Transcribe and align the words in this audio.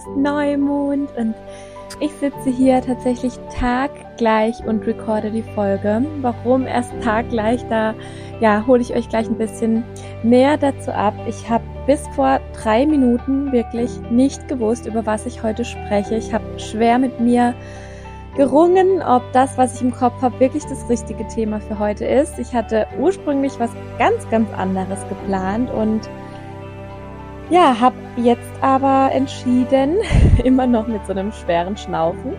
ist 0.00 0.16
Neumond 0.16 1.10
und 1.16 1.34
ich 2.00 2.12
sitze 2.12 2.48
hier 2.48 2.80
tatsächlich 2.80 3.34
taggleich 3.58 4.64
und 4.64 4.86
recorde 4.86 5.30
die 5.30 5.42
Folge. 5.42 6.02
Warum 6.22 6.66
erst 6.66 6.92
taggleich? 7.02 7.62
Da 7.68 7.94
ja, 8.40 8.64
hole 8.66 8.80
ich 8.80 8.94
euch 8.94 9.08
gleich 9.10 9.28
ein 9.28 9.36
bisschen 9.36 9.84
näher 10.22 10.56
dazu 10.56 10.90
ab. 10.92 11.12
Ich 11.28 11.50
habe 11.50 11.64
bis 11.86 12.06
vor 12.14 12.40
drei 12.62 12.86
Minuten 12.86 13.52
wirklich 13.52 13.90
nicht 14.10 14.48
gewusst, 14.48 14.86
über 14.86 15.04
was 15.04 15.26
ich 15.26 15.42
heute 15.42 15.64
spreche. 15.64 16.14
Ich 16.14 16.32
habe 16.32 16.58
schwer 16.58 16.98
mit 16.98 17.20
mir 17.20 17.54
gerungen, 18.36 19.02
ob 19.02 19.22
das, 19.32 19.58
was 19.58 19.74
ich 19.74 19.82
im 19.82 19.92
Kopf 19.92 20.22
habe, 20.22 20.40
wirklich 20.40 20.64
das 20.64 20.88
richtige 20.88 21.26
Thema 21.28 21.60
für 21.60 21.78
heute 21.78 22.06
ist. 22.06 22.38
Ich 22.38 22.54
hatte 22.54 22.86
ursprünglich 22.98 23.52
was 23.58 23.70
ganz, 23.98 24.26
ganz 24.30 24.50
anderes 24.54 25.06
geplant 25.10 25.70
und 25.70 26.08
ja, 27.50 27.78
habe 27.78 27.96
jetzt 28.16 28.50
aber 28.60 29.10
entschieden, 29.12 29.96
immer 30.44 30.66
noch 30.66 30.86
mit 30.86 31.04
so 31.06 31.12
einem 31.12 31.32
schweren 31.32 31.76
Schnaufen, 31.76 32.34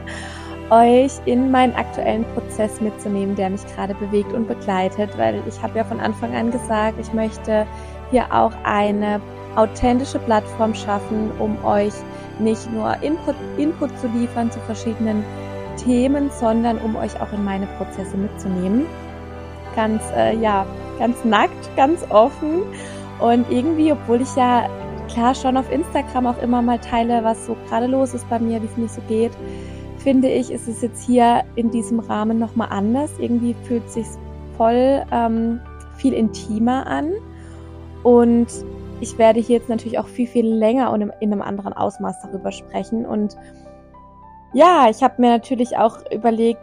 euch 0.69 1.11
in 1.25 1.51
meinen 1.51 1.75
aktuellen 1.75 2.23
Prozess 2.33 2.79
mitzunehmen, 2.79 3.35
der 3.35 3.49
mich 3.49 3.61
gerade 3.75 3.93
bewegt 3.95 4.31
und 4.33 4.47
begleitet, 4.47 5.09
weil 5.17 5.41
ich 5.47 5.61
habe 5.61 5.77
ja 5.77 5.83
von 5.83 5.99
Anfang 5.99 6.33
an 6.33 6.49
gesagt, 6.49 6.97
ich 6.99 7.11
möchte 7.13 7.67
hier 8.09 8.25
auch 8.31 8.53
eine 8.63 9.19
authentische 9.57 10.19
Plattform 10.19 10.73
schaffen, 10.73 11.29
um 11.39 11.63
euch 11.65 11.93
nicht 12.39 12.71
nur 12.71 12.95
Input, 13.03 13.35
Input 13.57 13.97
zu 13.99 14.07
liefern 14.07 14.49
zu 14.49 14.59
verschiedenen 14.61 15.25
Themen, 15.75 16.29
sondern 16.39 16.77
um 16.77 16.95
euch 16.95 17.19
auch 17.19 17.33
in 17.33 17.43
meine 17.43 17.67
Prozesse 17.77 18.15
mitzunehmen. 18.15 18.85
Ganz, 19.75 20.01
äh, 20.15 20.37
ja, 20.37 20.65
ganz 20.99 21.23
nackt, 21.25 21.75
ganz 21.75 22.05
offen 22.09 22.63
und 23.19 23.49
irgendwie, 23.49 23.91
obwohl 23.91 24.21
ich 24.21 24.35
ja 24.35 24.69
klar 25.13 25.35
schon 25.35 25.57
auf 25.57 25.71
Instagram 25.71 26.27
auch 26.27 26.41
immer 26.41 26.61
mal 26.61 26.79
teile, 26.79 27.23
was 27.23 27.45
so 27.45 27.55
gerade 27.67 27.87
los 27.87 28.13
ist 28.13 28.29
bei 28.29 28.39
mir, 28.39 28.61
wie 28.61 28.65
es 28.65 28.77
mir 28.77 28.87
so 28.87 29.01
geht, 29.07 29.31
finde 29.97 30.29
ich, 30.29 30.51
ist 30.51 30.67
es 30.67 30.81
jetzt 30.81 31.03
hier 31.03 31.43
in 31.55 31.71
diesem 31.71 31.99
Rahmen 31.99 32.39
nochmal 32.39 32.69
anders. 32.71 33.11
Irgendwie 33.19 33.55
fühlt 33.63 33.85
es 33.87 33.93
sich 33.93 34.07
voll 34.57 35.03
ähm, 35.11 35.59
viel 35.97 36.13
intimer 36.13 36.87
an. 36.87 37.11
Und 38.03 38.47
ich 38.99 39.17
werde 39.17 39.39
hier 39.39 39.57
jetzt 39.57 39.69
natürlich 39.69 39.99
auch 39.99 40.07
viel, 40.07 40.27
viel 40.27 40.45
länger 40.45 40.91
und 40.91 41.01
in 41.01 41.31
einem 41.31 41.41
anderen 41.41 41.73
Ausmaß 41.73 42.21
darüber 42.23 42.51
sprechen. 42.51 43.05
Und 43.05 43.35
ja, 44.53 44.87
ich 44.89 45.03
habe 45.03 45.15
mir 45.17 45.29
natürlich 45.29 45.77
auch 45.77 45.97
überlegt, 46.11 46.61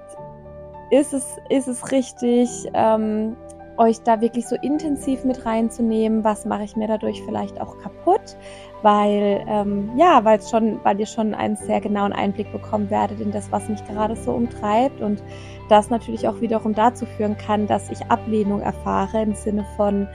ist 0.91 1.13
es, 1.13 1.37
ist 1.49 1.69
es 1.69 1.93
richtig, 1.93 2.49
ähm, 2.75 3.37
euch 3.79 4.03
da 4.03 4.21
wirklich 4.21 4.47
so 4.47 4.57
intensiv 4.57 5.25
mit 5.25 5.47
reinzunehmen, 5.47 6.25
was 6.25 6.45
mache 6.45 6.65
ich 6.65 6.77
mir 6.77 6.89
dadurch 6.89 7.23
vielleicht 7.23 7.61
auch 7.61 7.79
kaputt, 7.79 8.37
weil 8.83 9.45
ähm, 9.49 9.91
ja, 9.97 10.25
weil 10.25 10.43
schon, 10.43 10.81
weil 10.83 10.99
ihr 11.01 11.07
schon 11.07 11.35
einen 11.35 11.57
sehr 11.57 11.81
genauen 11.81 12.13
Einblick 12.13 12.53
bekommen 12.53 12.91
werdet 12.91 13.21
in 13.21 13.31
das, 13.31 13.51
was 13.53 13.69
mich 13.69 13.85
gerade 13.87 14.17
so 14.17 14.33
umtreibt 14.33 15.01
und 15.01 15.23
das 15.69 15.91
natürlich 15.91 16.29
auch 16.29 16.41
wiederum 16.41 16.75
dazu 16.75 17.07
führen 17.07 17.37
kann, 17.39 17.67
dass 17.67 17.91
ich 17.91 18.05
Ablehnung 18.07 18.61
erfahre 18.61 19.23
im 19.23 19.35
Sinne 19.35 19.65
von, 19.77 20.09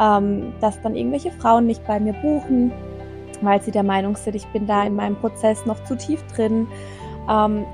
ähm, 0.00 0.52
dass 0.60 0.80
dann 0.82 0.94
irgendwelche 0.94 1.32
Frauen 1.32 1.66
nicht 1.66 1.86
bei 1.86 1.98
mir 1.98 2.12
buchen, 2.14 2.72
weil 3.42 3.60
sie 3.60 3.72
der 3.72 3.84
Meinung 3.84 4.16
sind, 4.16 4.36
ich 4.36 4.46
bin 4.48 4.66
da 4.66 4.84
in 4.84 4.94
meinem 4.94 5.16
Prozess 5.16 5.66
noch 5.66 5.82
zu 5.84 5.96
tief 5.96 6.22
drin. 6.34 6.66
Ähm, 7.28 7.64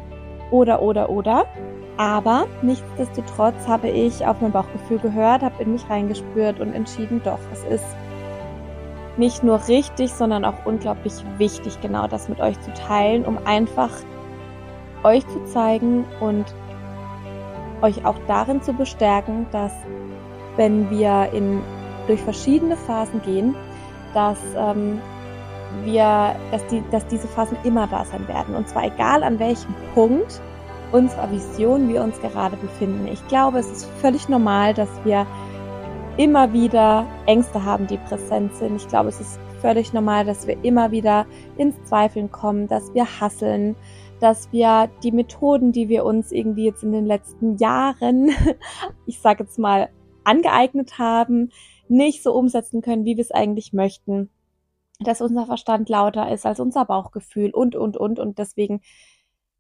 oder 0.51 0.83
oder 0.83 1.11
oder. 1.11 1.47
Aber 1.97 2.47
nichtsdestotrotz 2.63 3.69
habe 3.69 3.89
ich 3.89 4.27
auf 4.27 4.41
mein 4.41 4.51
Bauchgefühl 4.51 4.99
gehört, 4.99 5.43
habe 5.43 5.63
in 5.63 5.73
mich 5.73 5.89
reingespürt 5.89 6.61
und 6.61 6.73
entschieden, 6.73 7.21
doch, 7.25 7.39
es 7.53 7.63
ist 7.65 7.85
nicht 9.17 9.45
nur 9.45 9.69
richtig, 9.69 10.13
sondern 10.13 10.45
auch 10.45 10.65
unglaublich 10.65 11.13
wichtig, 11.39 11.81
genau 11.81 12.09
das 12.09 12.29
mit 12.29 12.41
euch 12.41 12.61
zu 12.63 12.73
teilen, 12.73 13.25
um 13.25 13.39
einfach 13.45 13.91
euch 15.05 15.25
zu 15.29 15.45
zeigen 15.45 16.05
und 16.19 16.45
euch 17.81 18.05
auch 18.05 18.17
darin 18.27 18.61
zu 18.63 18.73
bestärken, 18.73 19.47
dass 19.53 19.73
wenn 20.57 20.91
wir 20.91 21.31
in, 21.33 21.63
durch 22.09 22.21
verschiedene 22.21 22.77
Phasen 22.77 23.23
gehen, 23.23 23.55
dass 24.15 24.39
ähm, 24.57 25.01
wir, 25.85 26.35
dass, 26.51 26.67
die, 26.67 26.83
dass 26.91 27.07
diese 27.07 27.29
Phasen 27.29 27.59
immer 27.65 27.87
da 27.87 28.05
sein 28.05 28.27
werden. 28.27 28.55
Und 28.55 28.69
zwar 28.69 28.85
egal 28.85 29.23
an 29.23 29.39
welchem 29.39 29.75
Punkt 29.95 30.41
unserer 30.95 31.29
Vision 31.33 31.89
wir 31.89 32.05
uns 32.05 32.21
gerade 32.21 32.57
befinden. 32.57 33.09
Ich 33.09 33.27
glaube, 33.27 33.59
es 33.59 33.69
ist 33.69 33.85
völlig 34.01 34.29
normal, 34.29 34.75
dass 34.75 34.89
wir 35.05 35.27
immer 36.17 36.53
wieder 36.53 37.05
Ängste 37.27 37.65
haben, 37.65 37.89
die 37.89 37.97
präsent 37.97 38.55
sind. 38.55 38.77
Ich 38.77 38.87
glaube, 38.87 39.09
es 39.09 39.21
ist 39.21 39.41
völlig 39.61 39.93
normal, 39.93 40.25
dass 40.25 40.47
wir 40.47 40.63
immer 40.63 40.93
wieder 40.93 41.27
ins 41.57 41.75
Zweifeln 41.83 42.31
kommen, 42.31 42.69
dass 42.69 42.95
wir 42.95 43.07
hasseln, 43.21 43.75
dass 44.21 44.53
wir 44.53 44.89
die 45.03 45.11
Methoden, 45.11 45.73
die 45.73 45.89
wir 45.89 46.05
uns 46.05 46.31
irgendwie 46.31 46.67
jetzt 46.67 46.85
in 46.85 46.93
den 46.93 47.07
letzten 47.07 47.57
Jahren, 47.57 48.31
ich 49.07 49.21
sage 49.21 49.43
jetzt 49.43 49.59
mal, 49.59 49.89
angeeignet 50.23 50.97
haben, 51.01 51.51
nicht 51.89 52.23
so 52.23 52.33
umsetzen 52.33 52.83
können, 52.83 53.05
wie 53.05 53.17
wir 53.17 53.23
es 53.23 53.33
eigentlich 53.33 53.73
möchten. 53.73 54.31
Dass 55.01 55.21
unser 55.21 55.47
Verstand 55.47 55.89
lauter 55.89 56.31
ist 56.31 56.47
als 56.47 56.61
unser 56.61 56.85
Bauchgefühl 56.85 57.51
und, 57.51 57.75
und, 57.75 57.97
und. 57.97 58.21
Und 58.21 58.39
deswegen 58.39 58.81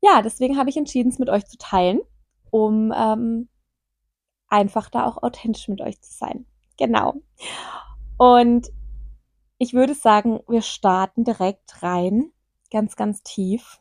ja, 0.04 0.20
deswegen 0.20 0.58
habe 0.58 0.68
ich 0.68 0.76
entschieden, 0.76 1.08
es 1.08 1.18
mit 1.18 1.30
euch 1.30 1.46
zu 1.46 1.56
teilen, 1.56 2.00
um 2.50 2.92
ähm, 2.94 3.48
einfach 4.48 4.90
da 4.90 5.06
auch 5.06 5.22
authentisch 5.22 5.68
mit 5.68 5.80
euch 5.80 6.00
zu 6.02 6.12
sein. 6.12 6.46
Genau. 6.76 7.14
Und 8.18 8.68
ich 9.56 9.72
würde 9.72 9.94
sagen, 9.94 10.40
wir 10.46 10.60
starten 10.60 11.24
direkt 11.24 11.82
rein, 11.82 12.30
ganz, 12.70 12.96
ganz 12.96 13.22
tief. 13.22 13.80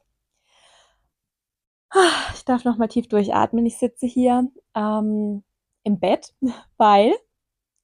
Ich 2.35 2.45
darf 2.45 2.63
noch 2.63 2.78
mal 2.78 2.88
tief 2.88 3.09
durchatmen. 3.09 3.66
Ich 3.66 3.78
sitze 3.78 4.05
hier 4.05 4.50
ähm, 4.75 5.44
im 5.84 6.00
Bett, 6.00 6.34
weil 6.78 7.13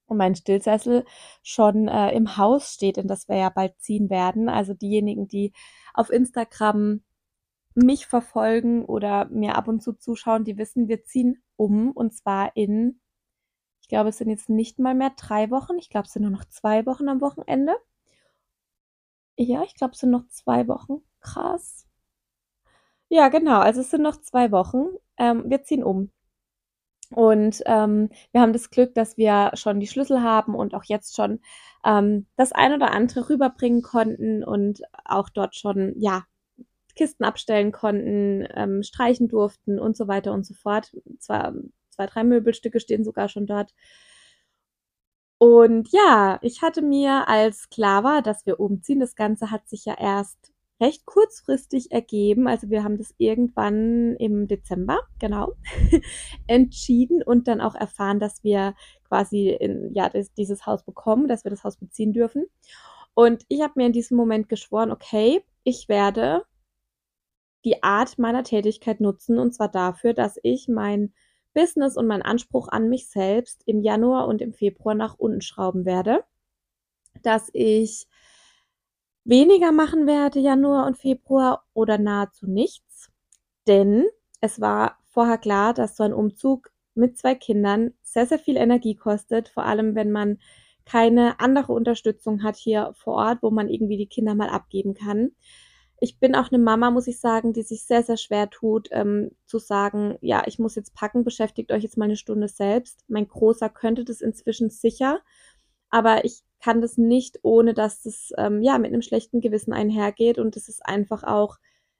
mein 0.08 0.34
Stillsessel 0.34 1.06
schon 1.44 1.90
äh, 1.90 2.12
im 2.14 2.38
Haus 2.38 2.74
steht, 2.74 2.98
in 2.98 3.08
das 3.08 3.28
wir 3.28 3.36
ja 3.36 3.50
bald 3.50 3.80
ziehen 3.82 4.10
werden. 4.10 4.48
Also 4.48 4.74
diejenigen, 4.74 5.28
die 5.28 5.52
auf 5.94 6.10
Instagram 6.10 7.02
mich 7.84 8.08
verfolgen 8.08 8.86
oder 8.86 9.26
mir 9.30 9.56
ab 9.56 9.68
und 9.68 9.82
zu 9.82 9.94
zuschauen, 9.94 10.44
die 10.44 10.58
wissen, 10.58 10.88
wir 10.88 11.04
ziehen 11.04 11.42
um 11.56 11.92
und 11.92 12.14
zwar 12.14 12.56
in, 12.56 13.00
ich 13.82 13.90
glaube, 13.90 14.10
es 14.10 14.18
sind 14.18 14.30
jetzt 14.30 14.50
nicht 14.50 14.80
mal 14.80 14.96
mehr 14.96 15.12
drei 15.18 15.52
Wochen, 15.52 15.78
ich 15.78 15.90
glaube, 15.90 16.08
es 16.08 16.14
sind 16.14 16.24
nur 16.24 16.32
noch 16.32 16.46
zwei 16.46 16.86
Wochen 16.86 17.10
am 17.10 17.22
Wochenende. 17.22 17.76
Ja, 19.38 19.64
ich 19.64 19.74
glaube, 19.76 19.94
es 19.94 20.00
sind 20.00 20.12
noch 20.12 20.28
zwei 20.28 20.68
Wochen. 20.68 21.02
Krass. 21.22 21.88
Ja, 23.10 23.30
genau, 23.30 23.60
also 23.60 23.82
es 23.82 23.90
sind 23.90 24.02
noch 24.04 24.22
zwei 24.22 24.52
Wochen. 24.52 24.86
Ähm, 25.18 25.44
wir 25.50 25.64
ziehen 25.64 25.84
um. 25.84 26.12
Und 27.12 27.64
ähm, 27.66 28.10
wir 28.32 28.42
haben 28.42 28.54
das 28.54 28.70
Glück, 28.70 28.94
dass 28.94 29.18
wir 29.18 29.52
schon 29.56 29.80
die 29.80 29.88
Schlüssel 29.88 30.22
haben 30.22 30.54
und 30.56 30.76
auch 30.76 30.84
jetzt 30.84 31.16
schon 31.16 31.40
ähm, 31.84 32.28
das 32.36 32.52
ein 32.52 32.74
oder 32.74 32.92
andere 32.92 33.30
rüberbringen 33.30 33.82
konnten 33.82 34.44
und 34.44 34.82
auch 35.06 35.30
dort 35.30 35.56
schon, 35.56 35.94
ja, 35.98 36.24
Kisten 37.00 37.24
abstellen 37.24 37.72
konnten, 37.72 38.46
ähm, 38.56 38.84
streichen 38.84 39.30
durften 39.30 39.80
und 39.80 39.96
so 39.96 40.10
weiter 40.10 40.34
und 40.34 40.46
so 40.46 40.54
fort. 40.54 40.92
Zwar 41.18 41.54
zwei, 41.90 42.08
drei 42.08 42.26
Möbelstücke 42.26 42.82
stehen 42.82 43.06
sogar 43.06 43.30
schon 43.30 43.46
dort. 43.46 43.74
Und 45.38 45.88
ja, 45.94 46.40
ich 46.42 46.62
hatte 46.62 46.82
mir 46.82 47.30
als 47.30 47.70
klar 47.70 48.04
war, 48.04 48.22
dass 48.22 48.46
wir 48.46 48.60
umziehen, 48.60 49.00
das 49.00 49.16
Ganze 49.16 49.50
hat 49.50 49.70
sich 49.70 49.86
ja 49.86 49.96
erst 49.98 50.52
recht 50.82 51.06
kurzfristig 51.06 51.94
ergeben. 51.94 52.50
Also 52.50 52.70
wir 52.70 52.84
haben 52.84 52.98
das 52.98 53.16
irgendwann 53.18 54.18
im 54.18 54.50
Dezember, 54.50 55.00
genau, 55.20 55.54
entschieden 56.48 57.24
und 57.24 57.48
dann 57.48 57.62
auch 57.62 57.76
erfahren, 57.76 58.20
dass 58.20 58.44
wir 58.44 58.76
quasi 59.08 59.52
in, 59.52 59.94
ja, 59.94 60.10
das, 60.10 60.34
dieses 60.34 60.66
Haus 60.66 60.84
bekommen, 60.84 61.30
dass 61.30 61.46
wir 61.46 61.52
das 61.52 61.64
Haus 61.64 61.78
beziehen 61.78 62.12
dürfen. 62.12 62.46
Und 63.14 63.46
ich 63.48 63.62
habe 63.62 63.74
mir 63.78 63.86
in 63.86 63.94
diesem 63.94 64.18
Moment 64.18 64.50
geschworen, 64.50 64.92
okay, 64.92 65.42
ich 65.64 65.88
werde 65.88 66.44
die 67.66 67.84
Art 67.84 68.18
meiner 68.18 68.44
Tätigkeit 68.44 69.02
nutzen, 69.02 69.38
und 69.38 69.54
zwar 69.54 69.70
dafür, 69.70 70.14
dass 70.14 70.40
ich 70.44 70.68
mein 70.68 71.14
Business 71.54 71.98
und 71.98 72.08
meinen 72.08 72.22
Anspruch 72.22 72.68
an 72.70 72.90
mich 72.90 73.10
selbst 73.10 73.64
im 73.66 73.82
Januar 73.82 74.28
und 74.28 74.42
im 74.42 74.54
Februar 74.54 74.96
nach 74.96 75.16
unten 75.18 75.42
schrauben 75.42 75.86
werde, 75.86 76.24
dass 77.22 77.50
ich 77.54 78.08
weniger 79.26 79.72
machen 79.72 80.08
werde 80.08 80.40
Januar 80.40 80.86
und 80.88 80.98
Februar 80.98 81.66
oder 81.74 81.98
nahezu 81.98 82.48
nichts, 82.48 83.12
denn 83.68 84.06
es 84.42 84.62
war 84.62 84.98
vorher 85.08 85.38
klar, 85.38 85.74
dass 85.74 85.98
so 85.98 86.04
ein 86.04 86.14
Umzug 86.14 86.72
mit 86.96 87.18
zwei 87.18 87.36
Kindern 87.36 87.94
sehr, 88.02 88.26
sehr 88.26 88.40
viel 88.40 88.58
Energie 88.58 88.96
kostet, 88.96 89.50
vor 89.50 89.66
allem 89.66 89.96
wenn 89.96 90.12
man 90.12 90.40
keine 90.86 91.40
andere 91.40 91.74
Unterstützung 91.74 92.42
hat 92.42 92.56
hier 92.56 92.94
vor 92.96 93.16
Ort, 93.16 93.44
wo 93.44 93.52
man 93.52 93.70
irgendwie 93.70 93.98
die 93.98 94.08
Kinder 94.08 94.34
mal 94.34 94.50
abgeben 94.50 94.94
kann 94.94 95.32
ich 96.02 96.20
bin 96.20 96.36
auch 96.36 96.52
eine 96.52 96.64
Mama, 96.64 96.92
muss 96.92 97.08
ich 97.08 97.20
sagen, 97.20 97.54
die 97.54 97.62
sich 97.62 97.84
sehr, 97.84 98.04
sehr 98.04 98.18
schwer 98.18 98.50
tut, 98.50 98.88
ähm, 98.92 99.32
zu 99.46 99.60
sagen, 99.60 100.18
ja, 100.22 100.44
ich 100.46 100.60
muss 100.60 100.76
jetzt 100.76 100.94
packen, 100.94 101.24
beschäftigt 101.24 101.72
euch 101.72 101.84
jetzt 101.84 101.98
mal 101.98 102.06
eine 102.06 102.16
Stunde 102.16 102.48
selbst. 102.48 103.04
Mein 103.08 103.28
Großer 103.28 103.70
könnte 103.70 104.06
das 104.06 104.22
inzwischen 104.22 104.70
sicher, 104.70 105.20
aber 105.90 106.24
ich 106.26 106.42
kann 106.62 106.82
das 106.82 106.98
nicht, 106.98 107.40
ohne 107.44 107.74
dass 107.74 108.04
das 108.04 108.32
ähm, 108.38 108.62
ja 108.62 108.78
mit 108.78 108.94
einem 108.94 109.02
schlechten 109.02 109.42
Gewissen 109.42 109.74
einhergeht. 109.74 110.40
Und 110.40 110.56
das 110.56 110.70
ist 110.70 110.86
einfach 110.86 111.24
auch 111.24 111.58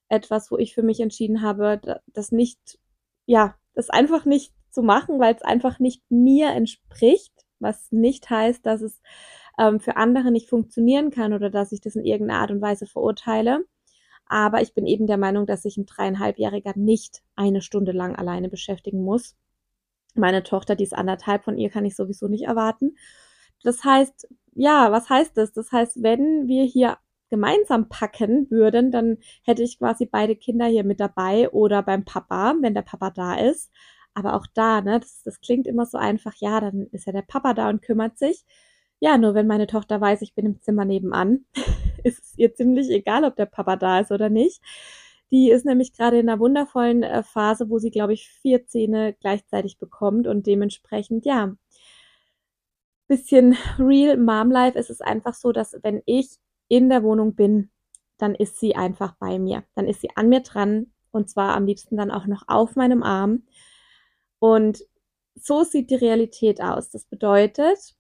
etwas, 0.10 0.52
wo 0.52 0.58
ich 0.58 0.74
für 0.74 0.84
mich 0.84 1.00
entschieden 1.00 1.42
habe, 1.42 2.02
das 2.08 2.32
nicht, 2.32 2.80
ja, 3.26 3.56
das 3.74 3.90
einfach 3.90 4.26
nicht 4.26 4.54
zu 4.70 4.82
machen, 4.82 5.20
weil 5.20 5.36
es 5.36 5.42
einfach 5.42 5.80
nicht 5.80 6.04
mir 6.10 6.50
entspricht, 6.50 7.34
was 7.60 7.92
nicht 7.92 8.30
heißt, 8.30 8.66
dass 8.66 8.82
es 8.82 9.02
ähm, 9.58 9.80
für 9.80 9.98
andere 9.98 10.32
nicht 10.32 10.50
funktionieren 10.50 11.12
kann 11.12 11.34
oder 11.34 11.50
dass 11.50 11.72
ich 11.72 11.82
das 11.82 11.96
in 11.96 12.06
irgendeiner 12.06 12.42
Art 12.42 12.52
und 12.52 12.62
Weise 12.62 12.86
verurteile. 12.86 13.66
Aber 14.30 14.62
ich 14.62 14.74
bin 14.74 14.86
eben 14.86 15.08
der 15.08 15.18
Meinung, 15.18 15.46
dass 15.48 15.64
sich 15.64 15.78
ein 15.78 15.86
dreieinhalbjähriger 15.86 16.74
nicht 16.76 17.24
eine 17.36 17.62
Stunde 17.62 17.92
lang 17.92 18.16
alleine 18.16 18.48
beschäftigen 18.48 19.04
muss. 19.04 19.36
Meine 20.16 20.44
Tochter, 20.44 20.76
die 20.76 20.84
ist 20.84 20.96
anderthalb, 20.96 21.44
von 21.44 21.58
ihr 21.58 21.70
kann 21.70 21.86
ich 21.86 21.96
sowieso 21.96 22.28
nicht 22.28 22.46
erwarten. 22.46 22.96
Das 23.64 23.84
heißt, 23.84 24.28
ja, 24.54 24.92
was 24.92 25.10
heißt 25.10 25.36
das? 25.38 25.52
Das 25.52 25.72
heißt, 25.72 26.04
wenn 26.04 26.48
wir 26.48 26.64
hier 26.64 26.98
gemeinsam 27.30 27.90
packen 27.90 28.50
würden, 28.50 28.92
dann 28.92 29.18
hätte 29.44 29.64
ich 29.64 29.80
quasi 29.80 30.06
beide 30.06 30.36
Kinder 30.36 30.66
hier 30.68 30.84
mit 30.84 31.00
dabei 31.00 31.50
oder 31.50 31.84
beim 31.84 32.06
Papa, 32.06 32.56
wenn 32.62 32.74
der 32.74 32.82
Papa 32.84 33.12
da 33.12 33.36
ist. 33.36 33.72
Aber 34.14 34.36
auch 34.36 34.48
da, 34.54 34.82
ne, 34.82 35.00
das, 35.00 35.22
das 35.24 35.40
klingt 35.40 35.68
immer 35.68 35.86
so 35.86 35.98
einfach, 35.98 36.34
ja, 36.38 36.60
dann 36.60 36.88
ist 36.92 37.06
ja 37.06 37.14
der 37.14 37.22
Papa 37.22 37.54
da 37.54 37.70
und 37.70 37.82
kümmert 37.82 38.18
sich. 38.18 38.46
Ja, 39.00 39.18
nur 39.18 39.34
wenn 39.34 39.48
meine 39.48 39.68
Tochter 39.68 40.02
weiß, 40.02 40.22
ich 40.22 40.34
bin 40.36 40.46
im 40.46 40.62
Zimmer 40.62 40.86
nebenan, 40.86 41.46
ist 42.04 42.20
es 42.24 42.38
ihr 42.38 42.54
ziemlich 42.54 42.90
egal, 42.90 43.24
ob 43.24 43.36
der 43.36 43.46
Papa 43.46 43.76
da 43.76 44.00
ist 44.00 44.12
oder 44.12 44.30
nicht. 44.30 44.62
Die 45.32 45.52
ist 45.52 45.66
nämlich 45.66 45.94
gerade 45.94 46.20
in 46.20 46.28
einer 46.28 46.40
wundervollen 46.40 47.04
äh, 47.04 47.24
Phase, 47.24 47.70
wo 47.70 47.80
sie, 47.80 47.92
glaube 47.92 48.14
ich, 48.14 48.30
vier 48.30 48.66
Zähne 48.66 49.16
gleichzeitig 49.20 49.78
bekommt 49.78 50.28
und 50.28 50.48
dementsprechend, 50.48 51.26
ja, 51.26 51.56
bisschen 53.08 53.58
real 53.78 54.18
Mom 54.18 54.52
Life 54.52 54.78
ist 54.78 54.90
es 54.90 55.02
einfach 55.02 55.34
so, 55.34 55.52
dass 55.52 55.76
wenn 55.82 56.02
ich 56.06 56.38
in 56.70 56.90
der 56.90 57.04
Wohnung 57.04 57.36
bin, 57.36 57.72
dann 58.18 58.36
ist 58.36 58.60
sie 58.60 58.76
einfach 58.76 59.16
bei 59.20 59.40
mir. 59.40 59.64
Dann 59.76 59.88
ist 59.88 60.02
sie 60.02 60.16
an 60.16 60.30
mir 60.30 60.42
dran 60.42 60.94
und 61.12 61.30
zwar 61.30 61.56
am 61.56 61.66
liebsten 61.66 61.98
dann 61.98 62.12
auch 62.12 62.28
noch 62.28 62.44
auf 62.48 62.76
meinem 62.76 63.04
Arm. 63.04 63.44
Und 64.38 64.86
so 65.36 65.64
sieht 65.64 65.90
die 65.90 65.96
Realität 65.96 66.62
aus. 66.62 66.92
Das 66.92 67.06
bedeutet, 67.06 67.96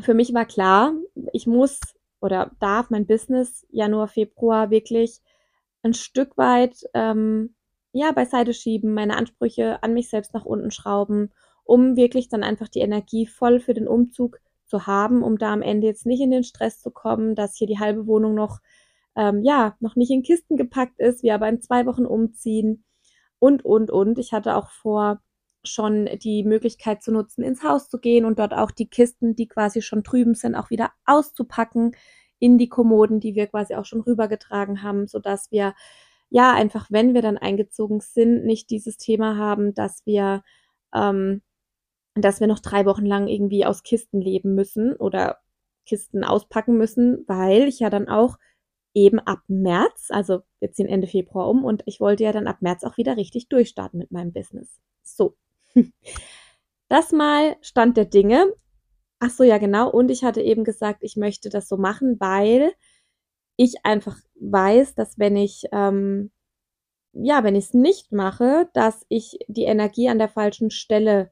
für 0.00 0.14
mich 0.14 0.34
war 0.34 0.44
klar, 0.44 0.92
ich 1.32 1.46
muss 1.46 1.80
oder 2.20 2.50
darf 2.60 2.90
mein 2.90 3.06
Business 3.06 3.66
Januar, 3.70 4.08
Februar 4.08 4.70
wirklich 4.70 5.20
ein 5.82 5.94
Stück 5.94 6.36
weit 6.36 6.76
ähm, 6.94 7.54
ja 7.92 8.12
beiseite 8.12 8.54
schieben, 8.54 8.94
meine 8.94 9.16
Ansprüche 9.16 9.82
an 9.82 9.94
mich 9.94 10.10
selbst 10.10 10.34
nach 10.34 10.44
unten 10.44 10.70
schrauben, 10.70 11.32
um 11.64 11.96
wirklich 11.96 12.28
dann 12.28 12.42
einfach 12.42 12.68
die 12.68 12.80
Energie 12.80 13.26
voll 13.26 13.60
für 13.60 13.74
den 13.74 13.88
Umzug 13.88 14.38
zu 14.66 14.86
haben, 14.86 15.22
um 15.22 15.38
da 15.38 15.52
am 15.52 15.62
Ende 15.62 15.86
jetzt 15.86 16.06
nicht 16.06 16.20
in 16.20 16.30
den 16.30 16.44
Stress 16.44 16.80
zu 16.80 16.90
kommen, 16.90 17.34
dass 17.34 17.56
hier 17.56 17.66
die 17.66 17.78
halbe 17.78 18.06
Wohnung 18.06 18.34
noch 18.34 18.58
ähm, 19.16 19.42
ja 19.42 19.76
noch 19.80 19.96
nicht 19.96 20.10
in 20.10 20.22
Kisten 20.22 20.56
gepackt 20.56 20.98
ist, 21.00 21.22
wir 21.22 21.34
aber 21.34 21.48
in 21.48 21.60
zwei 21.60 21.86
Wochen 21.86 22.06
umziehen 22.06 22.84
und 23.38 23.64
und 23.64 23.90
und. 23.90 24.18
Ich 24.18 24.32
hatte 24.32 24.56
auch 24.56 24.70
vor 24.70 25.20
schon 25.64 26.08
die 26.22 26.44
Möglichkeit 26.44 27.02
zu 27.02 27.12
nutzen, 27.12 27.42
ins 27.42 27.62
Haus 27.62 27.88
zu 27.88 27.98
gehen 27.98 28.24
und 28.24 28.38
dort 28.38 28.54
auch 28.54 28.70
die 28.70 28.88
Kisten, 28.88 29.34
die 29.34 29.48
quasi 29.48 29.82
schon 29.82 30.02
drüben 30.02 30.34
sind, 30.34 30.54
auch 30.54 30.70
wieder 30.70 30.92
auszupacken 31.04 31.92
in 32.38 32.58
die 32.58 32.68
Kommoden, 32.68 33.20
die 33.20 33.34
wir 33.34 33.48
quasi 33.48 33.74
auch 33.74 33.84
schon 33.84 34.00
rübergetragen 34.00 34.82
haben, 34.82 35.06
so 35.08 35.18
dass 35.18 35.50
wir 35.50 35.74
ja 36.30 36.54
einfach, 36.54 36.88
wenn 36.90 37.14
wir 37.14 37.22
dann 37.22 37.38
eingezogen 37.38 38.00
sind, 38.00 38.44
nicht 38.44 38.70
dieses 38.70 38.96
Thema 38.96 39.36
haben, 39.36 39.74
dass 39.74 40.04
wir 40.06 40.42
ähm, 40.94 41.42
dass 42.14 42.40
wir 42.40 42.46
noch 42.46 42.60
drei 42.60 42.84
Wochen 42.86 43.06
lang 43.06 43.28
irgendwie 43.28 43.64
aus 43.64 43.82
Kisten 43.82 44.20
leben 44.20 44.54
müssen 44.54 44.94
oder 44.96 45.38
Kisten 45.86 46.24
auspacken 46.24 46.76
müssen, 46.76 47.24
weil 47.26 47.62
ich 47.68 47.80
ja 47.80 47.90
dann 47.90 48.08
auch 48.08 48.38
eben 48.94 49.20
ab 49.20 49.40
März, 49.48 50.08
also 50.10 50.40
wir 50.60 50.72
ziehen 50.72 50.88
Ende 50.88 51.06
Februar 51.06 51.48
um 51.48 51.64
und 51.64 51.82
ich 51.86 52.00
wollte 52.00 52.24
ja 52.24 52.32
dann 52.32 52.46
ab 52.46 52.58
März 52.60 52.84
auch 52.84 52.96
wieder 52.96 53.16
richtig 53.16 53.48
durchstarten 53.48 53.98
mit 53.98 54.10
meinem 54.10 54.32
Business. 54.32 54.80
So. 55.02 55.36
Das 56.90 57.12
mal 57.12 57.56
Stand 57.60 57.98
der 57.98 58.06
Dinge. 58.06 58.52
Ach 59.20 59.30
so, 59.30 59.44
ja, 59.44 59.58
genau. 59.58 59.90
Und 59.90 60.10
ich 60.10 60.24
hatte 60.24 60.42
eben 60.42 60.64
gesagt, 60.64 61.00
ich 61.02 61.16
möchte 61.16 61.50
das 61.50 61.68
so 61.68 61.76
machen, 61.76 62.16
weil 62.20 62.72
ich 63.56 63.84
einfach 63.84 64.16
weiß, 64.40 64.94
dass 64.94 65.18
wenn 65.18 65.36
ich, 65.36 65.64
ähm, 65.72 66.30
ja, 67.12 67.44
wenn 67.44 67.56
ich 67.56 67.66
es 67.66 67.74
nicht 67.74 68.12
mache, 68.12 68.70
dass 68.74 69.06
ich 69.08 69.38
die 69.48 69.64
Energie 69.64 70.08
an 70.08 70.18
der 70.18 70.28
falschen 70.28 70.70
Stelle 70.70 71.30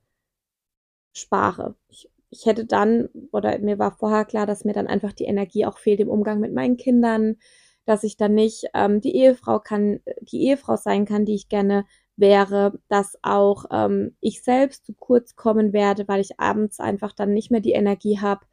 spare. 1.12 1.76
Ich, 1.88 2.10
ich 2.30 2.46
hätte 2.46 2.64
dann, 2.66 3.08
oder 3.32 3.58
mir 3.58 3.78
war 3.78 3.92
vorher 3.96 4.24
klar, 4.24 4.46
dass 4.46 4.64
mir 4.64 4.72
dann 4.72 4.86
einfach 4.86 5.12
die 5.12 5.24
Energie 5.24 5.66
auch 5.66 5.78
fehlt 5.78 6.00
im 6.00 6.08
Umgang 6.08 6.40
mit 6.40 6.52
meinen 6.52 6.76
Kindern, 6.76 7.36
dass 7.84 8.04
ich 8.04 8.16
dann 8.16 8.34
nicht 8.34 8.64
ähm, 8.74 9.00
die 9.00 9.16
Ehefrau 9.16 9.60
kann, 9.60 10.00
die 10.20 10.42
Ehefrau 10.46 10.76
sein 10.76 11.04
kann, 11.06 11.24
die 11.24 11.34
ich 11.34 11.48
gerne 11.48 11.86
wäre, 12.16 12.78
dass 12.88 13.18
auch 13.22 13.66
ähm, 13.70 14.16
ich 14.20 14.42
selbst 14.42 14.86
zu 14.86 14.94
kurz 14.94 15.36
kommen 15.36 15.72
werde, 15.72 16.08
weil 16.08 16.20
ich 16.20 16.40
abends 16.40 16.80
einfach 16.80 17.12
dann 17.12 17.32
nicht 17.32 17.50
mehr 17.50 17.60
die 17.60 17.72
Energie 17.72 18.20
habe, 18.20 18.46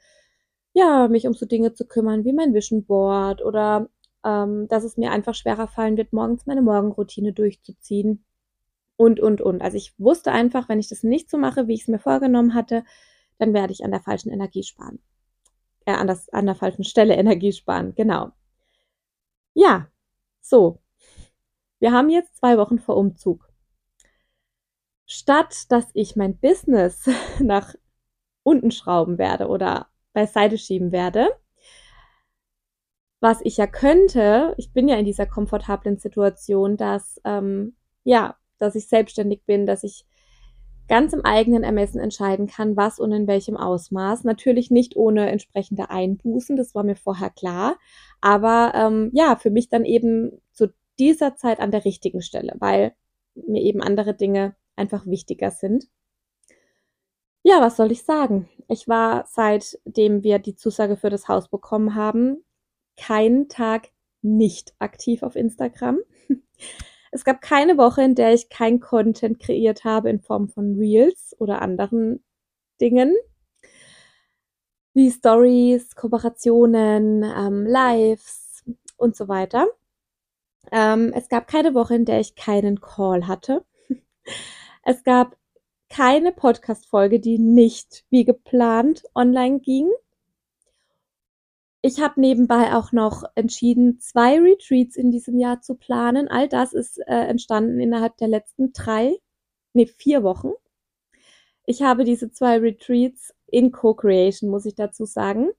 ja, 0.74 1.08
mich 1.08 1.28
um 1.28 1.34
so 1.34 1.46
Dinge 1.46 1.74
zu 1.74 1.86
kümmern 1.86 2.26
wie 2.26 2.34
mein 2.34 2.54
Vision 2.54 2.86
Board 2.86 3.44
oder 3.44 3.90
ähm, 4.26 4.68
dass 4.70 4.84
es 4.84 4.98
mir 4.98 5.12
einfach 5.12 5.36
schwerer 5.36 5.68
fallen 5.68 5.98
wird, 5.98 6.14
morgens 6.14 6.46
meine 6.46 6.62
Morgenroutine 6.62 7.34
durchzuziehen 7.34 8.26
und, 8.98 9.20
und, 9.20 9.42
und. 9.42 9.62
Also 9.62 9.78
ich 9.78 9.94
wusste 10.00 10.32
einfach, 10.32 10.70
wenn 10.70 10.80
ich 10.80 10.90
das 10.90 11.04
nicht 11.04 11.30
so 11.30 11.38
mache, 11.38 11.68
wie 11.68 11.74
ich 11.74 11.82
es 11.82 11.88
mir 11.88 12.00
vorgenommen 12.00 12.54
hatte, 12.54 12.84
dann 13.38 13.54
werde 13.54 13.74
ich 13.74 13.84
an 13.84 13.92
der 13.92 14.02
falschen 14.02 14.32
Energie 14.32 14.64
sparen. 14.64 15.00
Äh, 15.86 15.94
an, 15.94 16.08
das, 16.08 16.30
an 16.30 16.46
der 16.46 16.56
falschen 16.56 16.84
Stelle 16.84 17.16
Energie 17.16 17.52
sparen, 17.54 17.94
genau. 17.96 18.32
Ja, 19.54 19.88
so. 20.42 20.80
Wir 21.80 21.92
haben 21.92 22.10
jetzt 22.10 22.38
zwei 22.38 22.58
Wochen 22.58 22.80
vor 22.80 22.98
Umzug 22.98 23.53
statt 25.06 25.72
dass 25.72 25.86
ich 25.94 26.16
mein 26.16 26.38
Business 26.38 27.10
nach 27.40 27.76
unten 28.44 28.72
schrauben 28.72 29.18
werde 29.18 29.48
oder 29.48 29.88
beiseite 30.14 30.58
schieben 30.58 30.92
werde, 30.92 31.30
was 33.20 33.40
ich 33.44 33.58
ja 33.58 33.68
könnte, 33.68 34.54
ich 34.58 34.74
bin 34.74 34.88
ja 34.88 34.98
in 34.98 35.06
dieser 35.06 35.26
komfortablen 35.26 35.98
Situation, 35.98 36.76
dass 36.76 37.22
ähm, 37.24 37.76
ja, 38.04 38.36
dass 38.60 38.76
ich 38.76 38.88
selbstständig 38.88 39.46
bin, 39.46 39.66
dass 39.66 39.84
ich 39.84 40.06
ganz 40.88 41.14
im 41.14 41.24
eigenen 41.24 41.64
Ermessen 41.64 42.00
entscheiden 42.00 42.48
kann, 42.48 42.76
was 42.76 43.00
und 43.00 43.12
in 43.12 43.28
welchem 43.28 43.56
Ausmaß. 43.56 44.26
Natürlich 44.26 44.70
nicht 44.72 44.96
ohne 44.96 45.30
entsprechende 45.30 45.90
Einbußen, 45.90 46.56
das 46.56 46.76
war 46.76 46.84
mir 46.84 46.96
vorher 46.96 47.30
klar. 47.30 47.78
Aber 48.22 48.74
ähm, 48.76 49.10
ja, 49.14 49.36
für 49.36 49.50
mich 49.50 49.70
dann 49.70 49.86
eben 49.86 50.42
zu 50.52 50.74
dieser 51.00 51.36
Zeit 51.36 51.60
an 51.60 51.72
der 51.72 51.86
richtigen 51.86 52.22
Stelle, 52.22 52.54
weil 52.60 52.94
mir 53.36 53.62
eben 53.62 53.82
andere 53.82 54.14
Dinge 54.14 54.56
einfach 54.76 55.06
wichtiger 55.06 55.52
sind. 55.52 55.88
Ja, 57.44 57.62
was 57.62 57.76
soll 57.76 57.92
ich 57.92 58.04
sagen? 58.04 58.50
Ich 58.70 58.88
war, 58.88 59.26
seitdem 59.28 60.24
wir 60.24 60.40
die 60.40 60.56
Zusage 60.56 60.96
für 60.96 61.10
das 61.10 61.28
Haus 61.28 61.50
bekommen 61.50 61.96
haben, 61.96 62.44
keinen 62.98 63.50
Tag 63.50 63.90
nicht 64.22 64.74
aktiv 64.80 65.24
auf 65.24 65.36
Instagram. 65.36 66.00
Es 67.16 67.24
gab 67.24 67.42
keine 67.42 67.78
Woche, 67.78 68.02
in 68.02 68.16
der 68.16 68.34
ich 68.34 68.50
kein 68.50 68.80
Content 68.80 69.40
kreiert 69.40 69.84
habe 69.84 70.10
in 70.10 70.20
Form 70.20 70.50
von 70.50 70.80
Reels 70.80 71.36
oder 71.38 71.62
anderen 71.62 72.24
Dingen 72.82 73.16
wie 74.94 75.12
Stories, 75.12 75.96
Kooperationen, 75.96 77.24
ähm, 77.24 77.66
Lives 77.66 78.64
und 78.98 79.16
so 79.16 79.28
weiter. 79.28 79.68
Ähm, 80.72 81.12
es 81.14 81.30
gab 81.30 81.48
keine 81.48 81.74
Woche, 81.74 81.96
in 81.96 82.06
der 82.06 82.20
ich 82.20 82.36
keinen 82.36 82.80
Call 82.80 83.28
hatte. 83.28 83.66
Es 84.84 85.04
gab 85.04 85.38
keine 85.90 86.34
Podcast-Folge, 86.34 87.20
die 87.22 87.40
nicht 87.40 88.04
wie 88.10 88.26
geplant 88.26 89.04
online 89.16 89.62
ging. 89.62 89.90
Ich 91.82 92.02
habe 92.02 92.20
nebenbei 92.20 92.76
auch 92.76 92.92
noch 92.92 93.24
entschieden, 93.36 94.00
zwei 94.00 94.40
Retreats 94.40 94.98
in 94.98 95.12
diesem 95.12 95.40
Jahr 95.40 95.62
zu 95.62 95.76
planen. 95.76 96.28
All 96.28 96.50
das 96.50 96.74
ist 96.74 96.98
äh, 96.98 97.28
entstanden 97.28 97.80
innerhalb 97.80 98.18
der 98.18 98.28
letzten 98.28 98.74
drei, 98.74 99.18
nee, 99.74 99.86
vier 99.86 100.24
Wochen. 100.24 100.52
Ich 101.66 101.82
habe 101.82 102.04
diese 102.04 102.32
zwei 102.32 102.58
Retreats 102.58 103.34
in 103.48 103.72
Co-Creation, 103.72 104.50
muss 104.50 104.66
ich 104.66 104.76
dazu 104.76 105.06
sagen, 105.06 105.52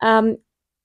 ähm, 0.00 0.38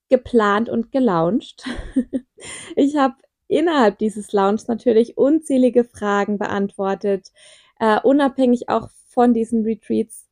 geplant 0.09 0.69
und 0.69 0.91
gelauncht. 0.91 1.65
ich 2.75 2.95
habe 2.95 3.15
innerhalb 3.47 3.99
dieses 3.99 4.31
Launch 4.31 4.67
natürlich 4.67 5.17
unzählige 5.17 5.83
Fragen 5.83 6.39
beantwortet 6.39 7.31
äh, 7.79 7.99
unabhängig 8.01 8.69
auch 8.69 8.89
von 9.07 9.33
diesen 9.33 9.63
Retreats 9.63 10.25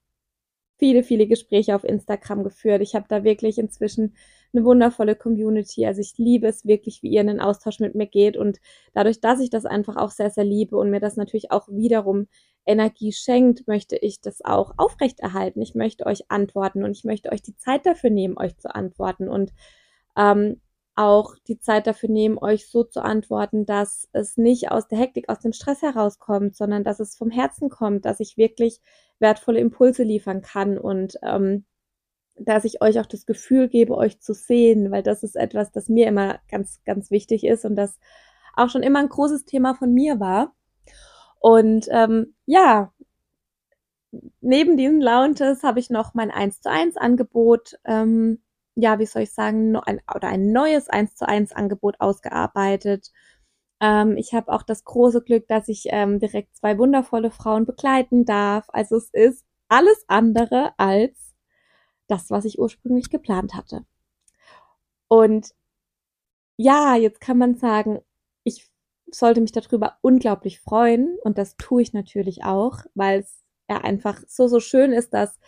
viele, 0.77 1.03
viele 1.03 1.27
Gespräche 1.27 1.75
auf 1.75 1.83
Instagram 1.83 2.43
geführt. 2.43 2.81
Ich 2.81 2.95
habe 2.95 3.05
da 3.07 3.23
wirklich 3.23 3.57
inzwischen 3.57 4.15
eine 4.53 4.65
wundervolle 4.65 5.15
Community. 5.15 5.85
Also 5.85 6.01
ich 6.01 6.17
liebe 6.17 6.47
es 6.47 6.65
wirklich, 6.65 7.01
wie 7.01 7.09
ihr 7.09 7.21
in 7.21 7.27
den 7.27 7.39
Austausch 7.39 7.79
mit 7.79 7.95
mir 7.95 8.07
geht 8.07 8.37
und 8.37 8.59
dadurch, 8.93 9.21
dass 9.21 9.39
ich 9.39 9.49
das 9.49 9.65
einfach 9.65 9.95
auch 9.95 10.11
sehr, 10.11 10.29
sehr 10.29 10.43
liebe 10.43 10.77
und 10.77 10.89
mir 10.89 10.99
das 10.99 11.15
natürlich 11.15 11.51
auch 11.51 11.67
wiederum 11.69 12.27
Energie 12.65 13.11
schenkt, 13.11 13.67
möchte 13.67 13.97
ich 13.97 14.21
das 14.21 14.43
auch 14.43 14.73
aufrechterhalten. 14.77 15.61
Ich 15.61 15.75
möchte 15.75 16.05
euch 16.05 16.29
antworten 16.29 16.83
und 16.83 16.91
ich 16.91 17.03
möchte 17.03 17.31
euch 17.31 17.41
die 17.41 17.55
Zeit 17.55 17.85
dafür 17.85 18.09
nehmen, 18.09 18.37
euch 18.37 18.57
zu 18.57 18.73
antworten 18.73 19.27
und 19.27 19.53
ähm, 20.17 20.61
auch 20.95 21.35
die 21.47 21.59
Zeit 21.59 21.87
dafür 21.87 22.09
nehmen, 22.09 22.37
euch 22.37 22.69
so 22.69 22.83
zu 22.83 23.01
antworten, 23.01 23.65
dass 23.65 24.07
es 24.11 24.37
nicht 24.37 24.71
aus 24.71 24.87
der 24.87 24.99
Hektik, 24.99 25.29
aus 25.29 25.39
dem 25.39 25.53
Stress 25.53 25.81
herauskommt, 25.81 26.55
sondern 26.55 26.83
dass 26.83 26.99
es 26.99 27.15
vom 27.15 27.31
Herzen 27.31 27.69
kommt, 27.69 28.05
dass 28.05 28.19
ich 28.19 28.37
wirklich 28.37 28.79
wertvolle 29.19 29.59
Impulse 29.59 30.03
liefern 30.03 30.41
kann 30.41 30.77
und 30.77 31.17
ähm, 31.23 31.65
dass 32.35 32.65
ich 32.65 32.81
euch 32.81 32.99
auch 32.99 33.05
das 33.05 33.25
Gefühl 33.25 33.69
gebe, 33.69 33.95
euch 33.95 34.19
zu 34.19 34.33
sehen, 34.33 34.91
weil 34.91 35.03
das 35.03 35.23
ist 35.23 35.35
etwas, 35.35 35.71
das 35.71 35.89
mir 35.89 36.07
immer 36.07 36.39
ganz, 36.49 36.83
ganz 36.83 37.11
wichtig 37.11 37.43
ist 37.45 37.65
und 37.65 37.75
das 37.75 37.99
auch 38.55 38.69
schon 38.69 38.83
immer 38.83 38.99
ein 38.99 39.09
großes 39.09 39.45
Thema 39.45 39.75
von 39.75 39.93
mir 39.93 40.19
war. 40.19 40.53
Und 41.39 41.87
ähm, 41.91 42.35
ja, 42.45 42.91
neben 44.41 44.77
diesen 44.77 45.01
Lounges 45.01 45.63
habe 45.63 45.79
ich 45.79 45.89
noch 45.89 46.13
mein 46.13 46.31
1 46.31 46.61
zu 46.61 46.69
1 46.69 46.97
Angebot, 46.97 47.79
ähm, 47.83 48.42
ja, 48.75 48.99
wie 48.99 49.05
soll 49.05 49.23
ich 49.23 49.33
sagen, 49.33 49.75
ein, 49.77 50.01
oder 50.15 50.27
ein 50.29 50.51
neues 50.51 50.89
1 50.89 51.15
zu 51.15 51.27
1 51.27 51.51
Angebot 51.53 51.99
ausgearbeitet. 51.99 53.11
Ähm, 53.81 54.17
ich 54.17 54.33
habe 54.33 54.51
auch 54.51 54.63
das 54.63 54.83
große 54.85 55.23
Glück, 55.23 55.47
dass 55.47 55.67
ich 55.67 55.85
ähm, 55.89 56.19
direkt 56.19 56.55
zwei 56.57 56.77
wundervolle 56.77 57.31
Frauen 57.31 57.65
begleiten 57.65 58.25
darf. 58.25 58.65
Also 58.69 58.97
es 58.97 59.09
ist 59.13 59.45
alles 59.69 60.03
andere 60.07 60.73
als 60.77 61.35
das, 62.07 62.29
was 62.31 62.45
ich 62.45 62.59
ursprünglich 62.59 63.09
geplant 63.09 63.53
hatte. 63.55 63.85
Und 65.07 65.53
ja, 66.57 66.95
jetzt 66.95 67.21
kann 67.21 67.37
man 67.37 67.55
sagen, 67.55 68.01
ich 68.43 68.69
sollte 69.11 69.41
mich 69.41 69.51
darüber 69.51 69.97
unglaublich 70.01 70.59
freuen 70.59 71.17
und 71.23 71.37
das 71.37 71.55
tue 71.57 71.81
ich 71.81 71.93
natürlich 71.93 72.43
auch, 72.43 72.79
weil 72.95 73.19
es 73.21 73.43
ja 73.69 73.77
einfach 73.79 74.21
so, 74.27 74.47
so 74.47 74.59
schön 74.59 74.91
ist, 74.91 75.13
dass 75.13 75.39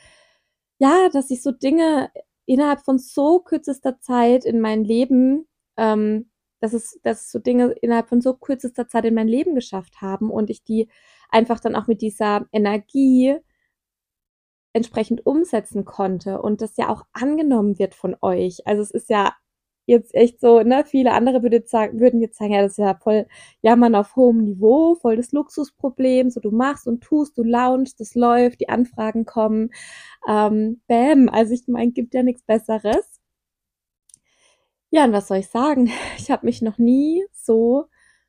ja, 0.79 1.09
dass 1.09 1.31
ich 1.31 1.41
so 1.41 1.51
Dinge 1.51 2.11
innerhalb 2.45 2.81
von 2.81 2.99
so 2.99 3.39
kürzester 3.39 3.99
Zeit 3.99 4.45
in 4.45 4.61
mein 4.61 4.83
Leben, 4.83 5.47
ähm, 5.77 6.29
dass 6.61 6.73
es, 6.73 6.99
dass 7.03 7.31
so 7.31 7.39
Dinge 7.39 7.71
innerhalb 7.81 8.09
von 8.09 8.21
so 8.21 8.33
kürzester 8.35 8.87
Zeit 8.87 9.05
in 9.05 9.13
mein 9.13 9.27
Leben 9.27 9.55
geschafft 9.55 10.01
haben 10.01 10.29
und 10.29 10.49
ich 10.49 10.63
die 10.63 10.89
einfach 11.29 11.59
dann 11.59 11.75
auch 11.75 11.87
mit 11.87 12.01
dieser 12.01 12.47
Energie 12.51 13.37
entsprechend 14.73 15.25
umsetzen 15.25 15.85
konnte 15.85 16.41
und 16.41 16.61
das 16.61 16.75
ja 16.77 16.89
auch 16.89 17.05
angenommen 17.13 17.79
wird 17.79 17.95
von 17.95 18.15
euch. 18.21 18.67
Also 18.67 18.81
es 18.81 18.91
ist 18.91 19.09
ja 19.09 19.33
jetzt 19.85 20.13
echt 20.15 20.39
so, 20.41 20.61
ne, 20.61 20.83
viele 20.85 21.13
andere 21.13 21.43
würde 21.43 21.57
jetzt 21.57 21.71
sagen, 21.71 21.99
würden 21.99 22.21
jetzt 22.21 22.37
sagen, 22.37 22.53
ja, 22.53 22.61
das 22.61 22.73
ist 22.73 22.77
ja 22.79 22.95
voll 22.95 23.27
Jammern 23.61 23.95
auf 23.95 24.15
hohem 24.15 24.43
Niveau, 24.43 24.95
voll 24.95 25.15
das 25.17 25.31
Luxusproblem, 25.31 26.29
so 26.29 26.39
du 26.39 26.51
machst 26.51 26.87
und 26.87 27.01
tust, 27.03 27.37
du 27.37 27.43
launchst, 27.43 27.99
das 27.99 28.15
läuft, 28.15 28.61
die 28.61 28.69
Anfragen 28.69 29.25
kommen, 29.25 29.71
ähm, 30.27 30.81
bam, 30.87 31.29
also 31.29 31.53
ich 31.53 31.67
meine, 31.67 31.91
gibt 31.91 32.13
ja 32.15 32.23
nichts 32.23 32.43
Besseres. 32.43 33.19
Ja, 34.91 35.03
und 35.05 35.11
was 35.13 35.27
soll 35.27 35.37
ich 35.37 35.49
sagen? 35.49 35.91
Ich 36.17 36.31
habe 36.31 36.45
mich 36.45 36.61
noch 36.61 36.77
nie 36.77 37.25
so 37.33 37.85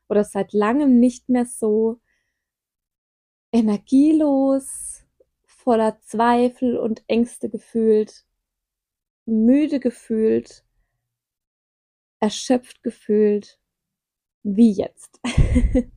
oder 0.09 0.25
seit 0.25 0.53
langem 0.53 0.99
nicht 1.01 1.29
mehr 1.29 1.47
so 1.47 2.01
energielos, 3.53 5.05
voller 5.47 5.99
Zweifel 6.01 6.77
und 6.79 7.03
Ängste 7.09 7.49
gefühlt, 7.49 8.25
müde 9.27 9.81
gefühlt, 9.81 10.65
erschöpft 12.26 12.83
gefühlt 12.83 13.61
wie 14.42 14.73
jetzt. 14.73 15.21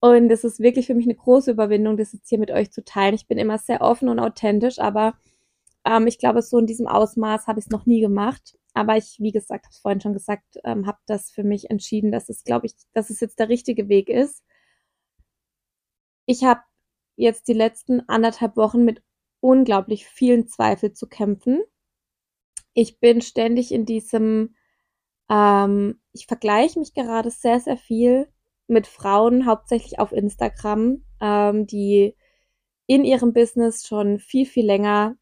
und 0.00 0.30
es 0.30 0.42
ist 0.42 0.58
wirklich 0.58 0.88
für 0.88 0.94
mich 0.94 1.06
eine 1.06 1.14
große 1.14 1.52
Überwindung, 1.52 1.96
das 1.96 2.12
jetzt 2.12 2.28
hier 2.28 2.38
mit 2.40 2.50
euch 2.50 2.72
zu 2.72 2.84
teilen. 2.84 3.14
Ich 3.14 3.28
bin 3.28 3.38
immer 3.38 3.58
sehr 3.58 3.80
offen 3.80 4.08
und 4.08 4.18
authentisch, 4.18 4.80
aber 4.80 5.16
ähm, 5.84 6.08
ich 6.08 6.18
glaube, 6.18 6.42
so 6.42 6.58
in 6.58 6.66
diesem 6.66 6.88
Ausmaß 6.88 7.46
habe 7.46 7.60
ich 7.60 7.66
es 7.66 7.70
noch 7.70 7.86
nie 7.86 8.00
gemacht. 8.00 8.58
Aber 8.74 8.96
ich, 8.96 9.18
wie 9.20 9.30
gesagt, 9.30 9.66
habe 9.66 9.72
es 9.72 9.78
vorhin 9.78 10.00
schon 10.00 10.14
gesagt, 10.14 10.58
ähm, 10.64 10.86
habe 10.88 10.98
das 11.06 11.30
für 11.30 11.44
mich 11.44 11.70
entschieden, 11.70 12.10
dass 12.10 12.28
es, 12.28 12.42
glaube 12.42 12.66
ich, 12.66 12.74
dass 12.92 13.10
es 13.10 13.20
jetzt 13.20 13.38
der 13.38 13.48
richtige 13.48 13.88
Weg 13.88 14.08
ist. 14.08 14.42
Ich 16.26 16.42
habe 16.42 16.60
jetzt 17.14 17.46
die 17.46 17.54
letzten 17.54 18.00
anderthalb 18.08 18.56
Wochen 18.56 18.84
mit 18.84 19.00
unglaublich 19.40 20.06
vielen 20.06 20.48
Zweifeln 20.48 20.96
zu 20.96 21.06
kämpfen. 21.08 21.62
Ich 22.74 22.98
bin 22.98 23.20
ständig 23.20 23.70
in 23.70 23.86
diesem 23.86 24.54
ähm, 25.28 26.00
ich 26.12 26.26
vergleiche 26.26 26.78
mich 26.78 26.94
gerade 26.94 27.30
sehr, 27.30 27.60
sehr 27.60 27.76
viel 27.76 28.28
mit 28.66 28.86
Frauen, 28.86 29.46
hauptsächlich 29.46 29.98
auf 29.98 30.12
Instagram, 30.12 31.04
ähm, 31.20 31.66
die 31.66 32.14
in 32.86 33.04
ihrem 33.04 33.32
Business 33.32 33.86
schon 33.86 34.18
viel, 34.18 34.46
viel 34.46 34.66
länger 34.66 35.16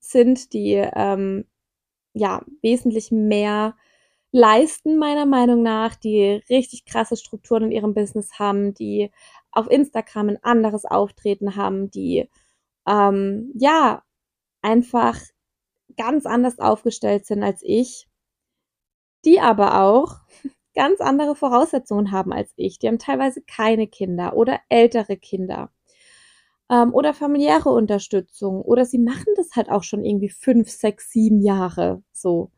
sind, 0.00 0.52
die 0.52 0.74
ähm, 0.74 1.46
ja 2.14 2.44
wesentlich 2.62 3.10
mehr 3.10 3.76
leisten, 4.32 4.98
meiner 4.98 5.26
Meinung 5.26 5.62
nach, 5.62 5.96
die 5.96 6.42
richtig 6.50 6.84
krasse 6.84 7.16
Strukturen 7.16 7.64
in 7.64 7.72
ihrem 7.72 7.94
Business 7.94 8.38
haben, 8.38 8.74
die 8.74 9.10
auf 9.50 9.70
Instagram 9.70 10.30
ein 10.30 10.44
anderes 10.44 10.84
Auftreten 10.84 11.56
haben, 11.56 11.90
die 11.90 12.28
ähm, 12.86 13.52
ja 13.54 14.02
einfach 14.62 15.18
ganz 15.96 16.26
anders 16.26 16.58
aufgestellt 16.58 17.26
sind 17.26 17.42
als 17.42 17.62
ich 17.64 18.08
die 19.26 19.40
aber 19.40 19.82
auch 19.82 20.16
ganz 20.74 21.00
andere 21.00 21.34
Voraussetzungen 21.36 22.12
haben 22.12 22.32
als 22.32 22.52
ich. 22.56 22.78
Die 22.78 22.88
haben 22.88 22.98
teilweise 22.98 23.42
keine 23.42 23.88
Kinder 23.88 24.36
oder 24.36 24.60
ältere 24.68 25.16
Kinder 25.16 25.70
ähm, 26.70 26.94
oder 26.94 27.14
familiäre 27.14 27.70
Unterstützung 27.70 28.62
oder 28.62 28.84
sie 28.84 28.98
machen 28.98 29.32
das 29.36 29.56
halt 29.56 29.70
auch 29.70 29.82
schon 29.82 30.04
irgendwie 30.04 30.30
fünf, 30.30 30.70
sechs, 30.70 31.10
sieben 31.10 31.40
Jahre 31.42 32.02
so. 32.12 32.50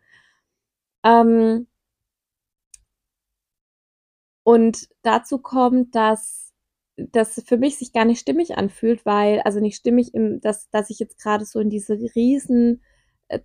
Ähm, 1.04 1.66
und 4.42 4.88
dazu 5.02 5.38
kommt, 5.38 5.94
dass 5.94 6.52
das 6.96 7.42
für 7.46 7.58
mich 7.58 7.76
sich 7.78 7.92
gar 7.92 8.04
nicht 8.04 8.20
stimmig 8.20 8.56
anfühlt, 8.58 9.06
weil, 9.06 9.40
also 9.42 9.60
nicht 9.60 9.76
stimmig, 9.76 10.14
im, 10.14 10.40
dass, 10.40 10.68
dass 10.70 10.90
ich 10.90 10.98
jetzt 10.98 11.18
gerade 11.18 11.44
so 11.44 11.60
in 11.60 11.70
diese 11.70 11.94
riesen 12.16 12.82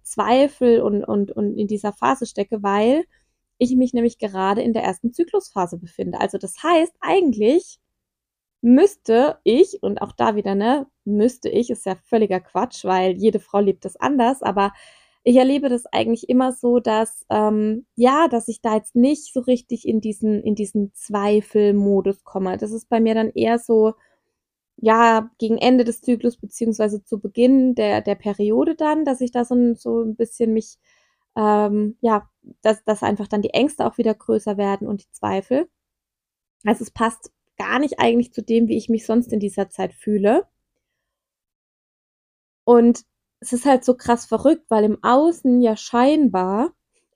Zweifel 0.03 0.81
und, 0.81 1.03
und, 1.03 1.31
und 1.31 1.57
in 1.57 1.67
dieser 1.67 1.93
Phase 1.93 2.25
stecke, 2.25 2.63
weil 2.63 3.05
ich 3.57 3.75
mich 3.75 3.93
nämlich 3.93 4.17
gerade 4.17 4.61
in 4.61 4.73
der 4.73 4.83
ersten 4.83 5.13
Zyklusphase 5.13 5.77
befinde. 5.77 6.19
Also 6.19 6.37
das 6.37 6.61
heißt, 6.63 6.93
eigentlich 6.99 7.79
müsste 8.61 9.39
ich, 9.43 9.83
und 9.83 10.01
auch 10.01 10.13
da 10.13 10.35
wieder, 10.35 10.55
ne, 10.55 10.87
müsste 11.05 11.49
ich, 11.49 11.69
ist 11.69 11.85
ja 11.85 11.95
völliger 11.95 12.39
Quatsch, 12.39 12.85
weil 12.85 13.13
jede 13.17 13.39
Frau 13.39 13.59
liebt 13.59 13.85
das 13.85 13.97
anders, 13.97 14.41
aber 14.41 14.71
ich 15.23 15.35
erlebe 15.37 15.69
das 15.69 15.85
eigentlich 15.87 16.29
immer 16.29 16.51
so, 16.51 16.79
dass, 16.79 17.25
ähm, 17.29 17.85
ja, 17.95 18.27
dass 18.27 18.47
ich 18.47 18.61
da 18.61 18.75
jetzt 18.75 18.95
nicht 18.95 19.33
so 19.33 19.41
richtig 19.41 19.87
in 19.87 20.01
diesen, 20.01 20.41
in 20.43 20.55
diesen 20.55 20.93
Zweifelmodus 20.93 22.23
komme. 22.23 22.57
Das 22.57 22.71
ist 22.71 22.89
bei 22.89 22.99
mir 22.99 23.15
dann 23.15 23.29
eher 23.29 23.59
so, 23.59 23.93
ja, 24.83 25.31
gegen 25.37 25.57
Ende 25.57 25.85
des 25.85 26.01
Zyklus 26.01 26.35
beziehungsweise 26.35 27.05
zu 27.05 27.17
Beginn 27.17 27.73
der, 27.73 28.01
der 28.01 28.15
Periode 28.15 28.75
dann, 28.75 29.05
dass 29.05 29.21
ich 29.21 29.31
da 29.31 29.45
so, 29.45 29.55
so 29.75 30.01
ein 30.03 30.17
bisschen 30.17 30.51
mich, 30.53 30.77
ähm, 31.37 31.97
ja, 32.01 32.29
dass, 32.61 32.83
dass 32.83 33.01
einfach 33.01 33.29
dann 33.29 33.41
die 33.41 33.53
Ängste 33.53 33.85
auch 33.85 33.97
wieder 33.97 34.13
größer 34.13 34.57
werden 34.57 34.89
und 34.89 35.01
die 35.01 35.11
Zweifel. 35.11 35.69
Also 36.65 36.83
es 36.83 36.91
passt 36.91 37.31
gar 37.57 37.79
nicht 37.79 37.99
eigentlich 37.99 38.33
zu 38.33 38.41
dem, 38.43 38.67
wie 38.67 38.75
ich 38.75 38.89
mich 38.89 39.05
sonst 39.05 39.31
in 39.31 39.39
dieser 39.39 39.69
Zeit 39.69 39.93
fühle. 39.93 40.47
Und 42.65 43.05
es 43.39 43.53
ist 43.53 43.65
halt 43.65 43.85
so 43.85 43.95
krass 43.95 44.25
verrückt, 44.25 44.65
weil 44.69 44.83
im 44.83 45.01
Außen 45.01 45.61
ja 45.61 45.77
scheinbar 45.77 46.73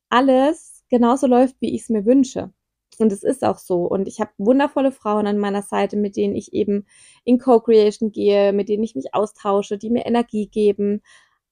alles 0.10 0.86
genauso 0.90 1.28
läuft, 1.28 1.58
wie 1.60 1.76
ich 1.76 1.82
es 1.82 1.90
mir 1.90 2.06
wünsche. 2.06 2.54
Und 3.00 3.12
es 3.12 3.24
ist 3.24 3.44
auch 3.44 3.58
so. 3.58 3.84
Und 3.86 4.08
ich 4.08 4.20
habe 4.20 4.32
wundervolle 4.38 4.92
Frauen 4.92 5.28
an 5.28 5.38
meiner 5.38 5.62
Seite, 5.62 5.98
mit 5.98 6.16
denen 6.16 6.36
ich 6.36 6.54
eben 6.54 6.86
in 7.24 7.40
Co-Creation 7.40 8.12
gehe, 8.12 8.54
mit 8.54 8.70
denen 8.70 8.84
ich 8.84 8.96
mich 8.96 9.14
austausche, 9.14 9.78
die 9.78 9.90
mir 9.90 10.06
Energie 10.06 10.48
geben. 10.48 11.02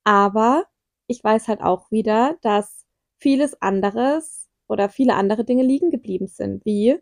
Aber 0.04 0.66
ich 1.08 1.24
weiß 1.24 1.48
halt 1.48 1.62
auch 1.62 1.92
wieder, 1.92 2.38
dass 2.42 2.86
vieles 3.20 3.62
anderes 3.62 4.50
oder 4.68 4.90
viele 4.90 5.16
andere 5.16 5.46
Dinge 5.46 5.64
liegen 5.64 5.92
geblieben 5.92 6.28
sind, 6.28 6.66
wie 6.66 6.98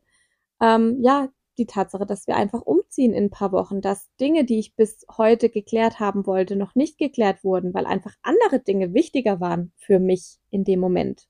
ähm, 0.62 0.98
ja 1.02 1.30
die 1.58 1.66
Tatsache, 1.66 2.06
dass 2.06 2.28
wir 2.28 2.36
einfach 2.36 2.62
umziehen 2.62 3.14
in 3.14 3.26
ein 3.26 3.30
paar 3.30 3.52
Wochen, 3.52 3.82
dass 3.82 4.10
Dinge, 4.20 4.44
die 4.44 4.60
ich 4.60 4.76
bis 4.76 5.06
heute 5.18 5.50
geklärt 5.50 6.00
haben 6.00 6.26
wollte, 6.26 6.56
noch 6.56 6.76
nicht 6.76 6.98
geklärt 6.98 7.44
wurden, 7.44 7.74
weil 7.74 7.86
einfach 7.86 8.16
andere 8.24 8.60
Dinge 8.60 8.94
wichtiger 8.94 9.40
waren 9.40 9.72
für 9.78 10.00
mich 10.00 10.40
in 10.50 10.64
dem 10.64 10.80
Moment. 10.80 11.28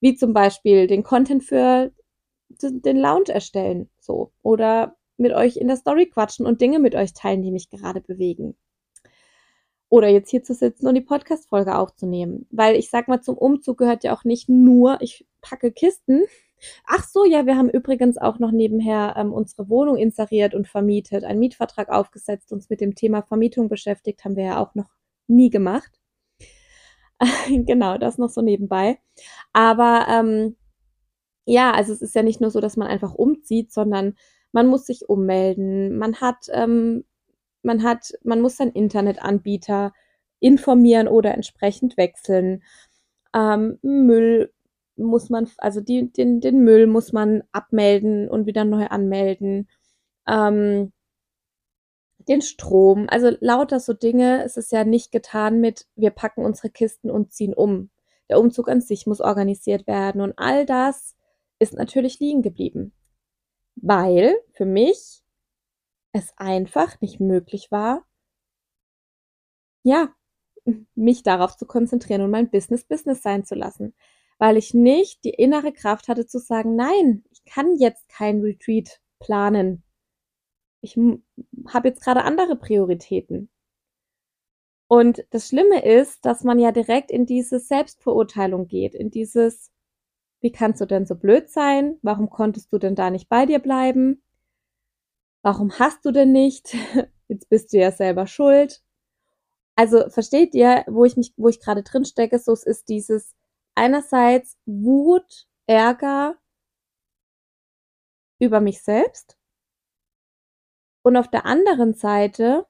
Wie 0.00 0.14
zum 0.16 0.32
Beispiel 0.32 0.86
den 0.86 1.02
Content 1.02 1.44
für 1.44 1.92
den 2.48 2.96
Lounge 2.96 3.28
erstellen, 3.28 3.88
so. 4.00 4.32
Oder 4.42 4.96
mit 5.16 5.32
euch 5.32 5.56
in 5.56 5.68
der 5.68 5.76
Story 5.76 6.06
quatschen 6.06 6.46
und 6.46 6.60
Dinge 6.60 6.78
mit 6.78 6.94
euch 6.94 7.12
teilen, 7.12 7.42
die 7.42 7.50
mich 7.52 7.70
gerade 7.70 8.00
bewegen. 8.00 8.56
oder 9.90 10.08
jetzt 10.08 10.30
hier 10.30 10.42
zu 10.42 10.54
sitzen 10.54 10.86
und 10.86 10.94
die 10.94 11.00
Podcast-Folge 11.00 11.76
aufzunehmen. 11.76 12.46
Weil 12.50 12.76
ich 12.76 12.90
sag 12.90 13.08
mal, 13.08 13.22
zum 13.22 13.38
Umzug 13.38 13.78
gehört 13.78 14.04
ja 14.04 14.14
auch 14.14 14.24
nicht 14.24 14.48
nur, 14.48 14.98
ich 15.00 15.26
packe 15.40 15.72
Kisten. 15.72 16.24
Ach 16.86 17.04
so, 17.08 17.24
ja, 17.24 17.46
wir 17.46 17.56
haben 17.56 17.70
übrigens 17.70 18.18
auch 18.18 18.38
noch 18.38 18.50
nebenher 18.50 19.14
ähm, 19.16 19.32
unsere 19.32 19.68
Wohnung 19.70 19.96
inseriert 19.96 20.54
und 20.54 20.68
vermietet, 20.68 21.24
einen 21.24 21.38
Mietvertrag 21.40 21.88
aufgesetzt, 21.88 22.52
uns 22.52 22.68
mit 22.68 22.80
dem 22.80 22.94
Thema 22.96 23.22
Vermietung 23.22 23.68
beschäftigt, 23.68 24.24
haben 24.24 24.36
wir 24.36 24.44
ja 24.44 24.60
auch 24.62 24.74
noch 24.74 24.90
nie 25.26 25.50
gemacht. 25.50 26.00
genau, 27.48 27.98
das 27.98 28.18
noch 28.18 28.30
so 28.30 28.42
nebenbei. 28.42 28.98
Aber 29.52 30.06
ähm, 30.10 30.56
ja, 31.48 31.72
also 31.72 31.92
es 31.92 32.02
ist 32.02 32.14
ja 32.14 32.22
nicht 32.22 32.40
nur 32.40 32.50
so, 32.50 32.60
dass 32.60 32.76
man 32.76 32.88
einfach 32.88 33.14
umzieht, 33.14 33.72
sondern 33.72 34.14
man 34.52 34.66
muss 34.66 34.86
sich 34.86 35.08
ummelden, 35.08 35.98
man 35.98 36.16
hat 36.16 36.46
ähm, 36.52 37.04
man 37.62 37.82
hat, 37.82 38.12
man 38.24 38.40
muss 38.40 38.56
seinen 38.56 38.72
Internetanbieter 38.72 39.92
informieren 40.40 41.08
oder 41.08 41.34
entsprechend 41.34 41.96
wechseln. 41.96 42.62
Ähm, 43.34 43.78
Müll 43.82 44.52
muss 44.96 45.30
man, 45.30 45.48
also 45.58 45.80
die, 45.80 46.12
den, 46.12 46.40
den 46.40 46.60
Müll 46.64 46.86
muss 46.86 47.12
man 47.12 47.42
abmelden 47.52 48.28
und 48.28 48.46
wieder 48.46 48.64
neu 48.64 48.86
anmelden. 48.86 49.68
Ähm, 50.26 50.92
den 52.28 52.42
Strom, 52.42 53.06
also 53.08 53.30
lauter 53.40 53.80
so 53.80 53.94
Dinge. 53.94 54.44
Es 54.44 54.56
ist 54.56 54.72
ja 54.72 54.84
nicht 54.84 55.12
getan 55.12 55.60
mit, 55.60 55.86
wir 55.96 56.10
packen 56.10 56.44
unsere 56.44 56.70
Kisten 56.70 57.10
und 57.10 57.32
ziehen 57.32 57.54
um. 57.54 57.90
Der 58.28 58.38
Umzug 58.38 58.68
an 58.68 58.80
sich 58.80 59.06
muss 59.06 59.20
organisiert 59.20 59.86
werden 59.86 60.20
und 60.20 60.34
all 60.36 60.66
das 60.66 61.16
ist 61.58 61.74
natürlich 61.74 62.20
liegen 62.20 62.42
geblieben. 62.42 62.92
Weil 63.76 64.36
für 64.52 64.66
mich 64.66 65.22
es 66.12 66.32
einfach 66.36 67.00
nicht 67.00 67.20
möglich 67.20 67.70
war, 67.70 68.04
ja, 69.82 70.14
mich 70.94 71.22
darauf 71.22 71.56
zu 71.56 71.66
konzentrieren 71.66 72.22
und 72.22 72.30
mein 72.30 72.50
Business 72.50 72.84
Business 72.84 73.22
sein 73.22 73.44
zu 73.44 73.54
lassen, 73.54 73.94
weil 74.38 74.56
ich 74.56 74.74
nicht 74.74 75.24
die 75.24 75.30
innere 75.30 75.72
Kraft 75.72 76.08
hatte 76.08 76.26
zu 76.26 76.38
sagen, 76.38 76.76
nein, 76.76 77.24
ich 77.30 77.44
kann 77.44 77.76
jetzt 77.78 78.08
kein 78.08 78.40
Retreat 78.40 79.00
planen. 79.18 79.82
Ich 80.80 80.96
habe 81.68 81.88
jetzt 81.88 82.02
gerade 82.02 82.22
andere 82.24 82.56
Prioritäten. 82.56 83.50
Und 84.88 85.24
das 85.30 85.48
Schlimme 85.48 85.84
ist, 85.84 86.24
dass 86.24 86.44
man 86.44 86.58
ja 86.58 86.72
direkt 86.72 87.10
in 87.10 87.26
diese 87.26 87.58
Selbstverurteilung 87.58 88.68
geht, 88.68 88.94
in 88.94 89.10
dieses, 89.10 89.70
wie 90.40 90.52
kannst 90.52 90.80
du 90.80 90.86
denn 90.86 91.06
so 91.06 91.14
blöd 91.14 91.50
sein? 91.50 91.98
Warum 92.02 92.30
konntest 92.30 92.72
du 92.72 92.78
denn 92.78 92.94
da 92.94 93.10
nicht 93.10 93.28
bei 93.28 93.46
dir 93.46 93.58
bleiben? 93.58 94.22
warum 95.42 95.78
hast 95.78 96.04
du 96.04 96.10
denn 96.10 96.32
nicht? 96.32 96.74
Jetzt 97.28 97.48
bist 97.48 97.72
du 97.72 97.78
ja 97.78 97.90
selber 97.92 98.26
schuld. 98.26 98.82
Also 99.76 100.08
versteht 100.10 100.54
ihr, 100.54 100.84
wo 100.88 101.04
ich 101.04 101.16
mich, 101.16 101.32
wo 101.36 101.48
ich 101.48 101.60
gerade 101.60 101.82
drin 101.82 102.04
stecke, 102.04 102.38
so 102.38 102.52
es 102.52 102.64
ist 102.64 102.88
dieses 102.88 103.36
einerseits 103.74 104.56
Wut, 104.66 105.46
Ärger 105.66 106.36
über 108.38 108.60
mich 108.60 108.82
selbst 108.82 109.36
und 111.02 111.16
auf 111.16 111.28
der 111.28 111.44
anderen 111.44 111.94
Seite 111.94 112.66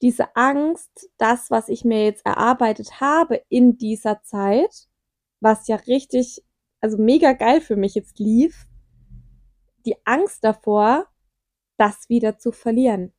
diese 0.00 0.36
Angst, 0.36 1.10
das, 1.18 1.50
was 1.50 1.68
ich 1.68 1.84
mir 1.84 2.04
jetzt 2.04 2.24
erarbeitet 2.26 3.00
habe 3.00 3.42
in 3.48 3.78
dieser 3.78 4.22
Zeit, 4.22 4.88
was 5.40 5.68
ja 5.68 5.76
richtig, 5.76 6.42
also 6.80 6.98
mega 6.98 7.32
geil 7.32 7.60
für 7.60 7.76
mich 7.76 7.94
jetzt 7.94 8.18
lief, 8.18 8.66
die 9.86 9.96
Angst 10.04 10.44
davor, 10.44 11.06
das 11.76 12.08
wieder 12.08 12.38
zu 12.38 12.52
verlieren. 12.52 13.12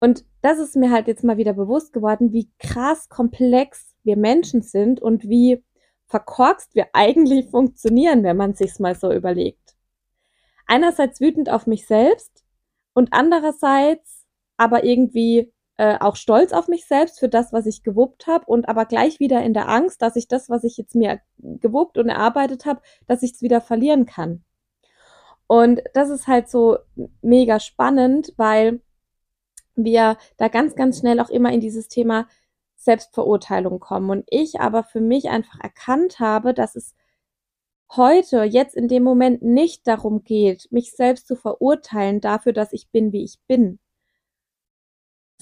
Und 0.00 0.24
das 0.40 0.58
ist 0.58 0.74
mir 0.74 0.90
halt 0.90 1.06
jetzt 1.06 1.22
mal 1.22 1.36
wieder 1.36 1.52
bewusst 1.52 1.92
geworden, 1.92 2.32
wie 2.32 2.50
krass 2.58 3.08
komplex 3.08 3.94
wir 4.02 4.16
Menschen 4.16 4.62
sind 4.62 5.00
und 5.00 5.28
wie 5.28 5.64
verkorkst 6.06 6.74
wir 6.74 6.88
eigentlich 6.92 7.48
funktionieren, 7.48 8.24
wenn 8.24 8.36
man 8.36 8.54
sich's 8.54 8.80
mal 8.80 8.96
so 8.96 9.12
überlegt. 9.12 9.76
Einerseits 10.66 11.20
wütend 11.20 11.50
auf 11.50 11.66
mich 11.66 11.86
selbst 11.86 12.44
und 12.94 13.12
andererseits 13.12 14.26
aber 14.56 14.84
irgendwie 14.84 15.52
äh, 15.82 15.98
auch 15.98 16.14
stolz 16.14 16.52
auf 16.52 16.68
mich 16.68 16.86
selbst 16.86 17.18
für 17.18 17.28
das, 17.28 17.52
was 17.52 17.66
ich 17.66 17.82
gewuppt 17.82 18.28
habe 18.28 18.46
und 18.46 18.68
aber 18.68 18.86
gleich 18.86 19.18
wieder 19.18 19.42
in 19.42 19.52
der 19.52 19.68
Angst, 19.68 20.00
dass 20.00 20.14
ich 20.14 20.28
das, 20.28 20.48
was 20.48 20.62
ich 20.62 20.76
jetzt 20.76 20.94
mir 20.94 21.20
gewuppt 21.38 21.98
und 21.98 22.08
erarbeitet 22.08 22.66
habe, 22.66 22.80
dass 23.08 23.24
ich 23.24 23.32
es 23.32 23.42
wieder 23.42 23.60
verlieren 23.60 24.06
kann. 24.06 24.44
Und 25.48 25.82
das 25.92 26.08
ist 26.08 26.28
halt 26.28 26.48
so 26.48 26.78
mega 27.20 27.58
spannend, 27.58 28.32
weil 28.36 28.80
wir 29.74 30.18
da 30.36 30.46
ganz, 30.46 30.76
ganz 30.76 31.00
schnell 31.00 31.18
auch 31.18 31.30
immer 31.30 31.52
in 31.52 31.58
dieses 31.58 31.88
Thema 31.88 32.28
Selbstverurteilung 32.76 33.80
kommen. 33.80 34.08
Und 34.10 34.24
ich 34.30 34.60
aber 34.60 34.84
für 34.84 35.00
mich 35.00 35.30
einfach 35.30 35.58
erkannt 35.58 36.20
habe, 36.20 36.54
dass 36.54 36.76
es 36.76 36.94
heute, 37.96 38.44
jetzt 38.44 38.76
in 38.76 38.86
dem 38.86 39.02
Moment 39.02 39.42
nicht 39.42 39.88
darum 39.88 40.22
geht, 40.22 40.68
mich 40.70 40.92
selbst 40.92 41.26
zu 41.26 41.34
verurteilen 41.34 42.20
dafür, 42.20 42.52
dass 42.52 42.72
ich 42.72 42.88
bin, 42.90 43.10
wie 43.10 43.24
ich 43.24 43.40
bin, 43.48 43.80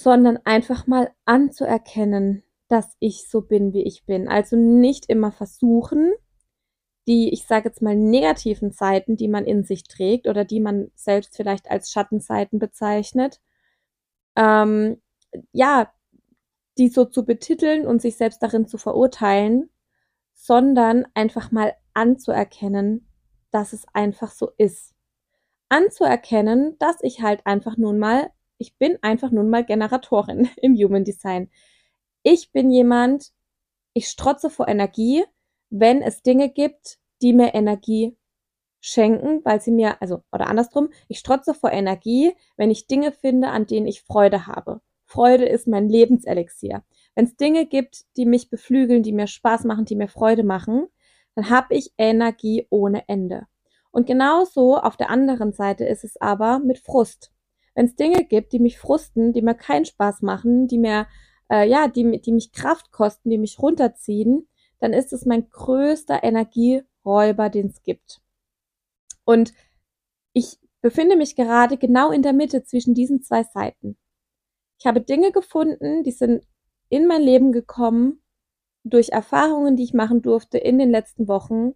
sondern 0.02 0.38
einfach 0.44 0.86
mal 0.86 1.10
anzuerkennen, 1.24 2.42
dass 2.68 2.96
ich 3.00 3.28
so 3.28 3.42
bin, 3.42 3.72
wie 3.72 3.82
ich 3.82 4.06
bin. 4.06 4.28
Also 4.28 4.56
nicht 4.56 5.06
immer 5.06 5.32
versuchen, 5.32 6.12
die, 7.06 7.30
ich 7.32 7.46
sage 7.46 7.68
jetzt 7.68 7.82
mal, 7.82 7.96
negativen 7.96 8.70
Seiten, 8.70 9.16
die 9.16 9.28
man 9.28 9.44
in 9.44 9.64
sich 9.64 9.84
trägt 9.84 10.26
oder 10.26 10.44
die 10.44 10.60
man 10.60 10.90
selbst 10.94 11.36
vielleicht 11.36 11.70
als 11.70 11.90
Schattenseiten 11.90 12.58
bezeichnet, 12.58 13.40
ähm, 14.36 15.00
ja, 15.52 15.92
die 16.78 16.88
so 16.88 17.04
zu 17.04 17.24
betiteln 17.24 17.86
und 17.86 18.00
sich 18.00 18.16
selbst 18.16 18.42
darin 18.42 18.66
zu 18.66 18.78
verurteilen, 18.78 19.70
sondern 20.34 21.06
einfach 21.14 21.50
mal 21.50 21.74
anzuerkennen, 21.92 23.06
dass 23.50 23.72
es 23.72 23.86
einfach 23.92 24.30
so 24.30 24.50
ist. 24.56 24.94
Anzuerkennen, 25.68 26.76
dass 26.78 26.96
ich 27.02 27.22
halt 27.22 27.44
einfach 27.44 27.76
nun 27.76 27.98
mal, 27.98 28.30
ich 28.60 28.76
bin 28.76 28.98
einfach 29.00 29.30
nun 29.30 29.48
mal 29.48 29.64
Generatorin 29.64 30.48
im 30.56 30.76
Human 30.76 31.02
Design. 31.02 31.50
Ich 32.22 32.52
bin 32.52 32.70
jemand, 32.70 33.32
ich 33.94 34.08
strotze 34.08 34.50
vor 34.50 34.68
Energie, 34.68 35.24
wenn 35.70 36.02
es 36.02 36.22
Dinge 36.22 36.50
gibt, 36.50 36.98
die 37.22 37.32
mir 37.32 37.54
Energie 37.54 38.16
schenken, 38.80 39.44
weil 39.44 39.60
sie 39.60 39.72
mir, 39.72 40.00
also, 40.02 40.22
oder 40.30 40.46
andersrum, 40.46 40.90
ich 41.08 41.18
strotze 41.18 41.54
vor 41.54 41.72
Energie, 41.72 42.34
wenn 42.56 42.70
ich 42.70 42.86
Dinge 42.86 43.12
finde, 43.12 43.48
an 43.48 43.66
denen 43.66 43.86
ich 43.86 44.02
Freude 44.02 44.46
habe. 44.46 44.82
Freude 45.04 45.46
ist 45.46 45.66
mein 45.66 45.88
Lebenselixier. 45.88 46.84
Wenn 47.14 47.24
es 47.24 47.36
Dinge 47.36 47.66
gibt, 47.66 48.04
die 48.16 48.26
mich 48.26 48.50
beflügeln, 48.50 49.02
die 49.02 49.12
mir 49.12 49.26
Spaß 49.26 49.64
machen, 49.64 49.86
die 49.86 49.96
mir 49.96 50.08
Freude 50.08 50.44
machen, 50.44 50.86
dann 51.34 51.48
habe 51.48 51.74
ich 51.74 51.92
Energie 51.96 52.66
ohne 52.68 53.08
Ende. 53.08 53.46
Und 53.90 54.06
genauso 54.06 54.76
auf 54.76 54.96
der 54.98 55.10
anderen 55.10 55.52
Seite 55.52 55.84
ist 55.84 56.04
es 56.04 56.20
aber 56.20 56.58
mit 56.58 56.78
Frust. 56.78 57.32
Wenn 57.74 57.86
es 57.86 57.96
Dinge 57.96 58.24
gibt, 58.24 58.52
die 58.52 58.58
mich 58.58 58.78
frusten, 58.78 59.32
die 59.32 59.42
mir 59.42 59.54
keinen 59.54 59.84
Spaß 59.84 60.22
machen, 60.22 60.66
die 60.66 60.78
mir, 60.78 61.06
äh, 61.50 61.68
ja, 61.68 61.88
die, 61.88 62.20
die 62.20 62.32
mich 62.32 62.52
Kraft 62.52 62.90
kosten, 62.92 63.30
die 63.30 63.38
mich 63.38 63.58
runterziehen, 63.58 64.48
dann 64.78 64.92
ist 64.92 65.12
es 65.12 65.26
mein 65.26 65.48
größter 65.48 66.22
Energieräuber, 66.22 67.48
den 67.50 67.66
es 67.66 67.82
gibt. 67.82 68.20
Und 69.24 69.52
ich 70.32 70.58
befinde 70.80 71.16
mich 71.16 71.36
gerade 71.36 71.76
genau 71.76 72.10
in 72.10 72.22
der 72.22 72.32
Mitte 72.32 72.64
zwischen 72.64 72.94
diesen 72.94 73.22
zwei 73.22 73.44
Seiten. 73.44 73.96
Ich 74.78 74.86
habe 74.86 75.00
Dinge 75.00 75.30
gefunden, 75.30 76.02
die 76.02 76.12
sind 76.12 76.46
in 76.88 77.06
mein 77.06 77.22
Leben 77.22 77.52
gekommen 77.52 78.22
durch 78.82 79.10
Erfahrungen, 79.10 79.76
die 79.76 79.84
ich 79.84 79.94
machen 79.94 80.22
durfte 80.22 80.58
in 80.58 80.78
den 80.78 80.90
letzten 80.90 81.28
Wochen, 81.28 81.74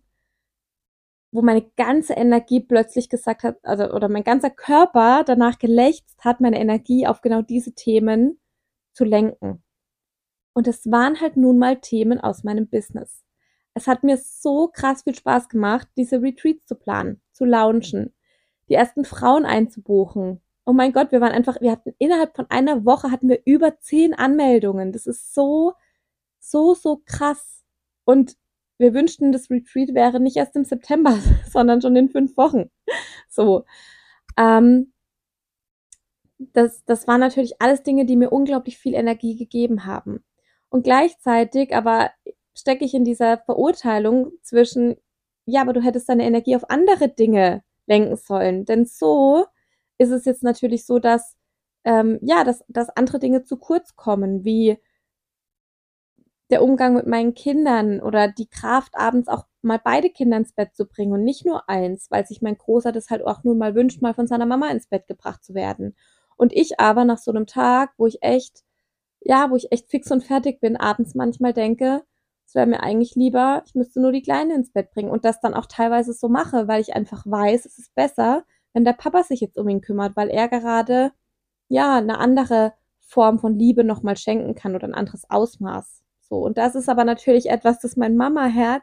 wo 1.35 1.43
meine 1.43 1.69
ganze 1.77 2.15
Energie 2.15 2.61
plötzlich 2.61 3.09
gesagt 3.09 3.43
hat, 3.43 3.59
also 3.65 3.91
oder 3.93 4.09
mein 4.09 4.23
ganzer 4.23 4.51
Körper 4.51 5.25
danach 5.27 5.59
gelächzt 5.59 6.25
hat, 6.25 6.41
meine 6.41 6.61
Energie 6.61 7.09
auf 7.09 7.23
genau 7.23 7.43
diese 7.43 7.75
Themen 7.75 8.39
zu 8.93 9.05
lenken. 9.05 9.65
Und 10.53 10.69
es 10.69 10.89
waren 10.93 11.21
halt 11.21 11.37
nun 11.37 11.59
mal 11.59 11.81
Themen 11.81 12.21
aus 12.21 12.45
meinem 12.45 12.69
Business. 12.69 13.25
Es 13.75 13.89
hat 13.89 14.05
mir 14.05 14.17
so 14.17 14.69
krass 14.69 15.03
viel 15.03 15.17
Spaß 15.17 15.49
gemacht, 15.49 15.89
diese 15.97 16.23
Retreats 16.23 16.67
zu 16.67 16.77
planen, 16.77 17.21
zu 17.33 17.45
launchen, 17.45 18.15
die 18.69 18.75
ersten 18.75 19.05
Frauen 19.05 19.45
einzubuchen. 19.45 20.41
Oh 20.65 20.73
mein 20.73 20.93
Gott, 20.93 21.11
wir 21.11 21.21
waren 21.21 21.33
einfach, 21.33 21.61
wir 21.61 21.73
hatten 21.73 21.95
innerhalb 21.99 22.37
von 22.37 22.47
einer 22.49 22.85
Woche 22.85 23.11
hatten 23.11 23.29
wir 23.29 23.41
über 23.45 23.81
zehn 23.81 24.15
Anmeldungen. 24.15 24.93
Das 24.93 25.09
ist 25.09 25.35
so, 25.35 25.73
so, 26.39 26.75
so 26.75 27.03
krass. 27.05 27.65
Und 28.05 28.37
wir 28.79 28.95
wünschten, 28.95 29.33
das 29.33 29.51
Retreat 29.51 29.95
wäre 29.95 30.21
nicht 30.21 30.37
erst 30.37 30.57
im 30.57 30.65
September, 30.65 31.19
sondern 31.51 31.81
schon 31.81 31.97
in 31.97 32.11
fünf 32.11 32.37
Wochen. 32.37 32.71
So. 33.29 33.65
Ähm, 34.37 34.93
das, 36.39 36.85
das 36.85 37.07
waren 37.07 37.21
natürlich 37.21 37.61
alles 37.61 37.83
Dinge, 37.83 38.07
die 38.07 38.17
mir 38.17 38.31
unglaublich 38.31 38.79
viel 38.79 38.95
Energie 38.95 39.37
gegeben 39.37 39.87
haben. 39.87 40.25
Und 40.69 40.83
gleichzeitig 40.83 41.75
aber 41.75 42.11
stecke 42.57 42.85
ich 42.85 42.95
in 42.95 43.05
dieser 43.05 43.39
Verurteilung 43.39 44.33
zwischen, 44.43 44.97
ja, 45.47 45.63
aber 45.63 45.73
du 45.73 45.83
hättest 45.83 46.09
deine 46.09 46.25
Energie 46.25 46.57
auf 46.57 46.71
andere 46.71 47.09
Dinge 47.09 47.63
lenken 47.87 48.17
sollen. 48.17 48.65
Denn 48.65 48.85
so 48.85 49.47
ist 49.99 50.11
es 50.11 50.25
jetzt 50.25 50.43
natürlich 50.43 50.87
so, 50.87 50.99
dass 50.99 51.37
ähm, 51.85 52.19
ja, 52.23 52.45
dass, 52.45 52.65
dass 52.69 52.91
andere 52.91 53.19
Dinge 53.19 53.45
zu 53.45 53.59
kurz 53.59 53.95
kommen, 53.97 54.45
wie 54.45 54.79
der 56.55 56.63
Umgang 56.63 56.95
mit 56.95 57.09
meinen 57.09 57.35
Kindern 57.35 58.01
oder 58.01 58.29
die 58.29 58.47
Kraft, 58.49 58.95
abends 58.95 59.27
auch 59.27 59.45
mal 59.61 59.81
beide 59.83 60.09
Kinder 60.09 60.37
ins 60.37 60.53
Bett 60.53 60.73
zu 60.77 60.87
bringen 60.87 61.13
und 61.13 61.25
nicht 61.25 61.45
nur 61.45 61.69
eins, 61.69 62.13
weil 62.13 62.25
sich 62.25 62.43
mein 62.43 62.57
Großer 62.57 62.93
das 62.93 63.11
halt 63.11 63.27
auch 63.27 63.43
nur 63.43 63.57
mal 63.57 63.75
wünscht, 63.75 64.01
mal 64.01 64.15
von 64.15 64.29
seiner 64.29 64.47
Mama 64.47 64.69
ins 64.69 64.87
Bett 64.87 65.09
gebracht 65.09 65.43
zu 65.43 65.53
werden. 65.53 65.97
Und 66.37 66.53
ich 66.53 66.79
aber 66.79 67.05
nach 67.05 67.19
so 67.19 67.33
einem 67.33 67.47
Tag, 67.47 67.91
wo 67.97 68.07
ich 68.07 68.23
echt, 68.23 68.63
ja, 69.21 69.51
wo 69.51 69.57
ich 69.57 69.73
echt 69.73 69.91
fix 69.91 70.13
und 70.13 70.23
fertig 70.23 70.61
bin, 70.61 70.77
abends 70.77 71.17
manchmal 71.17 71.53
denke, 71.53 72.05
es 72.47 72.55
wäre 72.55 72.69
mir 72.69 72.85
eigentlich 72.85 73.17
lieber, 73.17 73.65
ich 73.67 73.75
müsste 73.75 74.01
nur 74.01 74.13
die 74.13 74.23
Kleine 74.23 74.55
ins 74.55 74.71
Bett 74.71 74.93
bringen 74.93 75.11
und 75.11 75.25
das 75.25 75.41
dann 75.41 75.55
auch 75.55 75.67
teilweise 75.67 76.13
so 76.13 76.29
mache, 76.29 76.69
weil 76.69 76.81
ich 76.81 76.95
einfach 76.95 77.27
weiß, 77.27 77.67
es 77.67 77.79
ist 77.79 77.97
besser, 77.97 78.45
wenn 78.75 78.85
der 78.85 78.93
Papa 78.93 79.25
sich 79.25 79.41
jetzt 79.41 79.59
um 79.59 79.69
ihn 79.69 79.81
kümmert, 79.81 80.15
weil 80.15 80.29
er 80.29 80.49
gerade, 80.49 81.11
ja, 81.69 81.97
eine 81.97 82.19
andere 82.19 82.75
Form 83.01 83.41
von 83.41 83.59
Liebe 83.59 83.83
nochmal 83.83 84.17
schenken 84.17 84.55
kann 84.55 84.77
oder 84.77 84.87
ein 84.87 84.95
anderes 84.95 85.29
Ausmaß. 85.29 86.04
So. 86.35 86.41
Und 86.41 86.59
das 86.59 86.75
ist 86.75 86.89
aber 86.89 87.05
natürlich 87.05 87.49
etwas, 87.49 87.79
das 87.79 87.97
mein 87.97 88.17
Mama-Herz 88.17 88.83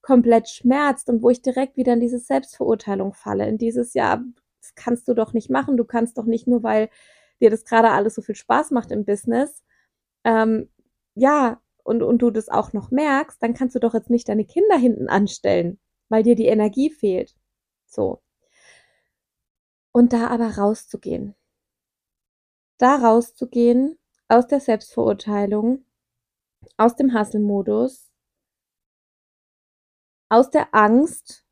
komplett 0.00 0.48
schmerzt 0.48 1.10
und 1.10 1.22
wo 1.22 1.28
ich 1.28 1.42
direkt 1.42 1.76
wieder 1.76 1.92
in 1.92 2.00
diese 2.00 2.18
Selbstverurteilung 2.18 3.12
falle, 3.12 3.46
in 3.46 3.58
dieses, 3.58 3.92
ja, 3.92 4.24
das 4.62 4.74
kannst 4.76 5.06
du 5.06 5.12
doch 5.12 5.34
nicht 5.34 5.50
machen, 5.50 5.76
du 5.76 5.84
kannst 5.84 6.16
doch 6.16 6.24
nicht 6.24 6.46
nur, 6.46 6.62
weil 6.62 6.88
dir 7.38 7.50
das 7.50 7.66
gerade 7.66 7.90
alles 7.90 8.14
so 8.14 8.22
viel 8.22 8.34
Spaß 8.34 8.70
macht 8.70 8.92
im 8.92 9.04
Business, 9.04 9.62
ähm, 10.24 10.70
ja, 11.14 11.60
und, 11.84 12.02
und 12.02 12.22
du 12.22 12.30
das 12.30 12.48
auch 12.48 12.72
noch 12.72 12.90
merkst, 12.90 13.42
dann 13.42 13.52
kannst 13.52 13.74
du 13.74 13.78
doch 13.78 13.92
jetzt 13.92 14.08
nicht 14.08 14.30
deine 14.30 14.46
Kinder 14.46 14.78
hinten 14.78 15.08
anstellen, 15.10 15.78
weil 16.08 16.22
dir 16.22 16.36
die 16.36 16.46
Energie 16.46 16.88
fehlt. 16.88 17.36
So. 17.84 18.22
Und 19.92 20.14
da 20.14 20.28
aber 20.28 20.56
rauszugehen. 20.56 21.34
Da 22.78 22.96
rauszugehen 22.96 23.98
aus 24.28 24.46
der 24.46 24.60
Selbstverurteilung, 24.60 25.84
aus 26.76 26.96
dem 26.96 27.12
Hasselmodus, 27.12 28.10
aus 30.28 30.50
der 30.50 30.74
Angst 30.74 31.44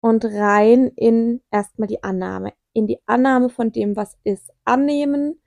und 0.00 0.24
rein 0.24 0.88
in 0.88 1.42
erstmal 1.50 1.88
die 1.88 2.02
Annahme, 2.02 2.52
in 2.72 2.86
die 2.86 3.00
Annahme 3.06 3.48
von 3.48 3.72
dem, 3.72 3.96
was 3.96 4.18
ist. 4.24 4.52
Annehmen 4.64 5.40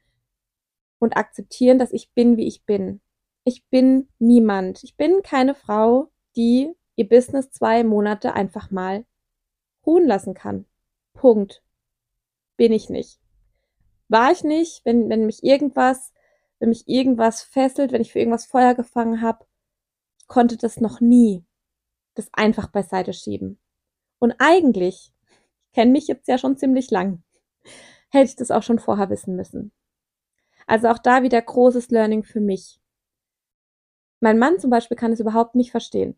und 1.00 1.18
akzeptieren, 1.18 1.78
dass 1.78 1.92
ich 1.92 2.14
bin, 2.14 2.38
wie 2.38 2.48
ich 2.48 2.66
bin. 2.66 3.02
Ich 3.44 3.66
bin 3.68 4.08
niemand. 4.18 4.84
Ich 4.84 4.96
bin 4.96 5.22
keine 5.22 5.54
Frau, 5.54 6.10
die 6.36 6.74
ihr 6.96 7.08
Business 7.08 7.52
zwei 7.52 7.84
Monate 7.84 8.34
einfach 8.34 8.72
mal 8.72 9.06
ruhen 9.86 10.08
lassen 10.08 10.34
kann. 10.34 10.66
Punkt. 11.14 11.62
Bin 12.58 12.72
ich 12.72 12.90
nicht. 12.90 13.20
War 14.08 14.32
ich 14.32 14.44
nicht, 14.44 14.86
wenn, 14.86 15.10
wenn 15.10 15.26
mich 15.26 15.44
irgendwas, 15.44 16.14
wenn 16.60 16.70
mich 16.70 16.88
irgendwas 16.88 17.42
fesselt, 17.42 17.92
wenn 17.92 18.02
ich 18.02 18.12
für 18.12 18.20
irgendwas 18.20 18.46
Feuer 18.46 18.74
gefangen 18.74 19.22
habe, 19.22 19.46
konnte 20.28 20.58
das 20.58 20.80
noch 20.80 21.02
nie. 21.02 21.46
Das 22.16 22.30
einfach 22.34 22.68
beiseite 22.68 23.14
schieben. 23.14 23.60
Und 24.20 24.36
eigentlich, 24.40 25.14
ich 25.68 25.72
kenne 25.74 25.92
mich 25.92 26.08
jetzt 26.08 26.28
ja 26.28 26.38
schon 26.38 26.58
ziemlich 26.58 26.90
lang, 26.90 27.24
hätte 28.10 28.30
ich 28.30 28.36
das 28.36 28.52
auch 28.52 28.64
schon 28.64 28.80
vorher 28.80 29.10
wissen 29.10 29.36
müssen. 29.36 29.74
Also 30.68 30.88
auch 30.88 30.98
da 30.98 31.24
wieder 31.24 31.42
großes 31.42 31.90
Learning 31.90 32.24
für 32.24 32.40
mich. 32.40 32.80
Mein 34.20 34.40
Mann 34.40 34.60
zum 34.60 34.70
Beispiel 34.70 34.98
kann 34.98 35.12
es 35.12 35.20
überhaupt 35.20 35.56
nicht 35.56 35.72
verstehen. 35.72 36.18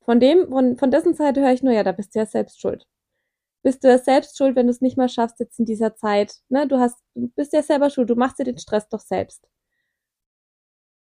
Von 0.00 0.18
dem, 0.18 0.48
von, 0.48 0.76
von 0.76 0.90
dessen 0.90 1.14
Seite 1.14 1.42
höre 1.42 1.52
ich 1.52 1.62
nur, 1.62 1.74
ja, 1.74 1.84
da 1.84 1.92
bist 1.92 2.14
du 2.14 2.18
ja 2.18 2.26
selbst 2.26 2.60
schuld. 2.60 2.88
Bist 3.62 3.84
du 3.84 3.88
ja 3.88 3.98
selbst 3.98 4.38
schuld, 4.38 4.56
wenn 4.56 4.66
du 4.66 4.70
es 4.70 4.80
nicht 4.80 4.96
mal 4.96 5.08
schaffst 5.08 5.38
jetzt 5.40 5.58
in 5.58 5.66
dieser 5.66 5.94
Zeit. 5.94 6.34
Ne? 6.48 6.66
Du 6.66 6.78
hast, 6.78 6.96
bist 7.14 7.52
ja 7.52 7.62
selber 7.62 7.90
schuld, 7.90 8.08
du 8.08 8.14
machst 8.14 8.38
dir 8.38 8.44
den 8.44 8.58
Stress 8.58 8.88
doch 8.88 9.00
selbst. 9.00 9.48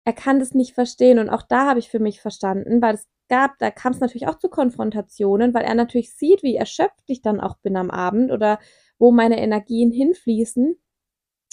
Er 0.05 0.13
kann 0.13 0.39
das 0.39 0.53
nicht 0.55 0.73
verstehen 0.73 1.19
und 1.19 1.29
auch 1.29 1.43
da 1.43 1.67
habe 1.67 1.79
ich 1.79 1.89
für 1.89 1.99
mich 1.99 2.21
verstanden, 2.21 2.81
weil 2.81 2.95
es 2.95 3.07
gab, 3.29 3.57
da 3.59 3.71
kam 3.71 3.93
es 3.93 3.99
natürlich 3.99 4.27
auch 4.27 4.39
zu 4.39 4.49
Konfrontationen, 4.49 5.53
weil 5.53 5.63
er 5.63 5.75
natürlich 5.75 6.15
sieht, 6.15 6.43
wie 6.43 6.55
erschöpft 6.55 7.03
ich 7.07 7.21
dann 7.21 7.39
auch 7.39 7.57
bin 7.59 7.77
am 7.77 7.91
Abend 7.91 8.31
oder 8.31 8.59
wo 8.97 9.11
meine 9.11 9.39
Energien 9.39 9.91
hinfließen. 9.91 10.75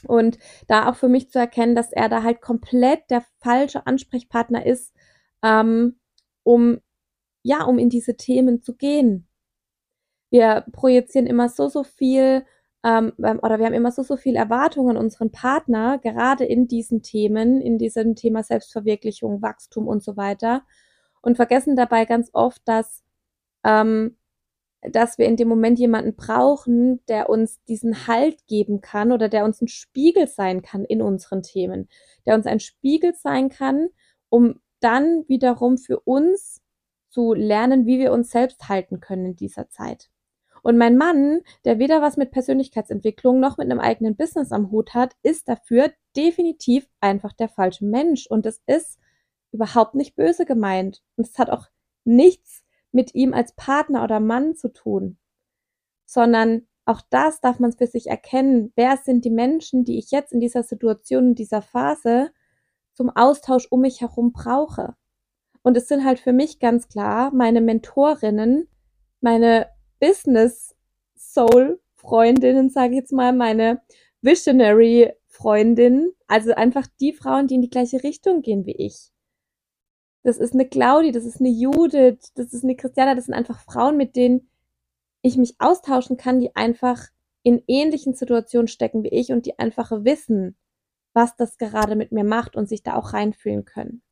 Und 0.07 0.39
da 0.69 0.89
auch 0.91 0.97
für 0.97 1.09
mich 1.09 1.31
zu 1.31 1.39
erkennen, 1.39 1.75
dass 1.75 1.93
er 1.93 2.09
da 2.09 2.23
halt 2.23 2.41
komplett 2.41 3.11
der 3.11 3.25
falsche 3.41 3.87
Ansprechpartner 3.87 4.65
ist, 4.65 4.95
ähm, 5.43 5.99
um 6.43 6.81
ja, 7.43 7.65
um 7.65 7.79
in 7.79 7.89
diese 7.91 8.17
Themen 8.17 8.61
zu 8.61 8.75
gehen. 8.75 9.29
Wir 10.31 10.65
projizieren 10.73 11.27
immer 11.27 11.49
so, 11.49 11.69
so 11.69 11.85
viel 11.85 12.45
ähm, 12.85 13.13
oder 13.19 13.59
wir 13.59 13.67
haben 13.67 13.75
immer 13.75 13.93
so, 13.93 14.03
so 14.03 14.17
viel 14.17 14.37
Erwartungen 14.37 14.97
an 14.97 15.05
unseren 15.05 15.33
Partner, 15.33 15.99
gerade 15.99 16.45
in 16.45 16.69
diesen 16.69 17.03
Themen, 17.03 17.61
in 17.61 17.79
diesem 17.79 18.15
Thema 18.15 18.43
Selbstverwirklichung, 18.43 19.43
Wachstum 19.43 19.89
und 19.89 20.03
so 20.05 20.17
weiter 20.17 20.63
und 21.27 21.35
vergessen 21.35 21.75
dabei 21.75 22.05
ganz 22.05 22.31
oft, 22.33 22.63
dass, 22.67 23.03
ähm, 23.65 24.17
dass 24.83 25.19
wir 25.19 25.27
in 25.27 25.37
dem 25.37 25.49
Moment 25.49 25.79
jemanden 25.81 26.15
brauchen, 26.15 27.05
der 27.07 27.29
uns 27.29 27.61
diesen 27.65 28.07
Halt 28.07 28.47
geben 28.47 28.81
kann 28.81 29.11
oder 29.11 29.29
der 29.29 29.45
uns 29.45 29.61
ein 29.61 29.69
Spiegel 29.69 30.29
sein 30.29 30.63
kann 30.63 30.85
in 30.85 31.03
unseren 31.03 31.43
Themen, 31.43 31.89
der 32.27 32.37
uns 32.37 32.47
ein 32.47 32.61
Spiegel 32.61 33.15
sein 33.15 33.49
kann, 33.49 33.89
um 34.29 34.61
dann 34.79 35.25
wiederum 35.27 35.79
für 35.79 35.99
uns 36.01 36.63
zu 37.09 37.35
lernen, 37.35 37.87
wie 37.87 37.99
wir 37.99 38.13
uns 38.13 38.31
selbst 38.31 38.69
halten 38.69 39.01
können 39.01 39.27
in 39.27 39.37
dieser 39.37 39.69
Zeit. 39.69 40.11
Und 40.67 40.79
mein 40.79 40.97
Mann, 40.97 41.43
der 41.65 41.79
weder 41.79 42.03
was 42.03 42.17
mit 42.17 42.33
Persönlichkeitsentwicklung 42.33 43.39
noch 43.39 43.57
mit 43.57 43.71
einem 43.71 43.79
eigenen 43.79 44.17
Business 44.17 44.51
am 44.51 44.73
Hut 44.73 44.95
hat, 44.95 45.15
ist 45.23 45.49
dafür 45.49 45.93
definitiv 46.17 46.89
einfach 46.99 47.33
der 47.35 47.49
falsche 47.49 47.85
Mensch. 47.85 48.27
Und 48.27 48.47
es 48.47 48.61
ist 48.67 48.99
überhaupt 49.53 49.95
nicht 49.95 50.17
böse 50.17 50.45
gemeint. 50.45 51.05
Und 51.15 51.29
es 51.29 51.39
hat 51.39 51.51
auch 51.51 51.69
nichts 52.05 52.65
mit 52.91 53.15
ihm 53.15 53.33
als 53.33 53.55
Partner 53.55 54.03
oder 54.03 54.19
Mann 54.19 54.57
zu 54.57 54.73
tun, 54.73 55.19
sondern 56.05 56.67
auch 56.85 57.01
das 57.11 57.41
darf 57.41 57.61
man 57.61 57.73
für 57.73 57.87
sich 57.87 58.09
erkennen. 58.09 58.73
Wer 58.75 58.97
sind 58.97 59.25
die 59.25 59.31
Menschen, 59.31 59.85
die 59.85 59.99
ich 59.99 60.11
jetzt 60.11 60.33
in 60.33 60.41
dieser 60.41 60.65
Situation, 60.65 61.29
in 61.29 61.35
dieser 61.37 61.63
Phase 61.63 62.33
zum 62.93 63.09
Austausch 63.11 63.69
um 63.71 63.83
mich 63.83 64.01
herum 64.01 64.33
brauche? 64.33 64.97
Und 65.63 65.77
es 65.77 65.87
sind 65.87 66.05
halt 66.05 66.19
für 66.19 66.33
mich 66.33 66.59
ganz 66.59 66.89
klar 66.89 67.33
meine 67.33 67.61
Mentorinnen, 67.61 68.67
meine 69.21 69.76
Business 70.01 70.75
Soul 71.17 71.81
Freundinnen, 71.95 72.71
sage 72.71 72.93
ich 72.93 73.01
jetzt 73.01 73.13
mal, 73.13 73.33
meine 73.33 73.83
Visionary 74.23 75.13
Freundinnen, 75.27 76.13
also 76.27 76.53
einfach 76.53 76.87
die 77.01 77.13
Frauen, 77.13 77.47
die 77.47 77.57
in 77.57 77.63
die 77.63 77.71
gleiche 77.71 78.03
Richtung 78.03 78.43
gehen 78.43 78.65
wie 78.67 78.77
ich 78.77 79.11
das 80.27 80.39
ist 80.39 80.55
eine 80.55 80.69
Claudi, 80.69 81.13
das 81.13 81.25
ist 81.25 81.39
eine 81.39 81.51
Judith, 81.51 82.33
das 82.35 82.53
ist 82.53 82.65
eine 82.65 82.75
Christiana, 82.75 83.15
das 83.15 83.27
sind 83.27 83.35
einfach 83.35 83.61
Frauen, 83.61 83.97
mit 83.97 84.17
denen 84.17 84.51
ich 85.23 85.37
mich 85.37 85.55
austauschen 85.61 86.17
kann, 86.17 86.41
die 86.41 86.57
einfach 86.57 87.07
in 87.45 87.63
ähnlichen 87.69 88.13
Situationen 88.15 88.67
stecken 88.67 89.05
wie 89.05 89.11
ich 89.11 89.31
und 89.31 89.47
die 89.47 89.57
einfach 89.61 89.93
wissen, 89.93 90.57
was 91.13 91.37
das 91.37 91.59
gerade 91.59 91.95
mit 91.95 92.11
mir 92.11 92.25
macht 92.25 92.57
und 92.57 92.69
sich 92.69 92.83
da 92.83 92.97
auch 92.97 93.13
reinfühlen 93.13 93.65
können. 93.65 94.03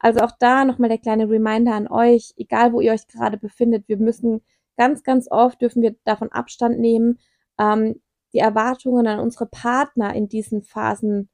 Also 0.00 0.20
auch 0.20 0.32
da 0.38 0.64
nochmal 0.64 0.88
der 0.88 0.96
kleine 0.96 1.28
Reminder 1.28 1.74
an 1.74 1.86
euch, 1.86 2.32
egal 2.38 2.72
wo 2.72 2.80
ihr 2.80 2.92
euch 2.92 3.06
gerade 3.06 3.36
befindet, 3.36 3.88
wir 3.88 3.98
müssen 3.98 4.40
ganz, 4.78 5.02
ganz 5.02 5.30
oft 5.30 5.60
dürfen 5.60 5.82
wir 5.82 5.96
davon 6.04 6.32
Abstand 6.32 6.78
nehmen, 6.78 7.18
ähm, 7.58 8.00
die 8.32 8.38
Erwartungen 8.38 9.06
an 9.06 9.20
unsere 9.20 9.46
Partner 9.46 10.14
in 10.14 10.28
diesen 10.28 10.62
Phasen 10.62 11.28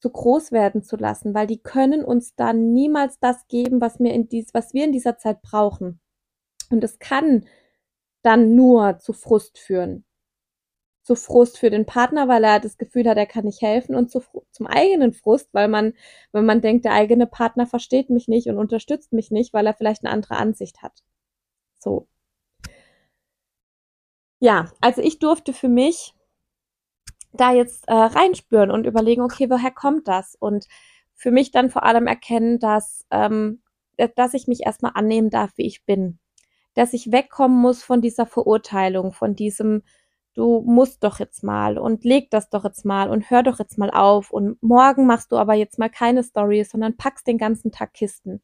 zu 0.00 0.10
groß 0.10 0.52
werden 0.52 0.82
zu 0.82 0.96
lassen, 0.96 1.34
weil 1.34 1.46
die 1.46 1.62
können 1.62 2.04
uns 2.04 2.34
dann 2.34 2.72
niemals 2.72 3.18
das 3.18 3.46
geben, 3.48 3.80
was 3.80 3.98
wir 3.98 4.12
in 4.12 4.28
dies, 4.28 4.52
was 4.52 4.74
wir 4.74 4.84
in 4.84 4.92
dieser 4.92 5.18
Zeit 5.18 5.40
brauchen. 5.42 6.00
Und 6.70 6.84
es 6.84 6.98
kann 6.98 7.46
dann 8.22 8.54
nur 8.54 8.98
zu 8.98 9.12
Frust 9.12 9.58
führen. 9.58 10.04
Zu 11.02 11.14
Frust 11.14 11.58
für 11.58 11.70
den 11.70 11.86
Partner, 11.86 12.28
weil 12.28 12.42
er 12.44 12.58
das 12.60 12.78
Gefühl 12.78 13.08
hat, 13.08 13.16
er 13.16 13.26
kann 13.26 13.44
nicht 13.44 13.62
helfen 13.62 13.94
und 13.94 14.10
zu, 14.10 14.22
zum 14.50 14.66
eigenen 14.66 15.12
Frust, 15.12 15.48
weil 15.52 15.68
man, 15.68 15.94
wenn 16.32 16.44
man 16.44 16.60
denkt, 16.60 16.84
der 16.84 16.92
eigene 16.92 17.26
Partner 17.26 17.66
versteht 17.66 18.10
mich 18.10 18.26
nicht 18.28 18.48
und 18.48 18.58
unterstützt 18.58 19.12
mich 19.12 19.30
nicht, 19.30 19.54
weil 19.54 19.66
er 19.66 19.74
vielleicht 19.74 20.04
eine 20.04 20.12
andere 20.12 20.36
Ansicht 20.36 20.82
hat. 20.82 21.04
So. 21.78 22.08
Ja, 24.40 24.66
also 24.80 25.02
ich 25.02 25.18
durfte 25.18 25.52
für 25.52 25.68
mich 25.68 26.14
da 27.32 27.52
jetzt 27.52 27.88
äh, 27.88 27.94
reinspüren 27.94 28.70
und 28.70 28.86
überlegen, 28.86 29.22
okay, 29.22 29.50
woher 29.50 29.70
kommt 29.70 30.08
das? 30.08 30.36
Und 30.38 30.66
für 31.14 31.30
mich 31.30 31.50
dann 31.50 31.70
vor 31.70 31.84
allem 31.84 32.06
erkennen, 32.06 32.58
dass, 32.58 33.06
ähm, 33.10 33.62
dass 34.16 34.34
ich 34.34 34.46
mich 34.46 34.60
erstmal 34.64 34.92
annehmen 34.94 35.30
darf, 35.30 35.52
wie 35.56 35.66
ich 35.66 35.84
bin. 35.84 36.18
Dass 36.74 36.92
ich 36.92 37.12
wegkommen 37.12 37.58
muss 37.58 37.82
von 37.82 38.02
dieser 38.02 38.26
Verurteilung, 38.26 39.12
von 39.12 39.34
diesem, 39.34 39.82
du 40.34 40.62
musst 40.66 41.02
doch 41.04 41.18
jetzt 41.18 41.42
mal 41.42 41.78
und 41.78 42.04
leg 42.04 42.30
das 42.30 42.50
doch 42.50 42.64
jetzt 42.64 42.84
mal 42.84 43.08
und 43.08 43.30
hör 43.30 43.42
doch 43.42 43.58
jetzt 43.58 43.78
mal 43.78 43.90
auf 43.90 44.30
und 44.30 44.62
morgen 44.62 45.06
machst 45.06 45.32
du 45.32 45.36
aber 45.38 45.54
jetzt 45.54 45.78
mal 45.78 45.88
keine 45.88 46.22
Story, 46.22 46.64
sondern 46.64 46.96
packst 46.98 47.26
den 47.26 47.38
ganzen 47.38 47.72
Tag 47.72 47.94
Kisten. 47.94 48.42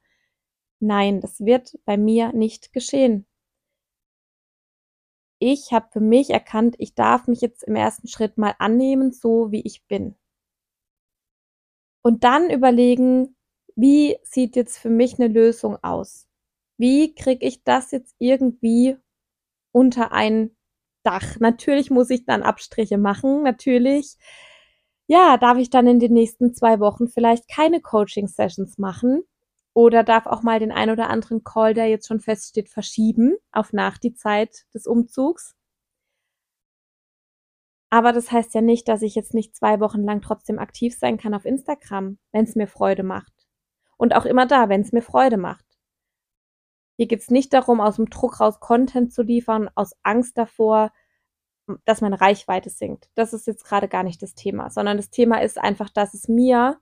Nein, 0.81 1.21
das 1.21 1.41
wird 1.41 1.79
bei 1.85 1.97
mir 1.99 2.33
nicht 2.33 2.73
geschehen. 2.73 3.27
Ich 5.43 5.73
habe 5.73 5.89
für 5.91 6.01
mich 6.01 6.31
erkannt, 6.31 6.77
ich 6.79 6.95
darf 6.95 7.27
mich 7.27 7.41
jetzt 7.41 7.65
im 7.65 7.75
ersten 7.75 8.07
Schritt 8.07 8.39
mal 8.39 8.55
annehmen, 8.61 9.11
so 9.11 9.51
wie 9.51 9.63
ich 9.63 9.85
bin. 9.89 10.15
Und 12.03 12.23
dann 12.23 12.49
überlegen, 12.49 13.37
wie 13.75 14.19
sieht 14.23 14.55
jetzt 14.55 14.79
für 14.79 14.91
mich 14.91 15.19
eine 15.19 15.27
Lösung 15.27 15.77
aus? 15.83 16.29
Wie 16.79 17.15
kriege 17.15 17.45
ich 17.45 17.65
das 17.65 17.91
jetzt 17.91 18.15
irgendwie 18.19 18.97
unter 19.73 20.13
ein 20.13 20.57
Dach? 21.03 21.41
Natürlich 21.41 21.91
muss 21.91 22.11
ich 22.11 22.25
dann 22.25 22.43
Abstriche 22.43 22.99
machen. 22.99 23.43
Natürlich, 23.43 24.17
ja, 25.09 25.37
darf 25.39 25.59
ich 25.59 25.71
dann 25.71 25.89
in 25.89 25.99
den 25.99 26.13
nächsten 26.13 26.55
zwei 26.55 26.79
Wochen 26.79 27.09
vielleicht 27.09 27.49
keine 27.49 27.81
Coaching-Sessions 27.81 28.79
machen 28.79 29.25
oder 29.75 30.05
darf 30.05 30.27
auch 30.27 30.43
mal 30.43 30.59
den 30.59 30.73
ein 30.73 30.91
oder 30.91 31.09
anderen 31.09 31.45
Call, 31.45 31.75
der 31.75 31.87
jetzt 31.87 32.07
schon 32.07 32.21
feststeht, 32.21 32.69
verschieben 32.69 33.37
auf 33.53 33.73
nach 33.73 33.99
die 33.99 34.15
Zeit 34.15 34.67
des 34.75 34.87
Umzugs. 34.87 35.55
Aber 37.91 38.13
das 38.13 38.33
heißt 38.33 38.55
ja 38.55 38.63
nicht, 38.63 38.89
dass 38.89 39.03
ich 39.03 39.15
jetzt 39.15 39.35
nicht 39.35 39.55
zwei 39.55 39.81
Wochen 39.81 40.03
lang 40.03 40.23
trotzdem 40.23 40.59
aktiv 40.59 40.99
sein 40.99 41.19
kann 41.19 41.35
auf 41.35 41.45
Instagram, 41.45 42.19
wenn 42.33 42.45
es 42.45 42.55
mir 42.57 42.67
Freude 42.67 43.03
macht. 43.03 43.33
Und 43.99 44.15
auch 44.15 44.25
immer 44.25 44.47
da, 44.47 44.69
wenn 44.69 44.81
es 44.81 44.93
mir 44.93 45.03
Freude 45.03 45.37
macht. 45.37 45.65
Hier 46.97 47.07
geht 47.07 47.21
es 47.21 47.31
nicht 47.31 47.53
darum, 47.53 47.81
aus 47.81 47.97
dem 47.97 48.09
Druck 48.09 48.41
raus 48.41 48.61
Content 48.61 49.13
zu 49.13 49.23
liefern, 49.23 49.69
aus 49.75 49.93
Angst 50.03 50.39
davor, 50.39 50.93
dass 51.85 52.01
meine 52.01 52.21
Reichweite 52.21 52.71
sinkt. 52.71 53.11
Das 53.15 53.33
ist 53.33 53.47
jetzt 53.47 53.65
gerade 53.65 53.89
gar 53.89 54.03
nicht 54.03 54.23
das 54.23 54.35
Thema, 54.35 54.71
sondern 54.71 54.97
das 54.97 55.11
Thema 55.11 55.43
ist 55.43 55.59
einfach, 55.59 55.91
dass 55.91 56.15
es 56.15 56.29
mir 56.29 56.79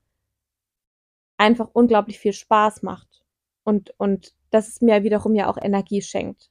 einfach 1.41 1.71
unglaublich 1.73 2.19
viel 2.21 2.33
Spaß 2.35 2.83
macht 2.83 3.25
und, 3.65 3.95
und 3.99 4.35
dass 4.51 4.69
es 4.69 4.81
mir 4.83 5.03
wiederum 5.05 5.35
ja 5.35 5.49
auch 5.49 5.57
Energie 5.57 6.03
schenkt. 6.03 6.51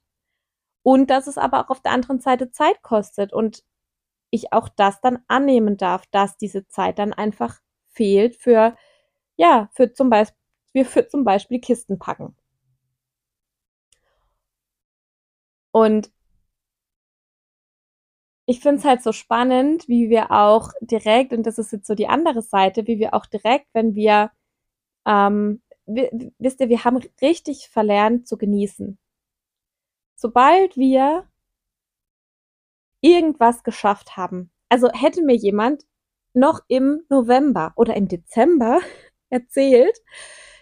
Und 0.82 1.10
dass 1.10 1.26
es 1.26 1.38
aber 1.38 1.60
auch 1.64 1.70
auf 1.70 1.80
der 1.82 1.92
anderen 1.92 2.20
Seite 2.20 2.50
Zeit 2.50 2.82
kostet 2.82 3.32
und 3.32 3.64
ich 4.30 4.52
auch 4.52 4.68
das 4.68 5.00
dann 5.00 5.20
annehmen 5.28 5.76
darf, 5.76 6.06
dass 6.10 6.36
diese 6.36 6.66
Zeit 6.68 6.98
dann 6.98 7.12
einfach 7.12 7.60
fehlt 7.92 8.36
für, 8.36 8.76
ja, 9.36 9.68
für 9.74 9.92
zum 9.92 10.10
Beispiel, 10.10 10.84
für 10.84 11.08
zum 11.08 11.24
Beispiel 11.24 11.60
Kisten 11.60 11.98
packen. 11.98 12.36
Und 15.72 16.10
ich 18.46 18.60
finde 18.60 18.78
es 18.80 18.84
halt 18.84 19.02
so 19.02 19.12
spannend, 19.12 19.86
wie 19.88 20.10
wir 20.10 20.30
auch 20.32 20.70
direkt, 20.80 21.32
und 21.32 21.46
das 21.46 21.58
ist 21.58 21.72
jetzt 21.72 21.86
so 21.86 21.94
die 21.94 22.08
andere 22.08 22.42
Seite, 22.42 22.86
wie 22.86 22.98
wir 22.98 23.14
auch 23.14 23.26
direkt, 23.26 23.68
wenn 23.74 23.94
wir, 23.94 24.30
ähm, 25.06 25.62
wisst 25.86 26.60
ihr, 26.60 26.68
wir 26.68 26.84
haben 26.84 27.00
richtig 27.20 27.68
verlernt 27.68 28.28
zu 28.28 28.36
genießen. 28.36 28.98
Sobald 30.16 30.76
wir 30.76 31.26
irgendwas 33.00 33.62
geschafft 33.62 34.16
haben, 34.16 34.50
also 34.68 34.90
hätte 34.92 35.22
mir 35.22 35.36
jemand 35.36 35.86
noch 36.32 36.60
im 36.68 37.02
November 37.08 37.72
oder 37.76 37.96
im 37.96 38.08
Dezember 38.08 38.80
erzählt, 39.30 39.98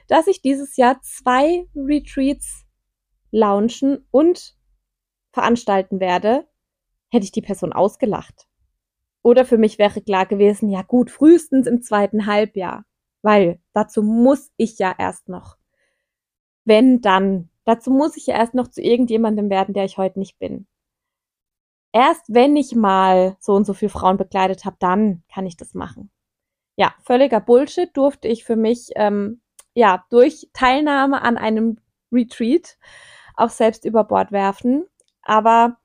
dass 0.07 0.27
ich 0.27 0.41
dieses 0.41 0.77
Jahr 0.77 1.01
zwei 1.03 1.67
Retreats 1.75 2.65
launchen 3.31 4.07
und 4.11 4.57
veranstalten 5.33 6.01
werde, 6.01 6.49
hätte 7.11 7.25
ich 7.25 7.33
die 7.33 7.43
Person 7.43 7.73
ausgelacht. 7.73 8.49
Oder 9.23 9.45
für 9.45 9.59
mich 9.59 9.79
wäre 9.79 10.01
klar 10.01 10.27
gewesen, 10.27 10.71
ja 10.71 10.83
gut, 10.83 11.11
frühestens 11.11 11.67
im 11.67 11.83
zweiten 11.83 12.27
Halbjahr, 12.27 12.85
weil 13.23 13.61
dazu 13.73 14.03
muss 14.03 14.51
ich 14.57 14.79
ja 14.79 14.95
erst 14.97 15.29
noch. 15.29 15.57
Wenn 16.65 17.01
dann, 17.01 17.51
dazu 17.65 17.91
muss 17.91 18.17
ich 18.17 18.27
ja 18.27 18.37
erst 18.37 18.55
noch 18.55 18.69
zu 18.69 18.83
irgendjemandem 18.83 19.51
werden, 19.51 19.75
der 19.75 19.85
ich 19.85 19.99
heute 19.99 20.19
nicht 20.19 20.39
bin. 20.39 20.67
Erst 21.93 22.25
wenn 22.29 22.57
ich 22.57 22.75
mal 22.75 23.37
so 23.41 23.55
und 23.55 23.65
so 23.65 23.73
viele 23.75 23.89
Frauen 23.89 24.19
begleitet 24.19 24.65
habe, 24.65 24.77
dann 24.79 25.23
kann 25.33 25.47
ich 25.47 25.57
das 25.57 25.75
machen. 25.75 26.11
Ja, 26.77 26.95
völliger 27.03 27.41
Bullshit 27.41 27.91
durfte 27.97 28.29
ich 28.29 28.45
für 28.45 28.57
mich 28.57 28.91
ähm, 28.97 29.41
ja 29.75 30.05
durch 30.11 30.49
Teilnahme 30.53 31.23
an 31.23 31.37
einem 31.39 31.79
Retreat 32.13 32.79
auch 33.35 33.51
selbst 33.51 33.85
über 33.85 34.05
Bord 34.05 34.33
werfen. 34.33 34.87
Aber 35.23 35.79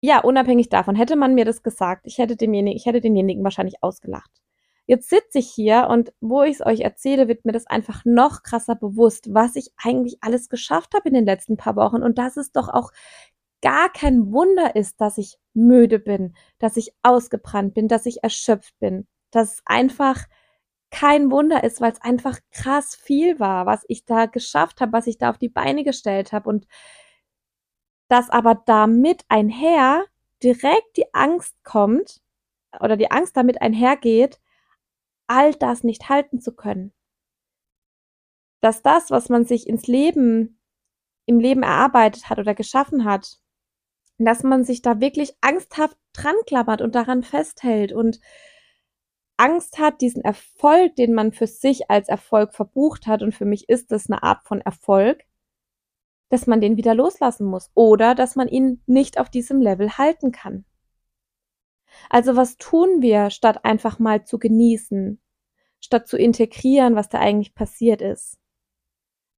ja, 0.00 0.20
unabhängig 0.20 0.68
davon, 0.68 0.96
hätte 0.96 1.16
man 1.16 1.34
mir 1.34 1.44
das 1.44 1.62
gesagt, 1.62 2.06
ich 2.06 2.18
hätte 2.18 2.36
demjenigen, 2.36 2.76
ich 2.76 2.86
hätte 2.86 3.00
denjenigen 3.00 3.44
wahrscheinlich 3.44 3.82
ausgelacht. 3.82 4.41
Jetzt 4.86 5.08
sitze 5.08 5.38
ich 5.38 5.50
hier 5.50 5.86
und 5.88 6.12
wo 6.20 6.42
ich 6.42 6.56
es 6.56 6.66
euch 6.66 6.80
erzähle, 6.80 7.28
wird 7.28 7.44
mir 7.44 7.52
das 7.52 7.66
einfach 7.66 8.02
noch 8.04 8.42
krasser 8.42 8.74
bewusst, 8.74 9.32
was 9.32 9.54
ich 9.56 9.70
eigentlich 9.76 10.18
alles 10.22 10.48
geschafft 10.48 10.94
habe 10.94 11.08
in 11.08 11.14
den 11.14 11.24
letzten 11.24 11.56
paar 11.56 11.76
Wochen 11.76 12.02
und 12.02 12.18
dass 12.18 12.36
es 12.36 12.52
doch 12.52 12.68
auch 12.68 12.90
gar 13.62 13.92
kein 13.92 14.32
Wunder 14.32 14.74
ist, 14.74 15.00
dass 15.00 15.18
ich 15.18 15.38
müde 15.54 15.98
bin, 16.00 16.34
dass 16.58 16.76
ich 16.76 16.92
ausgebrannt 17.02 17.74
bin, 17.74 17.88
dass 17.88 18.06
ich 18.06 18.24
erschöpft 18.24 18.76
bin, 18.80 19.06
dass 19.30 19.54
es 19.54 19.62
einfach 19.64 20.26
kein 20.90 21.30
Wunder 21.30 21.64
ist, 21.64 21.80
weil 21.80 21.92
es 21.92 22.02
einfach 22.02 22.38
krass 22.50 22.94
viel 22.94 23.40
war, 23.40 23.66
was 23.66 23.84
ich 23.88 24.04
da 24.04 24.26
geschafft 24.26 24.80
habe, 24.80 24.92
was 24.92 25.06
ich 25.06 25.16
da 25.16 25.30
auf 25.30 25.38
die 25.38 25.48
Beine 25.48 25.84
gestellt 25.84 26.32
habe 26.32 26.48
und 26.48 26.66
dass 28.08 28.28
aber 28.30 28.56
damit 28.66 29.24
einher 29.28 30.04
direkt 30.42 30.96
die 30.96 31.14
Angst 31.14 31.56
kommt 31.64 32.20
oder 32.80 32.96
die 32.96 33.10
Angst 33.10 33.36
damit 33.36 33.62
einhergeht, 33.62 34.40
all 35.26 35.54
das 35.54 35.84
nicht 35.84 36.08
halten 36.08 36.40
zu 36.40 36.54
können. 36.54 36.92
Dass 38.60 38.82
das, 38.82 39.10
was 39.10 39.28
man 39.28 39.44
sich 39.44 39.66
ins 39.66 39.86
Leben, 39.86 40.60
im 41.26 41.40
Leben 41.40 41.62
erarbeitet 41.62 42.30
hat 42.30 42.38
oder 42.38 42.54
geschaffen 42.54 43.04
hat, 43.04 43.38
dass 44.18 44.42
man 44.42 44.64
sich 44.64 44.82
da 44.82 45.00
wirklich 45.00 45.34
angsthaft 45.40 45.96
dran 46.12 46.36
klammert 46.46 46.82
und 46.82 46.94
daran 46.94 47.22
festhält 47.22 47.92
und 47.92 48.20
Angst 49.36 49.78
hat, 49.78 50.00
diesen 50.00 50.22
Erfolg, 50.22 50.94
den 50.96 51.14
man 51.14 51.32
für 51.32 51.46
sich 51.46 51.90
als 51.90 52.08
Erfolg 52.08 52.54
verbucht 52.54 53.06
hat, 53.06 53.22
und 53.22 53.34
für 53.34 53.44
mich 53.44 53.68
ist 53.68 53.90
das 53.90 54.08
eine 54.08 54.22
Art 54.22 54.44
von 54.46 54.60
Erfolg, 54.60 55.24
dass 56.28 56.46
man 56.46 56.60
den 56.60 56.76
wieder 56.76 56.94
loslassen 56.94 57.46
muss 57.46 57.70
oder 57.74 58.14
dass 58.14 58.36
man 58.36 58.48
ihn 58.48 58.82
nicht 58.86 59.18
auf 59.18 59.30
diesem 59.30 59.60
Level 59.60 59.98
halten 59.98 60.32
kann. 60.32 60.64
Also 62.10 62.36
was 62.36 62.56
tun 62.56 63.02
wir, 63.02 63.30
statt 63.30 63.64
einfach 63.64 63.98
mal 63.98 64.24
zu 64.24 64.38
genießen, 64.38 65.20
statt 65.80 66.08
zu 66.08 66.16
integrieren, 66.16 66.94
was 66.94 67.08
da 67.08 67.18
eigentlich 67.18 67.54
passiert 67.54 68.02
ist? 68.02 68.38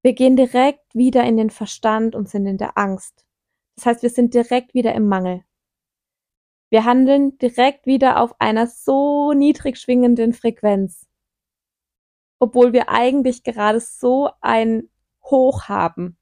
Wir 0.01 0.13
gehen 0.13 0.35
direkt 0.35 0.93
wieder 0.93 1.23
in 1.23 1.37
den 1.37 1.49
Verstand 1.49 2.15
und 2.15 2.29
sind 2.29 2.45
in 2.45 2.57
der 2.57 2.77
Angst. 2.77 3.25
Das 3.75 3.85
heißt, 3.87 4.03
wir 4.03 4.09
sind 4.09 4.33
direkt 4.33 4.73
wieder 4.73 4.93
im 4.93 5.07
Mangel. 5.07 5.43
Wir 6.69 6.85
handeln 6.85 7.37
direkt 7.37 7.85
wieder 7.85 8.19
auf 8.21 8.39
einer 8.39 8.67
so 8.67 9.33
niedrig 9.33 9.77
schwingenden 9.77 10.33
Frequenz, 10.33 11.07
obwohl 12.39 12.73
wir 12.73 12.89
eigentlich 12.89 13.43
gerade 13.43 13.79
so 13.79 14.29
ein 14.41 14.89
Hoch 15.23 15.69
haben. 15.69 16.17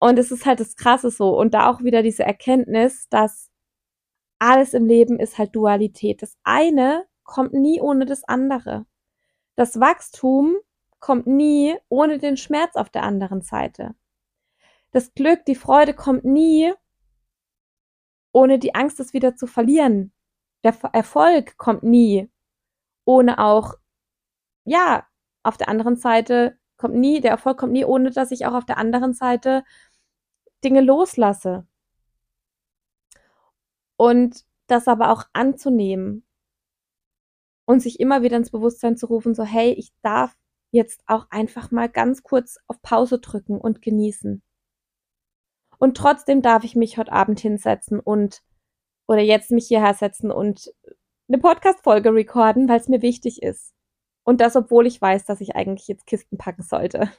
Und 0.00 0.18
es 0.18 0.30
ist 0.30 0.46
halt 0.46 0.60
das 0.60 0.76
Krasse 0.76 1.10
so. 1.10 1.38
Und 1.38 1.52
da 1.54 1.70
auch 1.70 1.82
wieder 1.82 2.02
diese 2.02 2.24
Erkenntnis, 2.24 3.08
dass 3.10 3.49
alles 4.40 4.74
im 4.74 4.86
Leben 4.86 5.20
ist 5.20 5.38
halt 5.38 5.54
Dualität. 5.54 6.22
Das 6.22 6.36
eine 6.42 7.06
kommt 7.22 7.52
nie 7.52 7.80
ohne 7.80 8.06
das 8.06 8.24
andere. 8.24 8.86
Das 9.54 9.78
Wachstum 9.78 10.56
kommt 10.98 11.26
nie 11.26 11.76
ohne 11.88 12.18
den 12.18 12.36
Schmerz 12.36 12.74
auf 12.76 12.90
der 12.90 13.04
anderen 13.04 13.42
Seite. 13.42 13.94
Das 14.90 15.14
Glück, 15.14 15.44
die 15.44 15.54
Freude 15.54 15.94
kommt 15.94 16.24
nie 16.24 16.72
ohne 18.32 18.58
die 18.58 18.74
Angst, 18.74 19.00
es 19.00 19.12
wieder 19.12 19.36
zu 19.36 19.46
verlieren. 19.46 20.12
Der 20.64 20.74
Erfolg 20.92 21.56
kommt 21.56 21.82
nie 21.82 22.30
ohne 23.04 23.38
auch, 23.38 23.74
ja, 24.64 25.06
auf 25.42 25.56
der 25.56 25.68
anderen 25.68 25.96
Seite 25.96 26.58
kommt 26.76 26.94
nie, 26.94 27.20
der 27.20 27.32
Erfolg 27.32 27.58
kommt 27.58 27.72
nie 27.72 27.84
ohne, 27.84 28.10
dass 28.10 28.30
ich 28.30 28.46
auch 28.46 28.54
auf 28.54 28.66
der 28.66 28.78
anderen 28.78 29.14
Seite 29.14 29.64
Dinge 30.64 30.80
loslasse. 30.80 31.66
Und 34.00 34.46
das 34.66 34.88
aber 34.88 35.10
auch 35.10 35.24
anzunehmen 35.34 36.24
und 37.66 37.80
sich 37.80 38.00
immer 38.00 38.22
wieder 38.22 38.38
ins 38.38 38.50
Bewusstsein 38.50 38.96
zu 38.96 39.04
rufen, 39.04 39.34
so 39.34 39.44
hey, 39.44 39.72
ich 39.72 39.92
darf 40.00 40.34
jetzt 40.70 41.02
auch 41.06 41.26
einfach 41.28 41.70
mal 41.70 41.90
ganz 41.90 42.22
kurz 42.22 42.56
auf 42.66 42.80
Pause 42.80 43.18
drücken 43.18 43.60
und 43.60 43.82
genießen. 43.82 44.42
Und 45.76 45.96
trotzdem 45.98 46.40
darf 46.40 46.64
ich 46.64 46.76
mich 46.76 46.96
heute 46.96 47.12
Abend 47.12 47.40
hinsetzen 47.40 48.00
und 48.00 48.42
oder 49.06 49.20
jetzt 49.20 49.50
mich 49.50 49.68
hierher 49.68 49.92
setzen 49.92 50.30
und 50.30 50.72
eine 51.28 51.36
Podcast-Folge 51.36 52.14
recorden, 52.14 52.70
weil 52.70 52.80
es 52.80 52.88
mir 52.88 53.02
wichtig 53.02 53.42
ist. 53.42 53.74
Und 54.24 54.40
das, 54.40 54.56
obwohl 54.56 54.86
ich 54.86 54.98
weiß, 54.98 55.26
dass 55.26 55.42
ich 55.42 55.56
eigentlich 55.56 55.88
jetzt 55.88 56.06
Kisten 56.06 56.38
packen 56.38 56.62
sollte. 56.62 57.10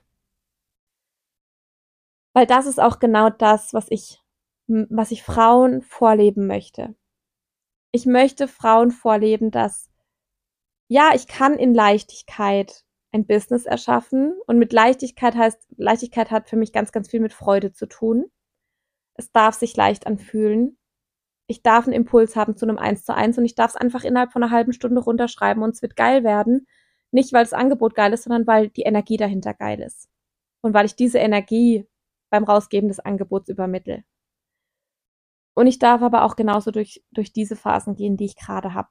Weil 2.34 2.48
das 2.48 2.65
ist 2.65 2.80
auch 2.80 2.98
genau 2.98 3.30
das, 3.30 3.72
was 3.72 3.86
ich, 3.91 4.24
was 4.90 5.12
ich 5.12 5.24
Frauen 5.24 5.82
vorleben 5.82 6.48
möchte. 6.48 6.96
Ich 7.92 8.06
möchte 8.06 8.48
Frauen 8.48 8.92
vorleben, 8.92 9.52
dass, 9.52 9.90
ja, 10.88 11.12
ich 11.14 11.28
kann 11.28 11.56
in 11.56 11.74
Leichtigkeit 11.74 12.86
ein 13.12 13.26
Business 13.26 13.66
erschaffen. 13.66 14.34
Und 14.48 14.58
mit 14.58 14.74
Leichtigkeit 14.74 15.36
heißt, 15.36 15.68
Leichtigkeit 15.78 16.32
hat 16.32 16.50
für 16.50 16.58
mich 16.58 16.74
ganz, 16.74 16.92
ganz 16.92 17.10
viel 17.10 17.20
mit 17.20 17.34
Freude 17.34 17.74
zu 17.74 17.88
tun. 17.88 18.32
Es 19.16 19.32
darf 19.32 19.56
sich 19.56 19.76
leicht 19.76 20.08
anfühlen. 20.08 20.78
Ich 21.48 21.64
darf 21.64 21.86
einen 21.86 21.94
Impuls 21.94 22.36
haben 22.36 22.56
zu 22.56 22.66
einem 22.66 22.78
1 22.78 23.04
zu 23.04 23.14
1 23.14 23.38
und 23.38 23.46
ich 23.46 23.56
darf 23.56 23.72
es 23.72 23.76
einfach 23.76 24.06
innerhalb 24.06 24.32
von 24.32 24.42
einer 24.42 24.54
halben 24.54 24.72
Stunde 24.74 25.02
runterschreiben 25.02 25.62
und 25.64 25.72
es 25.76 25.82
wird 25.82 25.98
geil 25.98 26.24
werden. 26.24 26.66
Nicht, 27.12 27.34
weil 27.34 27.44
das 27.44 27.54
Angebot 27.54 27.94
geil 27.94 28.14
ist, 28.14 28.24
sondern 28.24 28.48
weil 28.48 28.70
die 28.70 28.84
Energie 28.84 29.18
dahinter 29.18 29.54
geil 29.54 29.82
ist. 29.82 30.10
Und 30.62 30.74
weil 30.74 30.86
ich 30.86 30.96
diese 30.96 31.18
Energie 31.18 31.86
beim 32.30 32.46
Rausgeben 32.46 32.88
des 32.88 33.02
Angebots 33.02 33.50
übermittel. 33.50 34.06
Und 35.54 35.68
ich 35.68 35.80
darf 35.80 36.02
aber 36.02 36.24
auch 36.24 36.36
genauso 36.36 36.72
durch, 36.72 37.04
durch 37.12 37.34
diese 37.34 37.56
Phasen 37.56 37.96
gehen, 37.96 38.18
die 38.18 38.26
ich 38.26 38.36
gerade 38.36 38.74
habe. 38.74 38.90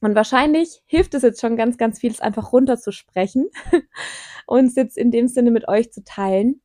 Und 0.00 0.14
wahrscheinlich 0.14 0.82
hilft 0.86 1.14
es 1.14 1.22
jetzt 1.22 1.40
schon 1.40 1.56
ganz, 1.56 1.76
ganz 1.76 1.98
viel, 1.98 2.10
es 2.10 2.20
einfach 2.20 2.52
runterzusprechen 2.52 3.50
und 4.46 4.66
es 4.66 4.74
jetzt 4.74 4.96
in 4.96 5.10
dem 5.10 5.28
Sinne 5.28 5.50
mit 5.50 5.68
euch 5.68 5.92
zu 5.92 6.02
teilen. 6.04 6.62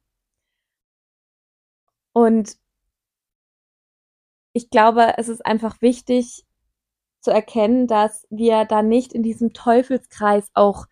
Und 2.13 2.57
ich 4.53 4.69
glaube, 4.69 5.15
es 5.17 5.27
ist 5.27 5.45
einfach 5.45 5.81
wichtig 5.81 6.45
zu 7.19 7.31
erkennen, 7.31 7.87
dass 7.87 8.25
wir 8.29 8.63
da 8.63 8.81
nicht 8.81 9.11
in 9.11 9.21
diesem 9.21 9.51
Teufelskreis 9.51 10.49
auch 10.53 10.85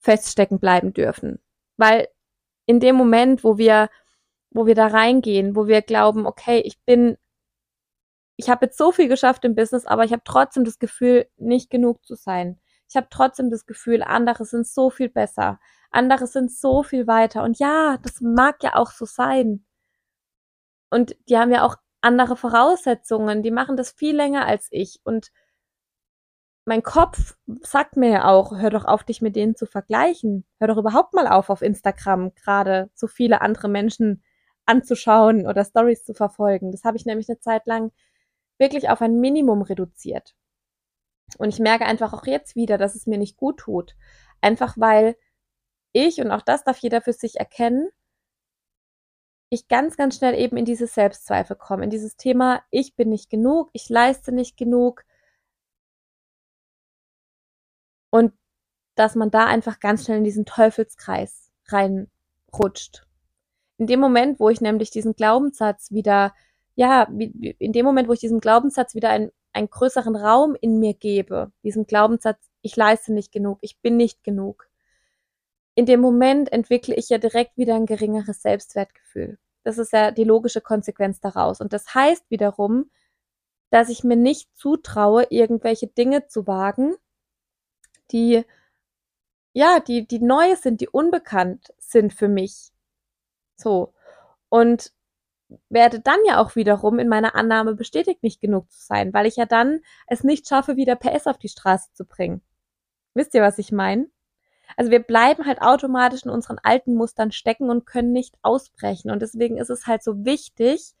feststecken 0.00 0.58
bleiben 0.58 0.92
dürfen. 0.92 1.38
Weil 1.78 2.08
in 2.66 2.78
dem 2.78 2.96
Moment, 2.96 3.42
wo 3.42 3.56
wir, 3.56 3.88
wo 4.50 4.66
wir 4.66 4.74
da 4.74 4.88
reingehen, 4.88 5.56
wo 5.56 5.66
wir 5.66 5.82
glauben, 5.82 6.26
okay, 6.26 6.60
ich 6.60 6.80
bin 6.84 7.16
ich 8.40 8.48
habe 8.48 8.66
jetzt 8.66 8.78
so 8.78 8.90
viel 8.90 9.08
geschafft 9.08 9.44
im 9.44 9.54
Business, 9.54 9.86
aber 9.86 10.04
ich 10.04 10.12
habe 10.12 10.22
trotzdem 10.24 10.64
das 10.64 10.78
Gefühl, 10.78 11.28
nicht 11.36 11.70
genug 11.70 12.04
zu 12.04 12.14
sein. 12.14 12.58
Ich 12.88 12.96
habe 12.96 13.08
trotzdem 13.10 13.50
das 13.50 13.66
Gefühl, 13.66 14.02
andere 14.02 14.44
sind 14.46 14.66
so 14.66 14.90
viel 14.90 15.10
besser. 15.10 15.60
Andere 15.90 16.26
sind 16.26 16.50
so 16.50 16.82
viel 16.82 17.06
weiter. 17.06 17.42
Und 17.44 17.58
ja, 17.58 17.98
das 18.02 18.20
mag 18.20 18.62
ja 18.62 18.76
auch 18.76 18.92
so 18.92 19.04
sein. 19.04 19.64
Und 20.90 21.14
die 21.28 21.36
haben 21.38 21.52
ja 21.52 21.64
auch 21.64 21.76
andere 22.00 22.36
Voraussetzungen. 22.36 23.42
Die 23.42 23.50
machen 23.50 23.76
das 23.76 23.92
viel 23.92 24.16
länger 24.16 24.46
als 24.46 24.68
ich. 24.70 25.00
Und 25.04 25.30
mein 26.64 26.82
Kopf 26.82 27.36
sagt 27.62 27.96
mir 27.96 28.10
ja 28.10 28.24
auch, 28.24 28.56
hör 28.56 28.70
doch 28.70 28.86
auf, 28.86 29.04
dich 29.04 29.20
mit 29.20 29.36
denen 29.36 29.54
zu 29.54 29.66
vergleichen. 29.66 30.46
Hör 30.58 30.68
doch 30.68 30.78
überhaupt 30.78 31.12
mal 31.14 31.26
auf, 31.26 31.50
auf 31.50 31.62
Instagram 31.62 32.34
gerade 32.34 32.90
so 32.94 33.06
viele 33.06 33.40
andere 33.42 33.68
Menschen 33.68 34.22
anzuschauen 34.66 35.46
oder 35.46 35.64
Stories 35.64 36.04
zu 36.04 36.14
verfolgen. 36.14 36.72
Das 36.72 36.84
habe 36.84 36.96
ich 36.96 37.06
nämlich 37.06 37.28
eine 37.28 37.40
Zeit 37.40 37.66
lang 37.66 37.92
wirklich 38.58 38.88
auf 38.90 39.00
ein 39.02 39.20
Minimum 39.20 39.62
reduziert. 39.62 40.34
Und 41.38 41.48
ich 41.48 41.58
merke 41.58 41.86
einfach 41.86 42.12
auch 42.12 42.26
jetzt 42.26 42.56
wieder, 42.56 42.78
dass 42.78 42.94
es 42.94 43.06
mir 43.06 43.18
nicht 43.18 43.36
gut 43.36 43.58
tut. 43.58 43.96
Einfach 44.40 44.76
weil 44.76 45.16
ich, 45.92 46.20
und 46.20 46.30
auch 46.30 46.42
das 46.42 46.64
darf 46.64 46.78
jeder 46.78 47.00
für 47.00 47.12
sich 47.12 47.36
erkennen, 47.36 47.88
ich 49.50 49.66
ganz, 49.68 49.96
ganz 49.96 50.16
schnell 50.16 50.38
eben 50.38 50.56
in 50.56 50.64
diese 50.64 50.86
Selbstzweifel 50.86 51.56
komme, 51.56 51.84
in 51.84 51.90
dieses 51.90 52.16
Thema, 52.16 52.62
ich 52.70 52.94
bin 52.94 53.10
nicht 53.10 53.30
genug, 53.30 53.70
ich 53.72 53.88
leiste 53.88 54.32
nicht 54.32 54.56
genug. 54.56 55.04
Und 58.10 58.32
dass 58.94 59.16
man 59.16 59.30
da 59.30 59.46
einfach 59.46 59.80
ganz 59.80 60.04
schnell 60.04 60.18
in 60.18 60.24
diesen 60.24 60.44
Teufelskreis 60.44 61.50
reinrutscht. 61.66 63.06
In 63.80 63.86
dem 63.86 63.98
Moment, 63.98 64.38
wo 64.38 64.50
ich 64.50 64.60
nämlich 64.60 64.90
diesen 64.90 65.16
Glaubenssatz 65.16 65.90
wieder 65.90 66.34
ja, 66.74 67.02
in 67.02 67.72
dem 67.72 67.84
Moment, 67.84 68.08
wo 68.08 68.12
ich 68.12 68.20
diesem 68.20 68.40
Glaubenssatz 68.40 68.94
wieder 68.94 69.08
einen, 69.08 69.30
einen 69.54 69.70
größeren 69.70 70.16
Raum 70.16 70.54
in 70.60 70.78
mir 70.78 70.94
gebe, 70.94 71.50
diesem 71.62 71.86
Glaubenssatz, 71.86 72.38
ich 72.60 72.76
leiste 72.76 73.12
nicht 73.12 73.32
genug, 73.32 73.58
ich 73.62 73.78
bin 73.80 73.96
nicht 73.96 74.22
genug, 74.22 74.68
in 75.74 75.86
dem 75.86 76.00
Moment 76.00 76.52
entwickle 76.52 76.94
ich 76.94 77.08
ja 77.08 77.18
direkt 77.18 77.56
wieder 77.56 77.74
ein 77.74 77.86
geringeres 77.86 78.42
Selbstwertgefühl. 78.42 79.38
Das 79.62 79.78
ist 79.78 79.92
ja 79.92 80.10
die 80.10 80.24
logische 80.24 80.60
Konsequenz 80.60 81.20
daraus. 81.20 81.60
Und 81.60 81.72
das 81.72 81.94
heißt 81.94 82.30
wiederum, 82.30 82.90
dass 83.70 83.88
ich 83.88 84.04
mir 84.04 84.16
nicht 84.16 84.48
zutraue, 84.56 85.26
irgendwelche 85.30 85.86
Dinge 85.86 86.26
zu 86.26 86.46
wagen, 86.46 86.96
die, 88.10 88.44
ja, 89.54 89.80
die, 89.80 90.06
die 90.06 90.18
neu 90.18 90.54
sind, 90.56 90.80
die 90.82 90.88
unbekannt 90.88 91.72
sind 91.78 92.12
für 92.12 92.28
mich. 92.28 92.72
So. 93.60 93.94
Und 94.48 94.92
werde 95.68 96.00
dann 96.00 96.18
ja 96.26 96.40
auch 96.40 96.56
wiederum 96.56 96.98
in 96.98 97.08
meiner 97.08 97.34
Annahme 97.34 97.74
bestätigt, 97.74 98.22
nicht 98.22 98.40
genug 98.40 98.70
zu 98.70 98.80
sein, 98.80 99.12
weil 99.12 99.26
ich 99.26 99.36
ja 99.36 99.46
dann 99.46 99.80
es 100.06 100.24
nicht 100.24 100.48
schaffe, 100.48 100.76
wieder 100.76 100.96
PS 100.96 101.26
auf 101.26 101.38
die 101.38 101.48
Straße 101.48 101.92
zu 101.92 102.04
bringen. 102.04 102.42
Wisst 103.14 103.34
ihr, 103.34 103.42
was 103.42 103.58
ich 103.58 103.72
meine? 103.72 104.08
Also 104.76 104.90
wir 104.92 105.00
bleiben 105.00 105.46
halt 105.46 105.62
automatisch 105.62 106.24
in 106.24 106.30
unseren 106.30 106.58
alten 106.62 106.94
Mustern 106.94 107.32
stecken 107.32 107.70
und 107.70 107.86
können 107.86 108.12
nicht 108.12 108.36
ausbrechen. 108.42 109.10
Und 109.10 109.20
deswegen 109.20 109.58
ist 109.58 109.70
es 109.70 109.86
halt 109.86 110.02
so 110.04 110.24
wichtig, 110.24 110.94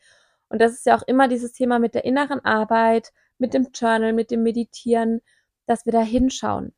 und 0.48 0.60
das 0.60 0.72
ist 0.72 0.86
ja 0.86 0.96
auch 0.96 1.02
immer 1.06 1.28
dieses 1.28 1.52
Thema 1.52 1.78
mit 1.78 1.94
der 1.94 2.04
inneren 2.04 2.44
Arbeit, 2.44 3.12
mit 3.38 3.54
dem 3.54 3.68
Journal, 3.72 4.12
mit 4.12 4.32
dem 4.32 4.42
Meditieren, 4.42 5.22
dass 5.66 5.86
wir 5.86 5.92
da 5.92 6.02
hinschauen. 6.02 6.74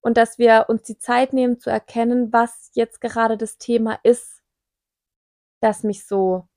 Und 0.00 0.16
dass 0.16 0.38
wir 0.38 0.64
uns 0.68 0.82
die 0.84 0.96
Zeit 0.96 1.34
nehmen 1.34 1.60
zu 1.60 1.68
erkennen, 1.68 2.32
was 2.32 2.70
jetzt 2.72 3.02
gerade 3.02 3.36
das 3.36 3.58
Thema 3.58 3.98
ist, 4.02 4.39
das 5.60 5.82
mich 5.82 6.06
so 6.06 6.48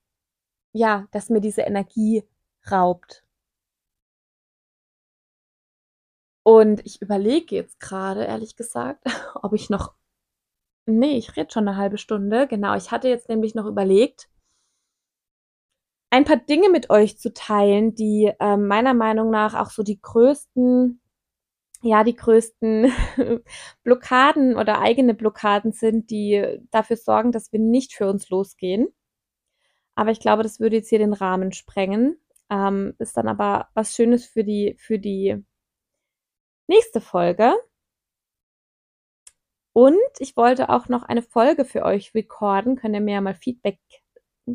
ja, 0.74 1.06
dass 1.12 1.30
mir 1.30 1.40
diese 1.40 1.62
Energie 1.62 2.24
raubt. 2.70 3.24
Und 6.42 6.84
ich 6.84 7.00
überlege 7.00 7.54
jetzt 7.56 7.80
gerade, 7.80 8.24
ehrlich 8.24 8.56
gesagt, 8.56 9.04
ob 9.42 9.54
ich 9.54 9.70
noch. 9.70 9.94
Nee, 10.86 11.16
ich 11.16 11.36
rede 11.36 11.50
schon 11.50 11.66
eine 11.66 11.78
halbe 11.78 11.96
Stunde. 11.96 12.46
Genau, 12.46 12.74
ich 12.76 12.90
hatte 12.90 13.08
jetzt 13.08 13.28
nämlich 13.30 13.54
noch 13.54 13.64
überlegt, 13.66 14.28
ein 16.10 16.24
paar 16.24 16.36
Dinge 16.36 16.68
mit 16.68 16.90
euch 16.90 17.18
zu 17.18 17.32
teilen, 17.32 17.94
die 17.94 18.32
äh, 18.38 18.56
meiner 18.56 18.94
Meinung 18.94 19.30
nach 19.30 19.54
auch 19.54 19.70
so 19.70 19.82
die 19.82 20.00
größten, 20.00 21.00
ja, 21.84 22.02
die 22.04 22.16
größten 22.16 22.92
Blockaden 23.84 24.56
oder 24.56 24.80
eigene 24.80 25.14
Blockaden 25.14 25.72
sind, 25.72 26.10
die 26.10 26.60
dafür 26.70 26.96
sorgen, 26.96 27.30
dass 27.32 27.52
wir 27.52 27.60
nicht 27.60 27.94
für 27.94 28.08
uns 28.08 28.30
losgehen. 28.30 28.88
Aber 29.94 30.10
ich 30.10 30.20
glaube, 30.20 30.42
das 30.42 30.60
würde 30.60 30.76
jetzt 30.76 30.88
hier 30.88 30.98
den 30.98 31.12
Rahmen 31.12 31.52
sprengen. 31.52 32.18
Ähm, 32.50 32.94
ist 32.98 33.16
dann 33.16 33.28
aber 33.28 33.68
was 33.74 33.94
Schönes 33.94 34.26
für 34.26 34.44
die, 34.44 34.76
für 34.78 34.98
die 34.98 35.44
nächste 36.66 37.00
Folge. 37.00 37.54
Und 39.74 39.98
ich 40.20 40.36
wollte 40.36 40.68
auch 40.70 40.88
noch 40.88 41.02
eine 41.02 41.22
Folge 41.22 41.64
für 41.64 41.82
euch 41.82 42.14
recorden. 42.14 42.76
Könnt 42.76 42.94
ihr 42.94 43.00
mir 43.00 43.14
ja 43.14 43.20
mal 43.20 43.34
Feedback, 43.34 43.78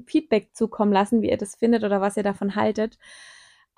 Feedback 0.07 0.55
zukommen 0.55 0.93
lassen, 0.93 1.21
wie 1.21 1.29
ihr 1.29 1.37
das 1.37 1.55
findet 1.55 1.83
oder 1.83 2.01
was 2.01 2.17
ihr 2.17 2.23
davon 2.23 2.55
haltet. 2.55 2.97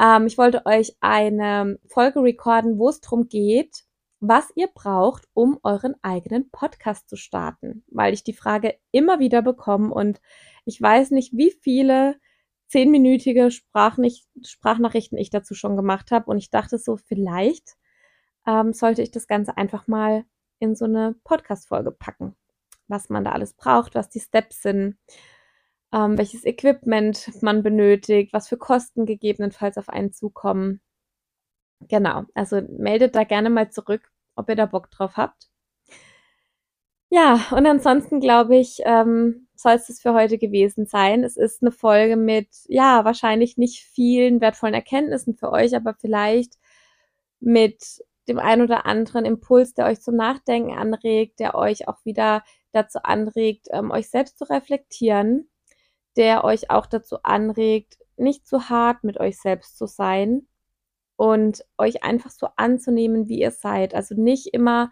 Ähm, 0.01 0.25
ich 0.25 0.37
wollte 0.37 0.65
euch 0.65 0.97
eine 0.99 1.79
Folge 1.87 2.23
recorden, 2.23 2.79
wo 2.79 2.89
es 2.89 3.01
darum 3.01 3.29
geht, 3.29 3.83
was 4.19 4.51
ihr 4.55 4.67
braucht, 4.67 5.27
um 5.33 5.59
euren 5.63 5.95
eigenen 6.01 6.49
Podcast 6.51 7.09
zu 7.09 7.15
starten. 7.15 7.83
Weil 7.87 8.13
ich 8.13 8.23
die 8.23 8.33
Frage 8.33 8.75
immer 8.91 9.19
wieder 9.19 9.41
bekomme 9.41 9.93
und 9.93 10.19
ich 10.65 10.81
weiß 10.81 11.11
nicht, 11.11 11.33
wie 11.33 11.51
viele 11.51 12.19
zehnminütige 12.67 13.51
Sprachnich 13.51 14.25
Sprachnachrichten 14.43 15.17
ich 15.17 15.29
dazu 15.29 15.53
schon 15.55 15.75
gemacht 15.75 16.11
habe. 16.11 16.29
Und 16.31 16.37
ich 16.37 16.49
dachte 16.49 16.77
so, 16.77 16.97
vielleicht 16.97 17.75
ähm, 18.47 18.73
sollte 18.73 19.01
ich 19.01 19.11
das 19.11 19.27
Ganze 19.27 19.57
einfach 19.57 19.87
mal 19.87 20.25
in 20.59 20.75
so 20.75 20.85
eine 20.85 21.15
Podcast-Folge 21.23 21.91
packen. 21.91 22.35
Was 22.87 23.09
man 23.09 23.23
da 23.23 23.31
alles 23.33 23.53
braucht, 23.53 23.95
was 23.95 24.09
die 24.09 24.19
Steps 24.19 24.61
sind, 24.61 24.97
ähm, 25.93 26.17
welches 26.17 26.45
Equipment 26.45 27.30
man 27.41 27.63
benötigt, 27.63 28.34
was 28.34 28.47
für 28.47 28.58
Kosten 28.58 29.06
gegebenenfalls 29.06 29.77
auf 29.77 29.89
einen 29.89 30.13
zukommen. 30.13 30.82
Genau, 31.89 32.23
also 32.36 32.62
meldet 32.62 33.15
da 33.15 33.23
gerne 33.23 33.49
mal 33.49 33.71
zurück, 33.71 34.12
ob 34.36 34.49
ihr 34.49 34.56
da 34.56 34.65
Bock 34.67 34.91
drauf 34.91 35.17
habt. 35.17 35.49
Ja, 37.13 37.47
und 37.51 37.65
ansonsten 37.65 38.21
glaube 38.21 38.56
ich, 38.56 38.80
ähm, 38.86 39.47
soll 39.56 39.73
es 39.73 39.88
das 39.88 39.99
für 39.99 40.13
heute 40.13 40.38
gewesen 40.38 40.86
sein. 40.86 41.25
Es 41.25 41.36
ist 41.36 41.62
eine 41.62 41.71
Folge 41.71 42.15
mit, 42.15 42.47
ja, 42.67 43.04
wahrscheinlich 43.04 43.58
nicht 43.58 43.84
vielen 43.84 44.39
wertvollen 44.39 44.73
Erkenntnissen 44.73 45.36
für 45.36 45.51
euch, 45.51 45.75
aber 45.75 45.93
vielleicht 45.93 46.54
mit 47.41 48.01
dem 48.30 48.39
ein 48.39 48.62
oder 48.62 48.86
anderen 48.86 49.26
Impuls, 49.26 49.74
der 49.74 49.88
euch 49.88 50.01
zum 50.01 50.15
Nachdenken 50.15 50.72
anregt, 50.78 51.39
der 51.39 51.55
euch 51.55 51.88
auch 51.89 51.97
wieder 52.05 52.43
dazu 52.72 52.99
anregt, 53.03 53.68
ähm, 53.72 53.91
euch 53.91 54.09
selbst 54.09 54.38
zu 54.38 54.45
reflektieren, 54.49 55.49
der 56.18 56.43
euch 56.43 56.70
auch 56.70 56.86
dazu 56.86 57.24
anregt, 57.24 57.97
nicht 58.18 58.47
zu 58.47 58.70
hart 58.70 59.03
mit 59.03 59.20
euch 59.20 59.39
selbst 59.39 59.78
zu 59.78 59.88
sein 59.88 60.47
und 61.16 61.66
euch 61.78 62.03
einfach 62.03 62.32
so 62.32 62.47
anzunehmen, 62.55 63.28
wie 63.28 63.39
ihr 63.39 63.51
seid. 63.51 63.93
Also 63.93 64.16
nicht 64.16 64.53
immer, 64.53 64.91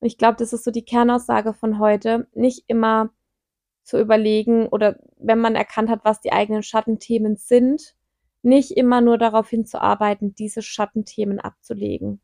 ich 0.00 0.18
glaube, 0.18 0.36
das 0.36 0.52
ist 0.52 0.64
so 0.64 0.70
die 0.70 0.84
Kernaussage 0.84 1.54
von 1.54 1.78
heute, 1.78 2.28
nicht 2.34 2.64
immer 2.68 3.10
zu 3.82 4.00
überlegen 4.00 4.66
oder 4.66 4.98
wenn 5.16 5.38
man 5.38 5.54
erkannt 5.54 5.88
hat, 5.88 6.04
was 6.04 6.20
die 6.20 6.32
eigenen 6.32 6.62
Schattenthemen 6.62 7.36
sind, 7.36 7.94
nicht 8.42 8.72
immer 8.72 9.00
nur 9.00 9.18
darauf 9.18 9.48
hinzuarbeiten, 9.48 10.34
diese 10.34 10.62
Schattenthemen 10.62 11.40
abzulegen, 11.40 12.20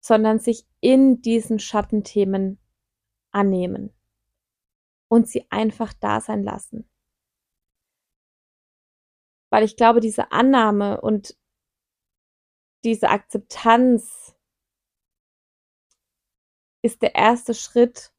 sondern 0.00 0.38
sich 0.38 0.66
in 0.80 1.22
diesen 1.22 1.58
Schattenthemen 1.58 2.58
annehmen 3.30 3.92
und 5.08 5.28
sie 5.28 5.46
einfach 5.50 5.92
da 5.92 6.20
sein 6.20 6.42
lassen. 6.42 6.89
Weil 9.50 9.64
ich 9.64 9.76
glaube, 9.76 10.00
diese 10.00 10.32
Annahme 10.32 11.00
und 11.00 11.36
diese 12.84 13.10
Akzeptanz 13.10 14.34
ist 16.82 17.02
der 17.02 17.14
erste 17.14 17.52
Schritt 17.54 18.12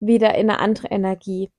wieder 0.00 0.34
in 0.34 0.50
eine 0.50 0.58
andere 0.58 0.88
Energie. 0.88 1.52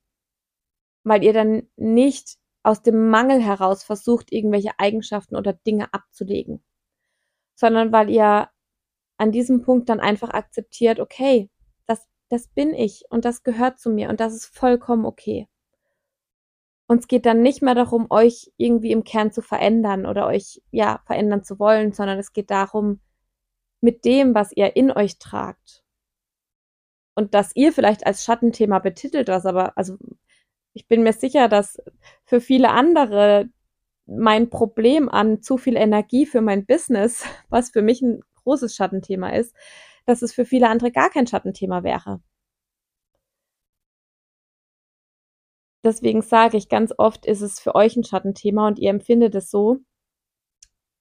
Weil 1.03 1.23
ihr 1.23 1.33
dann 1.33 1.69
nicht 1.75 2.37
aus 2.63 2.81
dem 2.81 3.09
Mangel 3.09 3.41
heraus 3.41 3.83
versucht, 3.83 4.31
irgendwelche 4.31 4.79
Eigenschaften 4.79 5.35
oder 5.35 5.53
Dinge 5.53 5.93
abzulegen, 5.93 6.63
sondern 7.55 7.91
weil 7.91 8.09
ihr 8.09 8.49
an 9.17 9.31
diesem 9.31 9.61
Punkt 9.61 9.89
dann 9.89 9.99
einfach 9.99 10.31
akzeptiert, 10.31 10.99
okay, 10.99 11.49
das, 11.85 12.07
das 12.29 12.47
bin 12.47 12.73
ich 12.73 13.05
und 13.09 13.23
das 13.23 13.43
gehört 13.43 13.79
zu 13.79 13.89
mir 13.91 14.09
und 14.09 14.19
das 14.19 14.33
ist 14.33 14.47
vollkommen 14.47 15.05
okay. 15.05 15.47
Und 16.87 16.99
es 16.99 17.07
geht 17.07 17.25
dann 17.25 17.41
nicht 17.41 17.61
mehr 17.61 17.75
darum, 17.75 18.07
euch 18.09 18.51
irgendwie 18.57 18.91
im 18.91 19.03
Kern 19.03 19.31
zu 19.31 19.41
verändern 19.41 20.05
oder 20.05 20.27
euch, 20.27 20.61
ja, 20.71 21.01
verändern 21.05 21.43
zu 21.43 21.59
wollen, 21.59 21.93
sondern 21.93 22.19
es 22.19 22.31
geht 22.33 22.51
darum, 22.51 22.99
mit 23.81 24.05
dem, 24.05 24.35
was 24.35 24.51
ihr 24.51 24.75
in 24.75 24.91
euch 24.91 25.17
tragt 25.19 25.83
und 27.15 27.33
das 27.33 27.55
ihr 27.55 27.73
vielleicht 27.73 28.05
als 28.05 28.23
Schattenthema 28.23 28.79
betitelt, 28.79 29.29
was 29.29 29.45
aber, 29.45 29.77
also 29.77 29.97
ich 30.73 30.87
bin 30.87 31.03
mir 31.03 31.13
sicher, 31.13 31.47
dass 31.47 31.81
für 32.25 32.41
viele 32.41 32.69
andere 32.69 33.49
mein 34.05 34.49
Problem 34.49 35.09
an 35.09 35.41
zu 35.41 35.57
viel 35.57 35.77
Energie 35.77 36.25
für 36.25 36.41
mein 36.41 36.65
Business, 36.65 37.25
was 37.49 37.71
für 37.71 37.81
mich 37.81 38.01
ein 38.01 38.21
großes 38.43 38.75
Schattenthema 38.75 39.29
ist, 39.29 39.55
dass 40.05 40.21
es 40.21 40.33
für 40.33 40.45
viele 40.45 40.69
andere 40.69 40.91
gar 40.91 41.09
kein 41.09 41.25
Schattenthema 41.27 41.83
wäre. 41.83 42.21
Deswegen 45.85 46.23
sage 46.23 46.57
ich, 46.57 46.67
ganz 46.67 46.91
oft 46.97 47.27
ist 47.27 47.41
es 47.41 47.59
für 47.59 47.75
euch 47.75 47.95
ein 47.95 48.03
Schattenthema 48.03 48.67
und 48.67 48.79
ihr 48.79 48.89
empfindet 48.89 49.35
es 49.35 49.51
so. 49.51 49.77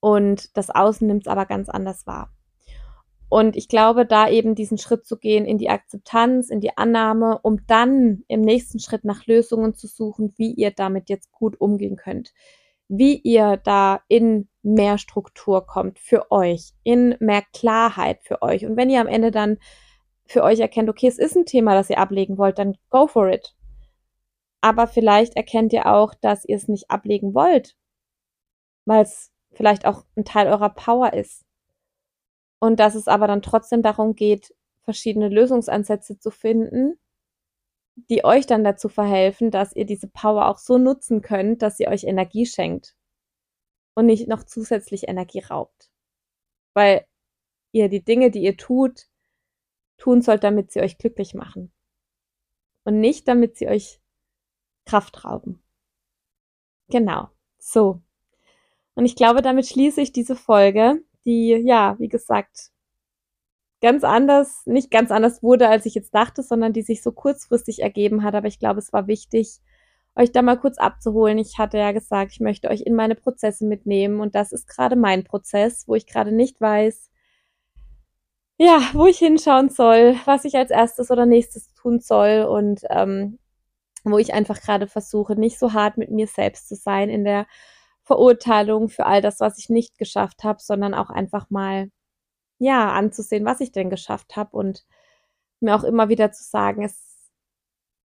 Und 0.00 0.54
das 0.58 0.68
Außen 0.68 1.06
nimmt 1.08 1.22
es 1.22 1.26
aber 1.26 1.46
ganz 1.46 1.70
anders 1.70 2.06
wahr. 2.06 2.30
Und 3.30 3.56
ich 3.56 3.68
glaube, 3.68 4.04
da 4.04 4.28
eben 4.28 4.54
diesen 4.54 4.76
Schritt 4.76 5.06
zu 5.06 5.16
gehen 5.16 5.46
in 5.46 5.56
die 5.56 5.70
Akzeptanz, 5.70 6.50
in 6.50 6.60
die 6.60 6.76
Annahme, 6.76 7.38
um 7.42 7.66
dann 7.66 8.24
im 8.28 8.42
nächsten 8.42 8.78
Schritt 8.78 9.04
nach 9.04 9.26
Lösungen 9.26 9.72
zu 9.72 9.86
suchen, 9.86 10.34
wie 10.36 10.52
ihr 10.52 10.70
damit 10.70 11.08
jetzt 11.08 11.32
gut 11.32 11.58
umgehen 11.58 11.96
könnt. 11.96 12.34
Wie 12.86 13.16
ihr 13.16 13.56
da 13.56 14.02
in 14.08 14.50
mehr 14.62 14.98
Struktur 14.98 15.66
kommt 15.66 15.98
für 15.98 16.30
euch, 16.30 16.72
in 16.82 17.16
mehr 17.20 17.42
Klarheit 17.54 18.18
für 18.22 18.42
euch. 18.42 18.66
Und 18.66 18.76
wenn 18.76 18.90
ihr 18.90 19.00
am 19.00 19.08
Ende 19.08 19.30
dann 19.30 19.56
für 20.26 20.42
euch 20.42 20.60
erkennt, 20.60 20.90
okay, 20.90 21.06
es 21.08 21.18
ist 21.18 21.36
ein 21.36 21.46
Thema, 21.46 21.74
das 21.74 21.88
ihr 21.88 21.98
ablegen 21.98 22.36
wollt, 22.36 22.58
dann 22.58 22.76
go 22.90 23.06
for 23.06 23.30
it 23.30 23.54
aber 24.64 24.86
vielleicht 24.86 25.36
erkennt 25.36 25.74
ihr 25.74 25.84
auch, 25.84 26.14
dass 26.14 26.46
ihr 26.46 26.56
es 26.56 26.68
nicht 26.68 26.90
ablegen 26.90 27.34
wollt, 27.34 27.76
weil 28.86 29.02
es 29.02 29.30
vielleicht 29.52 29.84
auch 29.84 30.06
ein 30.16 30.24
Teil 30.24 30.46
eurer 30.46 30.70
Power 30.70 31.12
ist. 31.12 31.44
Und 32.60 32.80
dass 32.80 32.94
es 32.94 33.06
aber 33.06 33.26
dann 33.26 33.42
trotzdem 33.42 33.82
darum 33.82 34.14
geht, 34.14 34.54
verschiedene 34.84 35.28
Lösungsansätze 35.28 36.18
zu 36.18 36.30
finden, 36.30 36.98
die 38.08 38.24
euch 38.24 38.46
dann 38.46 38.64
dazu 38.64 38.88
verhelfen, 38.88 39.50
dass 39.50 39.76
ihr 39.76 39.84
diese 39.84 40.08
Power 40.08 40.48
auch 40.48 40.56
so 40.56 40.78
nutzen 40.78 41.20
könnt, 41.20 41.60
dass 41.60 41.76
sie 41.76 41.86
euch 41.86 42.04
Energie 42.04 42.46
schenkt 42.46 42.96
und 43.94 44.06
nicht 44.06 44.28
noch 44.28 44.44
zusätzlich 44.44 45.08
Energie 45.08 45.40
raubt. 45.40 45.90
Weil 46.72 47.06
ihr 47.72 47.90
die 47.90 48.02
Dinge, 48.02 48.30
die 48.30 48.40
ihr 48.40 48.56
tut, 48.56 49.10
tun 49.98 50.22
sollt, 50.22 50.42
damit 50.42 50.72
sie 50.72 50.80
euch 50.80 50.96
glücklich 50.96 51.34
machen. 51.34 51.70
Und 52.84 52.98
nicht 52.98 53.28
damit 53.28 53.58
sie 53.58 53.68
euch 53.68 54.00
Kraft 54.84 55.24
rauben. 55.24 55.62
Genau. 56.88 57.28
So. 57.58 58.00
Und 58.94 59.06
ich 59.06 59.16
glaube, 59.16 59.42
damit 59.42 59.66
schließe 59.66 60.00
ich 60.00 60.12
diese 60.12 60.36
Folge, 60.36 61.02
die, 61.24 61.50
ja, 61.50 61.96
wie 61.98 62.08
gesagt, 62.08 62.70
ganz 63.80 64.04
anders, 64.04 64.62
nicht 64.66 64.90
ganz 64.90 65.10
anders 65.10 65.42
wurde, 65.42 65.68
als 65.68 65.86
ich 65.86 65.94
jetzt 65.94 66.14
dachte, 66.14 66.42
sondern 66.42 66.72
die 66.72 66.82
sich 66.82 67.02
so 67.02 67.12
kurzfristig 67.12 67.82
ergeben 67.82 68.22
hat. 68.22 68.34
Aber 68.34 68.46
ich 68.46 68.58
glaube, 68.58 68.78
es 68.78 68.92
war 68.92 69.06
wichtig, 69.06 69.60
euch 70.16 70.32
da 70.32 70.42
mal 70.42 70.58
kurz 70.58 70.78
abzuholen. 70.78 71.38
Ich 71.38 71.58
hatte 71.58 71.78
ja 71.78 71.92
gesagt, 71.92 72.32
ich 72.32 72.40
möchte 72.40 72.68
euch 72.70 72.82
in 72.82 72.94
meine 72.94 73.14
Prozesse 73.14 73.66
mitnehmen 73.66 74.20
und 74.20 74.34
das 74.34 74.52
ist 74.52 74.68
gerade 74.68 74.96
mein 74.96 75.24
Prozess, 75.24 75.88
wo 75.88 75.94
ich 75.94 76.06
gerade 76.06 76.32
nicht 76.32 76.60
weiß, 76.60 77.10
ja, 78.58 78.80
wo 78.92 79.06
ich 79.06 79.18
hinschauen 79.18 79.68
soll, 79.68 80.16
was 80.26 80.44
ich 80.44 80.56
als 80.56 80.70
erstes 80.70 81.10
oder 81.10 81.26
nächstes 81.26 81.72
tun 81.74 82.00
soll 82.00 82.44
und 82.48 82.82
ähm, 82.90 83.38
wo 84.12 84.18
ich 84.18 84.34
einfach 84.34 84.60
gerade 84.60 84.86
versuche, 84.86 85.36
nicht 85.36 85.58
so 85.58 85.72
hart 85.72 85.96
mit 85.98 86.10
mir 86.10 86.26
selbst 86.26 86.68
zu 86.68 86.76
sein 86.76 87.10
in 87.10 87.24
der 87.24 87.46
Verurteilung 88.02 88.88
für 88.88 89.06
all 89.06 89.22
das, 89.22 89.40
was 89.40 89.58
ich 89.58 89.70
nicht 89.70 89.98
geschafft 89.98 90.44
habe, 90.44 90.60
sondern 90.62 90.94
auch 90.94 91.10
einfach 91.10 91.50
mal, 91.50 91.90
ja, 92.58 92.92
anzusehen, 92.92 93.44
was 93.46 93.60
ich 93.60 93.72
denn 93.72 93.90
geschafft 93.90 94.36
habe 94.36 94.56
und 94.56 94.86
mir 95.60 95.74
auch 95.76 95.84
immer 95.84 96.08
wieder 96.08 96.32
zu 96.32 96.44
sagen, 96.44 96.84
es 96.84 97.30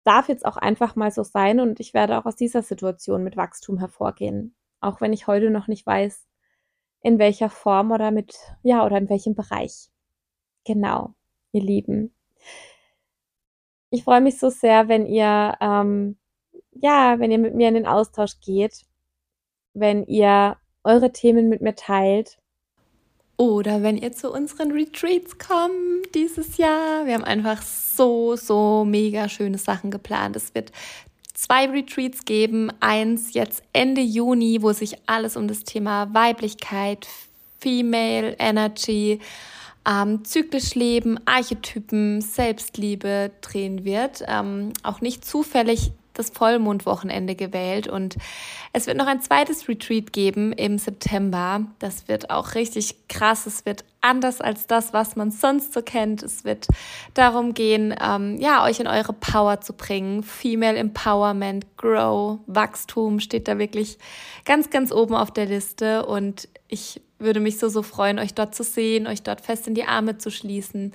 darf 0.05 0.29
jetzt 0.29 0.45
auch 0.47 0.57
einfach 0.57 0.97
mal 0.97 1.11
so 1.11 1.23
sein 1.23 1.61
und 1.61 1.81
ich 1.81 1.95
werde 1.95 2.19
auch 2.19 2.27
aus 2.27 2.37
dieser 2.37 2.63
Situation 2.63 3.25
mit 3.25 3.37
Wachstum 3.37 3.79
hervorgehen. 3.79 4.55
Auch 4.81 5.01
wenn 5.01 5.13
ich 5.13 5.27
heute 5.27 5.51
noch 5.51 5.69
nicht 5.69 5.87
weiß, 5.87 6.27
in 7.03 7.19
welcher 7.19 7.51
Form 7.51 7.93
oder 7.93 8.11
mit, 8.11 8.37
ja, 8.63 8.85
oder 8.85 8.99
in 8.99 9.09
welchem 9.09 9.35
Bereich. 9.35 9.91
Genau, 10.65 11.15
ihr 11.53 11.63
Lieben. 11.63 12.14
Ich 13.95 14.03
freue 14.03 14.21
mich 14.21 14.41
so 14.41 14.51
sehr, 14.51 14.89
wenn 14.89 15.07
ihr, 15.07 15.55
ähm, 15.61 16.17
ja, 16.73 17.21
wenn 17.21 17.31
ihr 17.31 17.39
mit 17.39 17.55
mir 17.55 17.69
in 17.69 17.75
den 17.75 17.87
Austausch 17.87 18.41
geht, 18.45 18.83
wenn 19.73 20.05
ihr 20.07 20.57
eure 20.83 21.13
Themen 21.13 21.49
mit 21.49 21.61
mir 21.61 21.77
teilt. 21.77 22.39
Oder 23.37 23.85
wenn 23.85 23.97
ihr 23.97 24.11
zu 24.11 24.33
unseren 24.33 24.73
Retreats 24.73 25.39
kommt 25.39 26.13
dieses 26.13 26.57
Jahr. 26.57 27.07
Wir 27.07 27.15
haben 27.15 27.23
einfach 27.23 27.63
so, 27.63 28.35
so 28.35 28.85
mega 28.85 29.29
schöne 29.29 29.59
Sachen 29.59 29.93
geplant. 29.93 30.35
Es 30.35 30.57
wird 30.57 30.73
zwei 31.33 31.67
Retreats 31.69 32.25
geben. 32.25 32.73
Eins 32.81 33.33
jetzt 33.33 33.63
Ende 33.73 34.01
Juni, 34.01 34.61
wo 34.61 34.73
sich 34.73 34.97
alles 35.07 35.37
um 35.37 35.47
das 35.47 35.63
Thema 35.63 36.13
Weiblichkeit, 36.13 37.07
Female 37.61 38.35
Energy, 38.41 39.21
ähm, 39.89 40.25
zyklisch 40.25 40.75
Leben, 40.75 41.19
Archetypen, 41.27 42.21
Selbstliebe 42.21 43.31
drehen 43.41 43.85
wird. 43.85 44.25
Ähm, 44.27 44.73
auch 44.83 45.01
nicht 45.01 45.25
zufällig 45.25 45.93
das 46.15 46.31
Vollmondwochenende 46.31 47.35
gewählt 47.35 47.89
und 47.89 48.17
es 48.73 48.87
wird 48.87 48.97
noch 48.97 49.07
ein 49.07 49.21
zweites 49.21 49.69
Retreat 49.69 50.13
geben 50.13 50.53
im 50.53 50.79
September. 50.79 51.67
Das 51.81 52.09
wird 52.09 52.31
auch 52.31 52.55
richtig 52.55 53.09
krass. 53.09 53.47
Es 53.47 53.67
wird 53.67 53.85
anders 54.01 54.41
als 54.41 54.67
das, 54.67 54.93
was 54.93 55.17
man 55.17 55.31
sonst 55.31 55.73
so 55.73 55.83
kennt. 55.83 56.23
Es 56.23 56.45
wird 56.45 56.69
darum 57.15 57.55
gehen, 57.55 57.95
ähm, 58.01 58.39
ja, 58.39 58.65
euch 58.65 58.81
in 58.81 58.87
eure 58.87 59.13
Power 59.13 59.61
zu 59.61 59.73
bringen. 59.73 60.23
Female 60.23 60.77
Empowerment, 60.77 61.77
Grow, 61.77 62.39
Wachstum 62.47 63.21
steht 63.21 63.49
da 63.49 63.59
wirklich 63.59 63.99
ganz, 64.45 64.71
ganz 64.71 64.93
oben 64.93 65.15
auf 65.15 65.33
der 65.33 65.47
Liste 65.47 66.07
und 66.07 66.49
ich 66.69 67.01
würde 67.19 67.41
mich 67.41 67.59
so, 67.59 67.69
so 67.69 67.83
freuen, 67.83 68.19
euch 68.19 68.35
dort 68.35 68.55
zu 68.55 68.63
sehen, 68.63 69.07
euch 69.07 69.23
dort 69.23 69.41
fest 69.41 69.67
in 69.67 69.75
die 69.75 69.85
Arme 69.85 70.19
zu 70.19 70.31
schließen, 70.31 70.93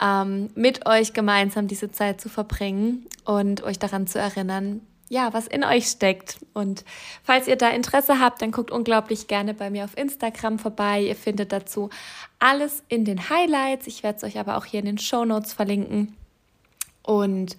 ähm, 0.00 0.50
mit 0.54 0.86
euch 0.86 1.12
gemeinsam 1.12 1.68
diese 1.68 1.90
Zeit 1.90 2.20
zu 2.20 2.28
verbringen 2.28 3.06
und 3.24 3.62
euch 3.62 3.78
daran 3.78 4.06
zu 4.06 4.18
erinnern, 4.18 4.80
ja, 5.08 5.34
was 5.34 5.46
in 5.46 5.62
euch 5.62 5.88
steckt. 5.88 6.38
Und 6.54 6.84
falls 7.22 7.46
ihr 7.46 7.56
da 7.56 7.68
Interesse 7.68 8.18
habt, 8.18 8.40
dann 8.40 8.50
guckt 8.50 8.70
unglaublich 8.70 9.28
gerne 9.28 9.52
bei 9.52 9.68
mir 9.68 9.84
auf 9.84 9.96
Instagram 9.96 10.58
vorbei. 10.58 11.02
Ihr 11.02 11.16
findet 11.16 11.52
dazu 11.52 11.90
alles 12.38 12.82
in 12.88 13.04
den 13.04 13.28
Highlights. 13.28 13.86
Ich 13.86 14.02
werde 14.02 14.16
es 14.16 14.24
euch 14.24 14.38
aber 14.38 14.56
auch 14.56 14.64
hier 14.64 14.80
in 14.80 14.86
den 14.86 14.98
Show 14.98 15.26
Notes 15.26 15.52
verlinken. 15.52 16.16
Und 17.02 17.58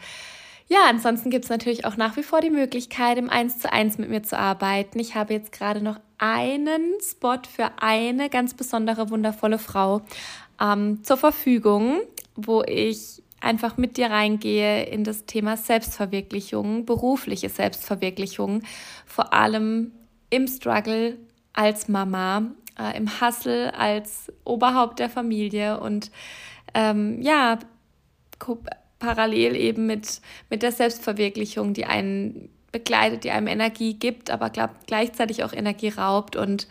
ja, 0.68 0.80
ansonsten 0.89 1.30
gibt 1.30 1.45
es 1.45 1.49
natürlich 1.49 1.86
auch 1.86 1.97
nach 1.97 2.16
wie 2.18 2.24
vor 2.24 2.41
die 2.41 2.49
Möglichkeit, 2.49 3.18
im 3.18 3.30
1 3.30 3.59
zu 3.59 3.72
1 3.72 3.97
mit 3.97 4.09
mir 4.09 4.24
zu 4.24 4.38
arbeiten. 4.38 4.99
Ich 4.99 5.16
habe 5.16 5.34
jetzt 5.34 5.51
gerade 5.51 5.82
noch 5.82 5.99
einen 6.18 6.93
Spot 7.01 7.39
für 7.49 7.72
eine 7.82 8.30
ganz 8.30 8.53
besondere, 8.53 9.09
wundervolle 9.09 9.59
Frau 9.59 10.01
ähm, 10.61 11.03
zur 11.03 11.18
Verfügung, 11.18 11.99
wo 12.36 12.64
ich 12.64 13.22
einfach 13.41 13.78
mit 13.78 13.97
dir 13.97 14.09
reingehe 14.09 14.86
in 14.86 15.03
das 15.03 15.26
Thema 15.26 15.57
Selbstverwirklichung, 15.57 16.86
berufliche 16.86 17.49
Selbstverwirklichung, 17.49 18.64
vor 19.05 19.34
allem 19.34 19.91
im 20.30 20.47
Struggle 20.47 21.18
als 21.51 21.89
Mama, 21.89 22.43
äh, 22.80 22.97
im 22.97 23.22
Hustle 23.22 23.74
als 23.78 24.32
Oberhaupt 24.45 24.99
der 24.99 25.09
Familie 25.09 25.80
und 25.80 26.09
ähm, 26.74 27.22
ja, 27.22 27.59
parallel 29.04 29.58
eben 29.58 29.86
mit, 29.86 30.22
mit 30.49 30.64
der 30.64 30.72
Selbstverwirklichung, 30.72 31.74
die 31.74 31.86
einen 31.86 32.49
begleitet, 32.72 33.26
die 33.26 33.32
einem 33.32 33.47
Energie 33.47 33.95
gibt, 33.95 34.32
aber 34.32 34.49
glaub, 34.49 34.72
gleichzeitig 34.88 35.43
auch 35.43 35.51
Energie 35.51 35.89
raubt. 35.89 36.38
Und 36.38 36.68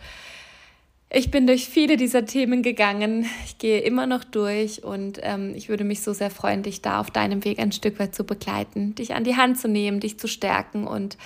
ich 1.11 1.29
bin 1.29 1.45
durch 1.45 1.69
viele 1.69 1.95
dieser 1.95 2.25
Themen 2.25 2.63
gegangen. 2.63 3.27
Ich 3.45 3.59
gehe 3.59 3.79
immer 3.81 4.07
noch 4.07 4.23
durch 4.23 4.83
und 4.83 5.19
ähm, 5.21 5.53
ich 5.55 5.69
würde 5.69 5.83
mich 5.83 6.01
so 6.01 6.11
sehr 6.11 6.31
freuen, 6.31 6.63
dich 6.63 6.81
da 6.81 6.99
auf 6.99 7.11
deinem 7.11 7.45
Weg 7.45 7.59
ein 7.59 7.71
Stück 7.71 7.99
weit 7.99 8.15
zu 8.15 8.23
begleiten, 8.23 8.95
dich 8.95 9.13
an 9.13 9.23
die 9.23 9.37
Hand 9.37 9.59
zu 9.59 9.67
nehmen, 9.67 9.99
dich 9.99 10.17
zu 10.17 10.27
stärken 10.27 10.87
und 10.87 11.17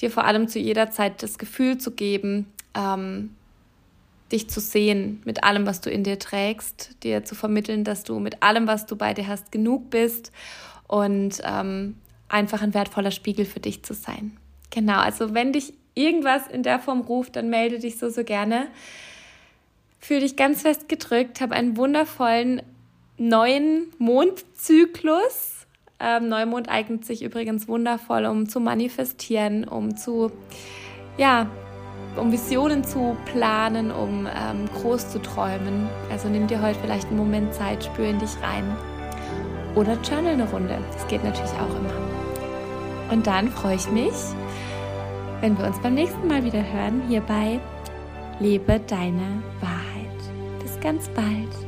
dir 0.00 0.10
vor 0.10 0.24
allem 0.24 0.48
zu 0.48 0.58
jeder 0.58 0.90
Zeit 0.90 1.22
das 1.22 1.36
Gefühl 1.36 1.76
zu 1.76 1.90
geben, 1.90 2.46
ähm, 2.74 3.34
dich 4.32 4.48
zu 4.48 4.60
sehen 4.60 5.22
mit 5.24 5.44
allem, 5.44 5.66
was 5.66 5.80
du 5.80 5.90
in 5.90 6.04
dir 6.04 6.18
trägst, 6.18 7.02
dir 7.02 7.24
zu 7.24 7.34
vermitteln, 7.34 7.84
dass 7.84 8.04
du 8.04 8.18
mit 8.18 8.42
allem, 8.42 8.66
was 8.66 8.86
du 8.86 8.96
bei 8.96 9.14
dir 9.14 9.26
hast, 9.26 9.52
genug 9.52 9.90
bist 9.90 10.32
und 10.86 11.40
ähm, 11.44 11.96
einfach 12.28 12.62
ein 12.62 12.74
wertvoller 12.74 13.10
Spiegel 13.10 13.44
für 13.44 13.60
dich 13.60 13.82
zu 13.82 13.94
sein. 13.94 14.36
Genau, 14.70 14.98
also 14.98 15.34
wenn 15.34 15.52
dich 15.52 15.72
irgendwas 15.94 16.46
in 16.46 16.62
der 16.62 16.78
Form 16.78 17.00
ruft, 17.00 17.36
dann 17.36 17.50
melde 17.50 17.78
dich 17.78 17.98
so, 17.98 18.08
so 18.08 18.22
gerne. 18.24 18.68
Fühl 19.98 20.20
dich 20.20 20.36
ganz 20.36 20.62
fest 20.62 20.88
gedrückt, 20.88 21.40
hab 21.40 21.50
einen 21.50 21.76
wundervollen 21.76 22.62
neuen 23.16 23.88
Mondzyklus. 23.98 25.66
Ähm, 26.00 26.28
Neumond 26.28 26.68
eignet 26.68 27.04
sich 27.04 27.22
übrigens 27.22 27.66
wundervoll, 27.66 28.26
um 28.26 28.48
zu 28.48 28.60
manifestieren, 28.60 29.64
um 29.66 29.96
zu, 29.96 30.30
ja, 31.16 31.50
um 32.16 32.32
Visionen 32.32 32.84
zu 32.84 33.16
planen, 33.26 33.90
um 33.90 34.26
ähm, 34.26 34.68
groß 34.80 35.10
zu 35.10 35.20
träumen. 35.20 35.88
Also 36.10 36.28
nimm 36.28 36.46
dir 36.46 36.60
heute 36.62 36.78
vielleicht 36.80 37.08
einen 37.08 37.18
Moment 37.18 37.54
Zeit, 37.54 37.84
spür 37.84 38.06
in 38.06 38.18
dich 38.18 38.30
rein. 38.42 38.64
Oder 39.74 39.94
journal 40.02 40.32
eine 40.32 40.50
Runde. 40.50 40.78
Das 40.92 41.06
geht 41.08 41.22
natürlich 41.24 41.52
auch 41.52 41.70
immer. 41.78 43.12
Und 43.12 43.26
dann 43.26 43.48
freue 43.48 43.76
ich 43.76 43.90
mich, 43.90 44.12
wenn 45.40 45.56
wir 45.56 45.66
uns 45.66 45.80
beim 45.80 45.94
nächsten 45.94 46.26
Mal 46.26 46.44
wieder 46.44 46.62
hören, 46.72 47.02
hier 47.08 47.20
bei 47.20 47.60
Lebe 48.40 48.80
deine 48.86 49.42
Wahrheit. 49.60 50.62
Bis 50.62 50.78
ganz 50.80 51.08
bald. 51.08 51.67